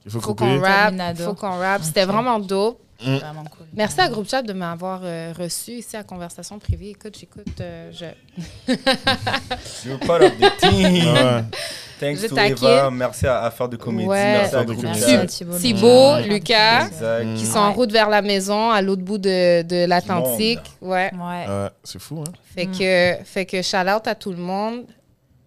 [0.05, 1.23] Il faut qu'on rap, Terminado.
[1.23, 1.83] faut qu'on rap.
[1.83, 2.81] C'était vraiment dope.
[3.05, 3.15] Mm.
[3.17, 3.67] Vraiment cool.
[3.73, 6.89] Merci à Groupe Chat de m'avoir euh, reçu ici à Conversation Privée.
[6.91, 8.05] Écoute, j'écoute, euh, je...
[9.87, 11.13] You're part of the team.
[11.13, 11.43] Ouais.
[11.99, 12.37] Thanks Je to.
[12.37, 12.89] Eva.
[12.91, 14.07] Merci à Affaire de Comédie.
[14.07, 14.33] Ouais.
[14.39, 14.81] Merci à Groupe.
[14.81, 14.87] Chat.
[15.17, 15.57] Merci Thibault.
[15.57, 16.27] Thibaut, Ouais.
[16.27, 17.33] Lucas, Exact.
[17.35, 20.59] qui sont en route vers la maison, à l'autre bout de, de l'Atlantique.
[20.81, 21.11] Ouais.
[21.13, 21.47] Ouais.
[21.47, 22.31] Ouais, c'est fou, hein?
[22.55, 24.85] Fait que, fait que shout out à tout le monde.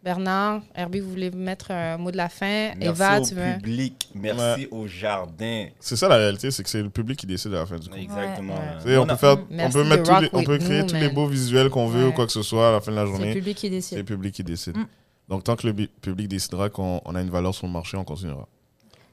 [0.02, 2.70] Bernard, Herbie, vous voulez mettre un mot de la fin?
[2.76, 3.52] Merci Eva, au tu veux?
[3.56, 4.08] public.
[4.14, 5.66] Merci au jardin.
[5.78, 7.88] C'est ça la réalité, c'est que c'est le public qui décide à la fin du
[7.90, 7.96] coup.
[7.96, 8.54] Exactement.
[8.86, 8.96] Ouais.
[8.96, 10.88] on, On peut faire, on Merci peut, de mettre tous les- on peut créer nous,
[10.88, 12.08] tous les beaux visuels qu'on veut Ouais.
[12.08, 13.34] ou quoi que ce soit à la fin de la C'est le journée.
[13.34, 14.04] public qui C'est le décide.
[14.06, 14.76] public qui décide.
[14.78, 14.86] Mm.
[15.28, 18.04] Donc, tant que le public décidera qu'on on a une valeur sur le marché, on
[18.04, 18.48] continuera.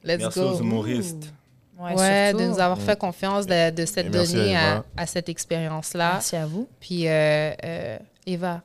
[0.06, 0.46] Let's Merci go.
[0.52, 1.34] aux humoristes.
[1.80, 2.44] Ouais, surtout.
[2.44, 2.82] de nous avoir Mm.
[2.82, 6.14] fait confiance, de, de s'être Et merci donné à à cette expérience-là.
[6.14, 6.68] Merci à vous.
[6.80, 8.64] Puis, euh, euh, Eva,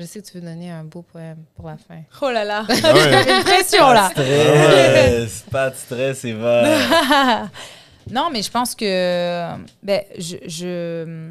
[0.00, 2.00] je sais que tu veux donner un beau poème pour la fin.
[2.22, 2.62] Oh là là.
[2.68, 4.10] Une pression là.
[4.14, 5.44] Pas de stress.
[5.50, 7.48] Pas de stress, Eva.
[8.10, 11.28] non, mais je pense que ben, je, je,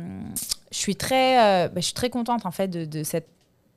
[0.71, 3.27] je suis très, euh, ben, je suis très contente en fait de, de cette,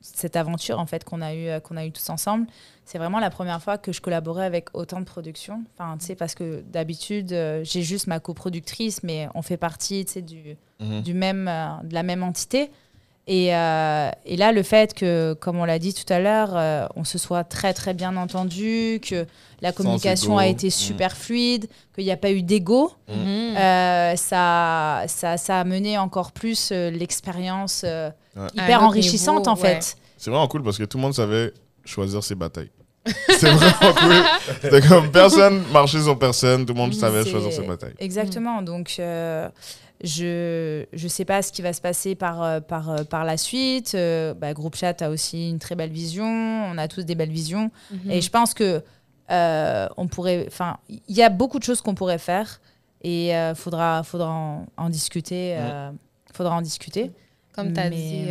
[0.01, 2.47] cette aventure en fait qu'on a eu qu'on a eu tous ensemble.
[2.85, 5.63] C'est vraiment la première fois que je collaborais avec autant de productions.
[5.79, 10.05] Enfin, tu sais, parce que d'habitude euh, j'ai juste ma coproductrice, mais on fait partie,
[10.05, 11.03] tu sais, du, Mhm.
[11.03, 12.71] du même, euh, de la même entité.
[13.29, 16.87] Et, euh, et là, le fait que, comme on l'a dit tout à l'heure, euh,
[16.97, 19.27] on se soit très très bien entendu, que
[19.61, 20.71] la communication a été Mm.
[20.71, 23.57] super fluide, qu'il n'y a pas eu d'ego, Mhm.
[23.57, 28.47] euh, ça, ça, ça a mené encore plus euh, l'expérience euh, Ouais.
[28.55, 29.75] Hyper enrichissante niveau, en ouais.
[29.81, 29.97] fait.
[30.17, 31.53] C'est vraiment cool parce que tout le monde savait
[31.85, 32.71] choisir ses batailles.
[33.29, 34.25] C'est vraiment cool.
[34.63, 37.95] C'était comme personne marchait sur personne, tout le monde savait choisir ses batailles.
[37.99, 38.63] Exactement.
[38.63, 39.49] Donc, euh,
[40.03, 43.37] je ne sais pas ce qui va se passer par, euh, par, euh, par la
[43.37, 43.95] suite.
[43.95, 46.25] Euh, bah, Groupe Chat a aussi une très belle vision.
[46.27, 47.71] On a tous des belles visions.
[47.91, 48.11] Mhm.
[48.11, 48.83] Et je pense que
[49.31, 50.45] euh, on pourrait.
[50.49, 52.61] Enfin, il y a beaucoup de choses qu'on pourrait faire.
[53.03, 55.57] Et il faudra, faudra en, en discuter.
[55.59, 55.91] euh,
[56.33, 57.11] faudra en discuter.
[57.53, 58.25] Comme tu as Mais, dit,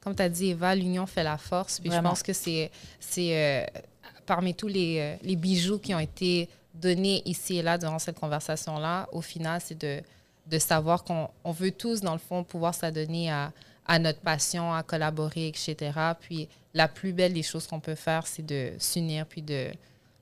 [0.00, 1.80] comme t'as dit, Eva, l'union fait la force.
[1.80, 3.64] Puis je pense que c'est c'est euh,
[4.26, 9.08] parmi tous les, les bijoux qui ont été donnés ici et là durant cette conversation-là,
[9.12, 10.00] au final, c'est de,
[10.46, 13.52] de savoir qu'on on veut tous, dans le fond, pouvoir s'adonner à,
[13.86, 15.76] à notre passion, à collaborer, etc.
[16.20, 19.68] Puis la plus belle des choses qu'on peut faire, c'est de s'unir puis de,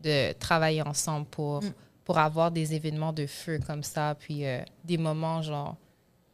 [0.03, 1.73] de travailler ensemble pour, Mm.
[2.05, 5.77] pour avoir des événements de feu comme ça, puis euh, des moments genre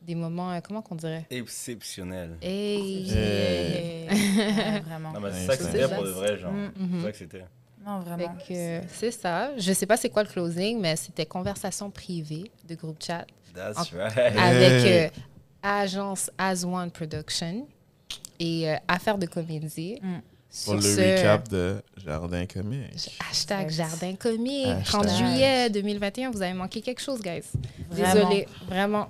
[0.03, 1.27] des moments, euh, comment qu'on dirait?
[1.29, 2.39] Exceptionnel.
[2.41, 4.07] Hey!
[4.09, 5.13] Ouais, vraiment.
[5.13, 6.53] Non, mais c'est ça que c'était pour de vrai, genre.
[6.53, 7.45] Mm, C'est ça que c'était.
[7.85, 8.35] Non, vraiment.
[8.49, 9.51] Que, c'est ça.
[9.59, 13.27] Je sais pas c'est quoi le closing, mais c'était conversation privée de groupe chat
[13.59, 14.37] That's En- right.
[14.39, 15.09] avec euh,
[15.63, 17.67] agence As One Production
[18.39, 19.99] et euh, affaires de comédie.
[20.03, 20.19] Mm.
[20.65, 23.11] Pour le ce, recap de Jardin Comique.
[23.31, 23.69] Hashtag.
[23.71, 24.67] Jardin Comique.
[24.67, 25.07] Hashtag.
[25.07, 27.43] 30 juillet 2021, vous avez manqué quelque chose, guys.
[27.91, 28.15] Vraiment.
[28.15, 29.09] Désolé, vraiment.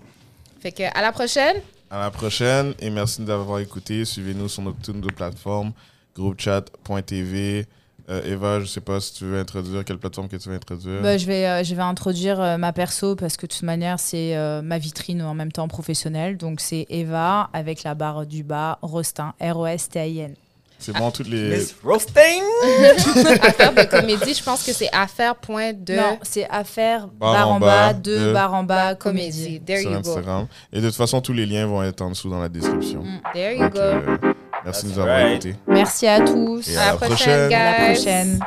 [0.60, 1.58] Fait que à la prochaine.
[1.90, 4.04] À la prochaine et merci d'avoir écouté.
[4.04, 5.72] Suivez-nous sur notre, toutes nos plateformes,
[6.14, 7.66] groupechat.tv.
[8.10, 11.02] Euh, Eva, je sais pas si tu veux introduire quelle plateforme que tu veux introduire.
[11.02, 14.01] Bah, je, vais, euh, je vais introduire euh, ma perso parce que de toute manière,
[14.01, 16.39] c'est euh, ma vitrine en même temps professionnelle.
[16.39, 20.35] Donc, c'est Eva avec la barre du bas, Rostin, R-O-S-T-I-N.
[20.78, 21.59] C'est bon, toutes les.
[21.59, 22.40] Miss Roasting!
[23.43, 27.48] Affaires de comédie, je pense que c'est affaire point de Non, c'est affaire, Barre barre,
[27.48, 29.59] en en bas, de barre en bas, comédie.
[29.59, 29.60] comédie.
[29.60, 30.09] There sur you go.
[30.10, 30.47] Instagram.
[30.72, 33.02] Et de toute façon, tous les liens vont être en dessous dans la description.
[33.02, 33.20] Mm.
[33.35, 34.28] There you Donc, go.
[34.69, 35.45] Merci de nous avoir right.
[35.45, 35.57] écoutés.
[35.66, 36.69] Merci à tous.
[36.69, 37.95] Et À la prochaine, À la guys.
[37.95, 38.39] prochaine.